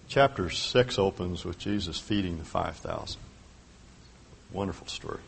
chapter 0.09 0.49
6 0.49 0.99
opens 0.99 1.45
with 1.45 1.59
Jesus 1.59 1.99
feeding 1.99 2.39
the 2.39 2.45
5,000. 2.45 3.21
Wonderful 4.53 4.87
story. 4.87 5.21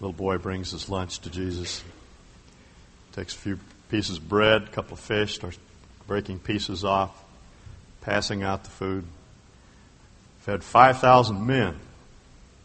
Little 0.00 0.14
boy 0.14 0.38
brings 0.38 0.70
his 0.70 0.88
lunch 0.88 1.18
to 1.20 1.30
Jesus 1.30 1.82
takes 3.16 3.34
a 3.34 3.38
few 3.38 3.58
pieces 3.88 4.18
of 4.18 4.28
bread, 4.28 4.64
a 4.64 4.66
couple 4.66 4.92
of 4.92 5.00
fish, 5.00 5.34
starts 5.34 5.58
breaking 6.06 6.38
pieces 6.38 6.84
off, 6.84 7.24
passing 8.02 8.42
out 8.42 8.62
the 8.62 8.70
food. 8.70 9.04
Fed 10.40 10.62
5,000 10.62 11.44
men, 11.44 11.76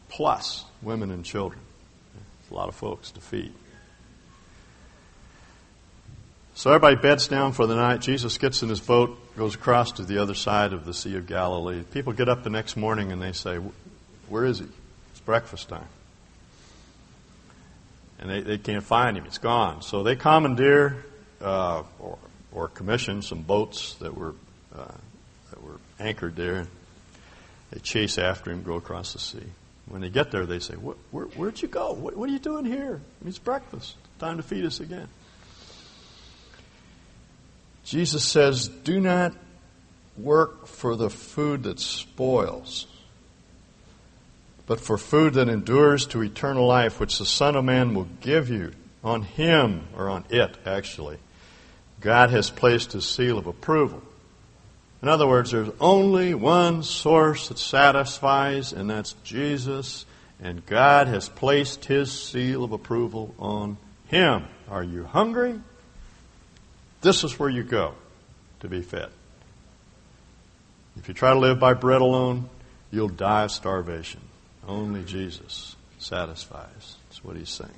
plus 0.10 0.66
women 0.82 1.10
and 1.10 1.26
children. 1.26 1.60
It's 2.42 2.52
a 2.52 2.54
lot 2.54 2.68
of 2.68 2.76
folks 2.76 3.12
to 3.12 3.22
feed. 3.22 3.54
So 6.54 6.70
everybody 6.70 6.98
beds 6.98 7.30
down 7.30 7.54
for 7.54 7.66
the 7.66 7.76
night. 7.76 8.02
Jesus 8.02 8.38
gets 8.38 8.62
in 8.62 8.68
his 8.68 8.82
boat, 8.82 9.18
goes 9.38 9.56
across 9.56 9.94
to 9.94 10.04
the 10.04 10.18
other 10.18 10.36
side 10.36 10.74
of 10.74 10.86
the 10.86 10.94
Sea 10.94 11.16
of 11.16 11.26
Galilee. 11.26 11.82
People 11.92 12.14
get 12.14 12.28
up 12.28 12.44
the 12.44 12.50
next 12.50 12.76
morning 12.76 13.12
and 13.12 13.22
they 13.22 13.32
say, 13.32 13.58
Where 14.28 14.46
is 14.46 14.60
he? 14.60 14.68
It's 15.12 15.22
breakfast 15.22 15.70
time 15.70 15.88
and 18.22 18.30
they, 18.30 18.42
they 18.42 18.58
can't 18.58 18.84
find 18.84 19.18
him. 19.18 19.26
He's 19.26 19.40
gone. 19.40 19.82
So 19.82 20.04
they 20.04 20.16
commandeer 20.16 21.04
uh, 21.42 21.84
or, 22.00 22.18
or 22.52 22.68
commission 22.68 23.22
some 23.22 23.42
boats 23.42 23.96
that 23.96 24.16
were 24.16 24.36
uh, 24.74 24.94
that 25.50 25.62
were 25.62 25.80
anchored 26.00 26.36
there. 26.36 26.68
They 27.72 27.80
chase 27.80 28.18
after 28.18 28.52
him, 28.52 28.64
go 28.64 28.76
across 28.76 29.14
the 29.14 29.20
sea. 29.20 29.46
When 29.88 30.02
they 30.02 30.10
get 30.10 30.32
there, 30.32 30.46
they 30.46 30.60
say, 30.60 30.76
Where, 30.76 31.26
"Where'd 31.26 31.62
you 31.62 31.68
go? 31.68 31.94
What, 31.94 32.16
what, 32.16 32.30
are 32.30 32.32
you 32.32 32.40
doing 32.40 32.66
here? 32.66 33.02
It's 33.26 33.40
breakfast. 33.40 33.96
Time 34.20 34.38
to 34.38 34.44
feed 34.44 34.66
us 34.66 34.80
again." 34.80 35.08
Jesus 37.84 38.24
says, 38.24 38.68
"Do 38.68 39.00
not 39.00 39.34
work 40.18 40.68
for 40.68 40.96
the 40.96 41.10
food 41.10 41.64
that 41.64 41.80
spoils." 41.80 42.86
But 44.66 44.80
for 44.80 44.98
food 44.98 45.34
that 45.34 45.50
endures 45.50 46.06
to 46.08 46.22
eternal 46.22 46.66
life, 46.66 47.00
which 47.00 47.18
the 47.18 47.26
Son 47.26 47.56
of 47.56 47.66
Man 47.66 47.94
will 47.94 48.08
give 48.22 48.50
you. 48.50 48.74
On 49.04 49.24
him, 49.24 49.88
or 49.98 50.10
on 50.10 50.26
it, 50.30 50.56
actually, 50.64 51.18
God 52.02 52.30
has 52.30 52.52
placed 52.52 52.92
his 52.92 53.04
seal 53.04 53.40
of 53.40 53.48
approval. 53.48 54.04
In 55.02 55.08
other 55.08 55.28
words, 55.28 55.50
there's 55.50 55.72
only 55.80 56.36
one 56.36 56.84
source 56.84 57.48
that 57.48 57.58
satisfies, 57.58 58.74
and 58.74 58.88
that's 58.88 59.14
Jesus, 59.24 60.06
and 60.40 60.64
God 60.68 61.08
has 61.08 61.30
placed 61.30 61.86
his 61.86 62.12
seal 62.12 62.64
of 62.64 62.72
approval 62.72 63.34
on 63.40 63.78
him. 64.06 64.46
Are 64.70 64.84
you 64.84 65.04
hungry? 65.06 65.60
This 67.02 67.24
is 67.24 67.40
where 67.40 67.50
you 67.50 67.64
go 67.64 67.96
to 68.60 68.68
be 68.68 68.84
fed. 68.84 69.10
If 70.98 71.08
you 71.08 71.16
try 71.16 71.34
to 71.34 71.40
live 71.40 71.60
by 71.60 71.74
bread 71.74 72.02
alone, 72.02 72.50
you'll 72.92 73.10
die 73.10 73.46
of 73.46 73.52
starvation. 73.52 74.22
Only 74.68 75.04
Jesus 75.04 75.76
satisfies. 75.98 76.96
That's 77.10 77.24
what 77.24 77.36
he's 77.36 77.50
saying. 77.50 77.72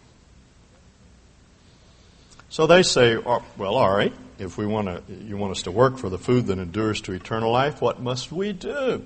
So 2.50 2.68
they 2.68 2.84
say, 2.84 3.16
oh, 3.18 3.44
well, 3.58 3.76
all 3.76 3.96
right, 3.96 4.14
if 4.38 4.58
we 4.58 4.66
want 4.66 4.88
to, 4.88 5.14
you 5.14 5.38
want 5.38 5.52
us 5.52 5.64
to 5.64 5.72
work 5.72 5.98
for 5.98 6.10
the 6.10 6.20
food 6.20 6.48
that 6.48 6.60
endures 6.60 7.02
to 7.02 7.14
eternal 7.14 7.52
life, 7.52 7.82
what 7.82 8.00
must 8.00 8.32
we 8.32 8.54
do 8.54 9.04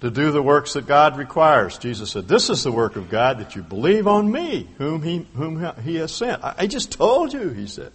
to 0.00 0.10
do 0.10 0.30
the 0.30 0.42
works 0.42 0.72
that 0.72 0.86
God 0.86 1.18
requires? 1.18 1.76
Jesus 1.76 2.10
said, 2.10 2.28
this 2.28 2.48
is 2.48 2.64
the 2.64 2.72
work 2.72 2.96
of 2.96 3.10
God 3.10 3.40
that 3.40 3.54
you 3.54 3.62
believe 3.62 4.06
on 4.06 4.32
me, 4.32 4.68
whom 4.78 5.02
he, 5.02 5.26
whom 5.34 5.62
he 5.82 5.96
has 5.96 6.12
sent. 6.12 6.42
I, 6.42 6.54
I 6.58 6.66
just 6.66 6.92
told 6.92 7.32
you, 7.34 7.50
he 7.50 7.66
said. 7.66 7.92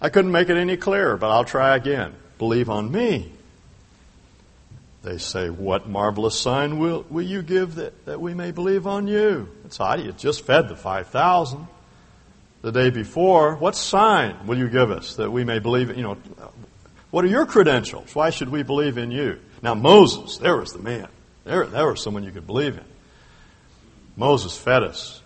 I 0.00 0.08
couldn't 0.08 0.32
make 0.32 0.48
it 0.48 0.56
any 0.56 0.78
clearer, 0.78 1.18
but 1.18 1.30
I'll 1.30 1.44
try 1.44 1.76
again. 1.76 2.14
Believe 2.38 2.70
on 2.70 2.90
me. 2.90 3.32
They 5.02 5.18
say, 5.18 5.48
What 5.48 5.88
marvelous 5.88 6.38
sign 6.38 6.78
will, 6.78 7.06
will 7.08 7.24
you 7.24 7.42
give 7.42 7.76
that, 7.76 8.04
that 8.06 8.20
we 8.20 8.34
may 8.34 8.50
believe 8.50 8.86
on 8.86 9.06
you? 9.06 9.48
It's 9.64 9.80
odd. 9.80 10.00
You 10.00 10.12
just 10.12 10.44
fed 10.44 10.68
the 10.68 10.76
5,000 10.76 11.66
the 12.62 12.72
day 12.72 12.90
before. 12.90 13.56
What 13.56 13.74
sign 13.74 14.46
will 14.46 14.58
you 14.58 14.68
give 14.68 14.90
us 14.90 15.16
that 15.16 15.30
we 15.30 15.44
may 15.44 15.58
believe? 15.58 15.96
You 15.96 16.02
know, 16.02 16.18
what 17.10 17.24
are 17.24 17.28
your 17.28 17.46
credentials? 17.46 18.14
Why 18.14 18.30
should 18.30 18.50
we 18.50 18.62
believe 18.62 18.98
in 18.98 19.10
you? 19.10 19.38
Now, 19.62 19.74
Moses, 19.74 20.38
there 20.38 20.56
was 20.56 20.72
the 20.72 20.78
man. 20.78 21.08
There, 21.44 21.66
there 21.66 21.86
was 21.86 22.02
someone 22.02 22.24
you 22.24 22.30
could 22.30 22.46
believe 22.46 22.76
in. 22.76 22.84
Moses 24.16 24.56
fed 24.56 24.82
us 24.82 25.22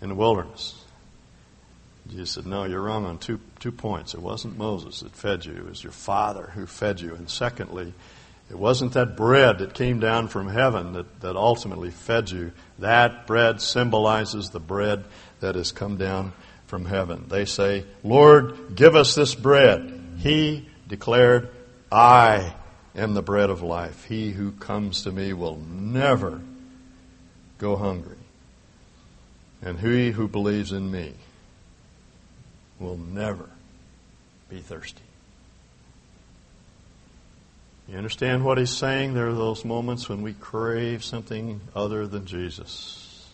in 0.00 0.08
the 0.08 0.14
wilderness. 0.14 0.78
Jesus 2.08 2.30
said, 2.30 2.46
No, 2.46 2.64
you're 2.64 2.82
wrong 2.82 3.04
on 3.04 3.18
two, 3.18 3.40
two 3.58 3.72
points. 3.72 4.14
It 4.14 4.20
wasn't 4.20 4.56
Moses 4.56 5.00
that 5.00 5.12
fed 5.12 5.44
you, 5.44 5.54
it 5.54 5.64
was 5.64 5.82
your 5.82 5.92
father 5.92 6.50
who 6.54 6.66
fed 6.66 7.00
you. 7.00 7.14
And 7.14 7.28
secondly, 7.28 7.92
it 8.52 8.58
wasn't 8.58 8.92
that 8.92 9.16
bread 9.16 9.60
that 9.60 9.72
came 9.72 9.98
down 9.98 10.28
from 10.28 10.46
heaven 10.46 10.92
that, 10.92 11.20
that 11.22 11.36
ultimately 11.36 11.90
fed 11.90 12.30
you. 12.30 12.52
That 12.80 13.26
bread 13.26 13.62
symbolizes 13.62 14.50
the 14.50 14.60
bread 14.60 15.04
that 15.40 15.54
has 15.54 15.72
come 15.72 15.96
down 15.96 16.34
from 16.66 16.84
heaven. 16.84 17.24
They 17.28 17.46
say, 17.46 17.86
Lord, 18.04 18.74
give 18.74 18.94
us 18.94 19.14
this 19.14 19.34
bread. 19.34 20.18
He 20.18 20.68
declared, 20.86 21.48
I 21.90 22.54
am 22.94 23.14
the 23.14 23.22
bread 23.22 23.48
of 23.48 23.62
life. 23.62 24.04
He 24.04 24.32
who 24.32 24.52
comes 24.52 25.04
to 25.04 25.12
me 25.12 25.32
will 25.32 25.56
never 25.56 26.42
go 27.56 27.76
hungry. 27.76 28.18
And 29.62 29.80
he 29.80 30.10
who 30.10 30.28
believes 30.28 30.72
in 30.72 30.90
me 30.90 31.14
will 32.78 32.98
never 32.98 33.48
be 34.50 34.58
thirsty. 34.58 35.01
You 37.92 37.98
understand 37.98 38.42
what 38.42 38.56
he's 38.56 38.70
saying? 38.70 39.12
There 39.12 39.28
are 39.28 39.34
those 39.34 39.66
moments 39.66 40.08
when 40.08 40.22
we 40.22 40.32
crave 40.32 41.04
something 41.04 41.60
other 41.76 42.06
than 42.06 42.24
Jesus. 42.24 43.28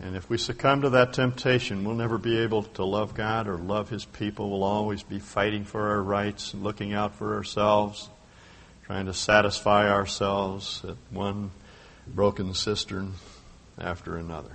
And 0.00 0.14
if 0.14 0.30
we 0.30 0.38
succumb 0.38 0.82
to 0.82 0.90
that 0.90 1.12
temptation, 1.12 1.82
we'll 1.82 1.96
never 1.96 2.18
be 2.18 2.38
able 2.38 2.62
to 2.62 2.84
love 2.84 3.14
God 3.14 3.48
or 3.48 3.58
love 3.58 3.90
His 3.90 4.04
people. 4.04 4.48
We'll 4.48 4.62
always 4.62 5.02
be 5.02 5.18
fighting 5.18 5.64
for 5.64 5.88
our 5.88 6.00
rights 6.00 6.54
and 6.54 6.62
looking 6.62 6.94
out 6.94 7.16
for 7.16 7.34
ourselves, 7.34 8.08
trying 8.86 9.06
to 9.06 9.12
satisfy 9.12 9.90
ourselves 9.90 10.84
at 10.88 10.96
one 11.10 11.50
broken 12.06 12.54
cistern 12.54 13.14
after 13.76 14.16
another. 14.16 14.52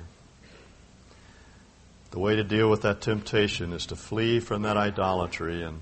The 2.12 2.20
way 2.20 2.38
to 2.38 2.44
deal 2.46 2.70
with 2.70 2.84
that 2.84 3.02
temptation 3.02 3.74
is 3.74 3.86
to 3.88 3.98
flee 3.98 4.40
from 4.40 4.62
that 4.62 4.78
idolatry 4.78 5.62
and, 5.62 5.82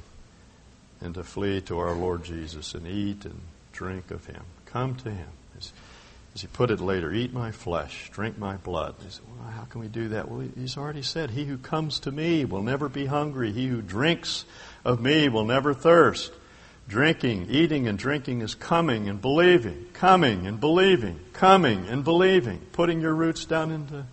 and 1.04 1.14
to 1.16 1.24
flee 1.24 1.62
to 1.62 1.78
our 1.78 1.94
Lord 1.94 2.24
Jesus 2.24 2.74
and 2.74 2.88
eat 2.88 3.26
and 3.26 3.42
drink 3.72 4.10
of 4.12 4.26
Him. 4.26 4.44
Come 4.66 4.96
to 4.96 5.12
Him. 5.12 5.30
As 6.36 6.42
he 6.42 6.48
put 6.48 6.72
it 6.72 6.80
later, 6.80 7.14
eat 7.14 7.32
my 7.32 7.52
flesh, 7.52 8.10
drink 8.12 8.40
my 8.40 8.56
blood. 8.58 8.96
He 9.04 9.10
said, 9.12 9.22
well, 9.38 9.52
how 9.52 9.66
can 9.66 9.82
we 9.82 9.88
do 9.88 10.08
that? 10.10 10.30
Well, 10.30 10.48
he's 10.58 10.78
already 10.78 11.04
said, 11.04 11.30
he 11.30 11.46
who 11.46 11.60
comes 11.60 12.00
to 12.02 12.12
me 12.12 12.44
will 12.44 12.64
never 12.64 12.90
be 12.90 13.06
hungry. 13.06 13.52
He 13.52 13.68
who 13.68 13.84
drinks 13.84 14.46
of 14.84 15.00
me 15.00 15.30
will 15.30 15.46
never 15.46 15.76
thirst. 15.76 16.34
Drinking, 16.88 17.48
eating 17.52 17.88
and 17.88 18.00
drinking 18.00 18.42
is 18.42 18.56
coming 18.56 19.08
and 19.08 19.22
believing, 19.22 19.86
coming 19.94 20.48
and 20.48 20.60
believing, 20.60 21.20
coming 21.34 21.88
and 21.88 22.04
believing, 22.04 22.62
putting 22.72 23.00
your 23.00 23.14
roots 23.14 23.46
down 23.46 23.72
into, 23.72 24.06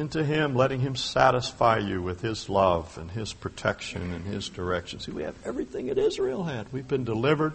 into 0.00 0.24
Him, 0.24 0.56
letting 0.56 0.80
Him 0.80 0.96
satisfy 0.96 1.78
you 1.78 2.02
with 2.02 2.20
His 2.20 2.48
love 2.48 2.98
and 2.98 3.10
His 3.10 3.32
protection 3.32 4.12
and 4.12 4.24
His 4.24 4.48
direction. 4.48 4.98
See, 4.98 5.12
we 5.12 5.22
have 5.22 5.36
everything 5.44 5.86
that 5.86 5.98
Israel 5.98 6.42
had. 6.42 6.72
We've 6.72 6.88
been 6.88 7.04
delivered 7.04 7.52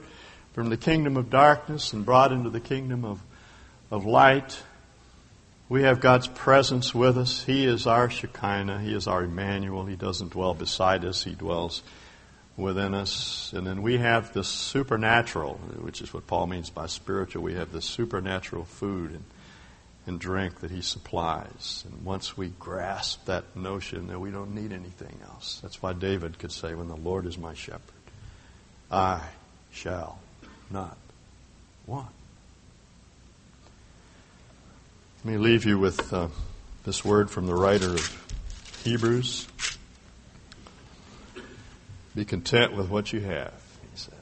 from 0.54 0.70
the 0.70 0.78
kingdom 0.78 1.18
of 1.18 1.30
darkness 1.30 1.92
and 1.92 2.06
brought 2.06 2.32
into 2.32 2.50
the 2.50 2.62
kingdom 2.62 3.04
of 3.04 3.20
of 3.92 4.06
light. 4.06 4.62
We 5.68 5.84
have 5.84 6.00
God's 6.00 6.28
presence 6.28 6.94
with 6.94 7.18
us. 7.18 7.44
He 7.44 7.66
is 7.66 7.88
our 7.88 8.10
Shekinah. 8.10 8.82
He 8.82 8.94
is 8.94 9.08
our 9.08 9.24
Emmanuel. 9.24 9.86
He 9.86 9.96
doesn't 9.96 10.32
dwell 10.32 10.54
beside 10.54 11.04
us. 11.06 11.24
He 11.24 11.34
dwells 11.34 11.82
within 12.56 12.94
us. 12.94 13.52
And 13.54 13.66
then 13.66 13.82
we 13.82 13.98
have 13.98 14.32
the 14.34 14.44
supernatural, 14.44 15.56
which 15.82 16.02
is 16.02 16.14
what 16.14 16.28
Paul 16.28 16.48
means 16.48 16.70
by 16.70 16.86
spiritual. 16.86 17.42
We 17.42 17.56
have 17.56 17.72
the 17.72 17.82
supernatural 17.82 18.66
food 18.66 19.12
and, 19.12 19.24
and 20.08 20.20
drink 20.20 20.60
that 20.60 20.72
he 20.72 20.82
supplies. 20.82 21.84
And 21.88 22.06
once 22.06 22.38
we 22.38 22.50
grasp 22.60 23.26
that 23.26 23.56
notion 23.56 24.08
that 24.08 24.20
we 24.20 24.32
don't 24.32 24.54
need 24.54 24.72
anything 24.72 25.20
else, 25.24 25.60
that's 25.62 25.82
why 25.82 25.94
David 25.94 26.38
could 26.38 26.52
say, 26.52 26.76
when 26.76 26.88
the 26.88 26.96
Lord 26.96 27.26
is 27.26 27.38
my 27.38 27.54
shepherd, 27.54 27.82
I 28.92 29.22
shall 29.72 30.20
not 30.70 30.98
want. 31.88 32.10
Let 35.24 35.34
me 35.34 35.38
leave 35.40 35.66
you 35.66 35.80
with 35.80 36.14
uh, 36.14 36.28
this 36.84 37.04
word 37.04 37.32
from 37.32 37.48
the 37.48 37.56
writer 37.56 37.94
of 37.94 38.82
Hebrews. 38.84 39.48
Be 42.16 42.26
content 42.26 42.76
with 42.76 42.90
what 42.90 43.12
you 43.12 43.22
have, 43.22 43.54
he 43.92 43.98
said. 43.98 44.14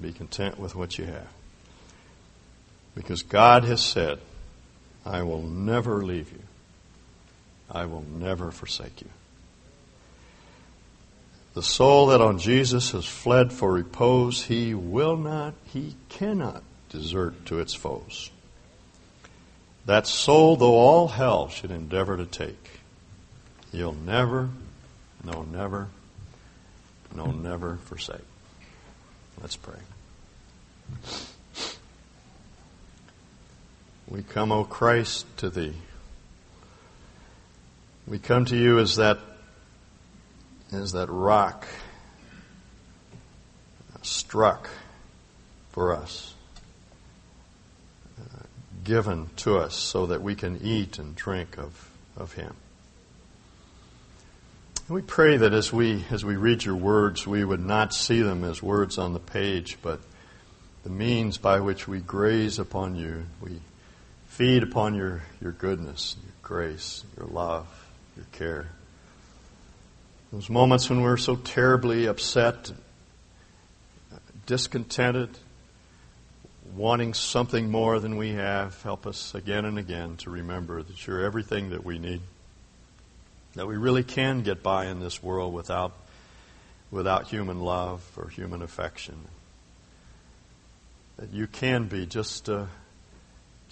Be 0.00 0.12
content 0.12 0.58
with 0.58 0.76
what 0.76 0.98
you 0.98 1.06
have. 1.06 1.28
Because 2.94 3.22
God 3.22 3.64
has 3.64 3.80
said, 3.80 4.18
I 5.04 5.22
will 5.22 5.42
never 5.42 6.02
leave 6.02 6.30
you. 6.32 6.42
I 7.70 7.86
will 7.86 8.04
never 8.18 8.50
forsake 8.50 9.00
you. 9.00 9.08
The 11.54 11.62
soul 11.62 12.06
that 12.06 12.20
on 12.20 12.38
Jesus 12.38 12.92
has 12.92 13.04
fled 13.04 13.52
for 13.52 13.72
repose, 13.72 14.44
he 14.44 14.74
will 14.74 15.16
not, 15.16 15.54
he 15.64 15.96
cannot 16.08 16.62
desert 16.88 17.46
to 17.46 17.58
its 17.58 17.74
foes. 17.74 18.30
That 19.84 20.06
soul, 20.06 20.56
though 20.56 20.76
all 20.76 21.08
hell 21.08 21.48
should 21.48 21.70
endeavor 21.70 22.16
to 22.16 22.24
take, 22.24 22.80
you'll 23.72 23.94
never, 23.94 24.48
no, 25.24 25.42
never, 25.42 25.88
no, 27.14 27.26
never 27.26 27.76
forsake. 27.84 28.20
Let's 29.40 29.56
pray. 29.56 29.78
We 34.12 34.22
come, 34.22 34.52
O 34.52 34.64
Christ, 34.64 35.24
to 35.38 35.48
Thee. 35.48 35.72
We 38.06 38.18
come 38.18 38.44
to 38.44 38.54
You 38.54 38.78
as 38.78 38.96
that, 38.96 39.18
as 40.70 40.92
that 40.92 41.08
rock 41.08 41.66
struck 44.02 44.68
for 45.70 45.94
us 45.94 46.34
uh, 48.20 48.42
given 48.84 49.30
to 49.36 49.56
us 49.56 49.74
so 49.74 50.04
that 50.04 50.20
we 50.20 50.34
can 50.34 50.60
eat 50.62 50.98
and 50.98 51.16
drink 51.16 51.56
of, 51.56 51.90
of 52.14 52.34
Him. 52.34 52.54
We 54.90 55.00
pray 55.00 55.38
that 55.38 55.54
as 55.54 55.72
we, 55.72 56.04
as 56.10 56.22
we 56.22 56.36
read 56.36 56.66
your 56.66 56.76
words, 56.76 57.26
we 57.26 57.44
would 57.44 57.64
not 57.64 57.94
see 57.94 58.20
them 58.20 58.44
as 58.44 58.62
words 58.62 58.98
on 58.98 59.14
the 59.14 59.20
page, 59.20 59.78
but 59.80 60.00
the 60.82 60.90
means 60.90 61.38
by 61.38 61.60
which 61.60 61.88
we 61.88 62.00
graze 62.00 62.58
upon 62.58 62.94
you. 62.94 63.24
We 63.40 63.62
feed 64.32 64.62
upon 64.62 64.94
your, 64.94 65.22
your 65.42 65.52
goodness, 65.52 66.16
your 66.24 66.32
grace, 66.42 67.04
your 67.18 67.26
love, 67.26 67.66
your 68.16 68.24
care. 68.32 68.66
Those 70.32 70.48
moments 70.48 70.88
when 70.88 71.02
we're 71.02 71.18
so 71.18 71.36
terribly 71.36 72.06
upset, 72.06 72.72
discontented, 74.46 75.28
wanting 76.74 77.12
something 77.12 77.70
more 77.70 78.00
than 78.00 78.16
we 78.16 78.30
have, 78.30 78.82
help 78.82 79.06
us 79.06 79.34
again 79.34 79.66
and 79.66 79.78
again 79.78 80.16
to 80.16 80.30
remember 80.30 80.82
that 80.82 81.06
you're 81.06 81.22
everything 81.22 81.68
that 81.68 81.84
we 81.84 81.98
need. 81.98 82.22
That 83.54 83.66
we 83.66 83.76
really 83.76 84.02
can 84.02 84.40
get 84.40 84.62
by 84.62 84.86
in 84.86 84.98
this 84.98 85.22
world 85.22 85.52
without, 85.52 85.92
without 86.90 87.26
human 87.26 87.60
love 87.60 88.02
or 88.16 88.30
human 88.30 88.62
affection. 88.62 89.26
That 91.18 91.34
you 91.34 91.46
can 91.46 91.84
be 91.84 92.06
just, 92.06 92.48
uh, 92.48 92.64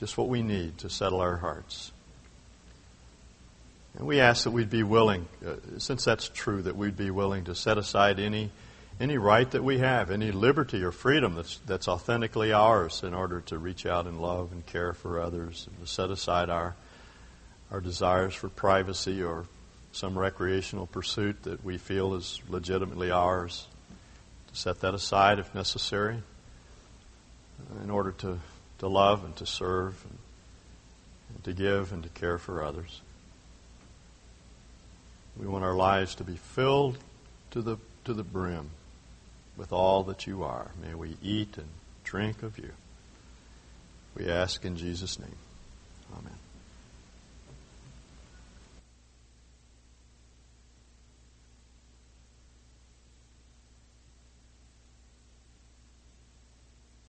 just 0.00 0.18
what 0.18 0.28
we 0.28 0.42
need 0.42 0.78
to 0.78 0.88
settle 0.88 1.20
our 1.20 1.36
hearts. 1.36 1.92
And 3.98 4.06
we 4.06 4.20
ask 4.20 4.44
that 4.44 4.50
we'd 4.50 4.70
be 4.70 4.82
willing, 4.82 5.28
uh, 5.46 5.56
since 5.78 6.04
that's 6.04 6.28
true, 6.28 6.62
that 6.62 6.76
we'd 6.76 6.96
be 6.96 7.10
willing 7.10 7.44
to 7.44 7.54
set 7.54 7.76
aside 7.78 8.18
any 8.18 8.50
any 8.98 9.16
right 9.16 9.50
that 9.52 9.64
we 9.64 9.78
have, 9.78 10.10
any 10.10 10.30
liberty 10.30 10.82
or 10.82 10.92
freedom 10.92 11.34
that's, 11.34 11.58
that's 11.64 11.88
authentically 11.88 12.52
ours 12.52 13.02
in 13.02 13.14
order 13.14 13.40
to 13.40 13.56
reach 13.56 13.86
out 13.86 14.06
and 14.06 14.20
love 14.20 14.52
and 14.52 14.66
care 14.66 14.92
for 14.92 15.20
others 15.20 15.66
and 15.66 15.80
to 15.80 15.90
set 15.90 16.10
aside 16.10 16.50
our, 16.50 16.76
our 17.70 17.80
desires 17.80 18.34
for 18.34 18.50
privacy 18.50 19.22
or 19.22 19.46
some 19.92 20.18
recreational 20.18 20.86
pursuit 20.86 21.42
that 21.44 21.64
we 21.64 21.78
feel 21.78 22.14
is 22.14 22.40
legitimately 22.50 23.10
ours, 23.10 23.66
to 24.52 24.56
set 24.56 24.80
that 24.80 24.92
aside 24.92 25.38
if 25.38 25.54
necessary 25.54 26.22
in 27.82 27.90
order 27.90 28.12
to, 28.12 28.38
to 28.80 28.88
love 28.88 29.24
and 29.24 29.36
to 29.36 29.46
serve 29.46 30.04
and, 30.08 30.18
and 31.34 31.44
to 31.44 31.52
give 31.52 31.92
and 31.92 32.02
to 32.02 32.08
care 32.08 32.38
for 32.38 32.64
others. 32.64 33.02
We 35.38 35.46
want 35.46 35.64
our 35.64 35.74
lives 35.74 36.14
to 36.16 36.24
be 36.24 36.36
filled 36.36 36.98
to 37.52 37.62
the, 37.62 37.76
to 38.04 38.14
the 38.14 38.24
brim 38.24 38.70
with 39.56 39.72
all 39.72 40.02
that 40.04 40.26
you 40.26 40.42
are. 40.42 40.70
May 40.82 40.94
we 40.94 41.16
eat 41.22 41.56
and 41.56 41.68
drink 42.04 42.42
of 42.42 42.58
you. 42.58 42.72
We 44.16 44.28
ask 44.28 44.64
in 44.64 44.76
Jesus' 44.76 45.18
name. 45.18 45.36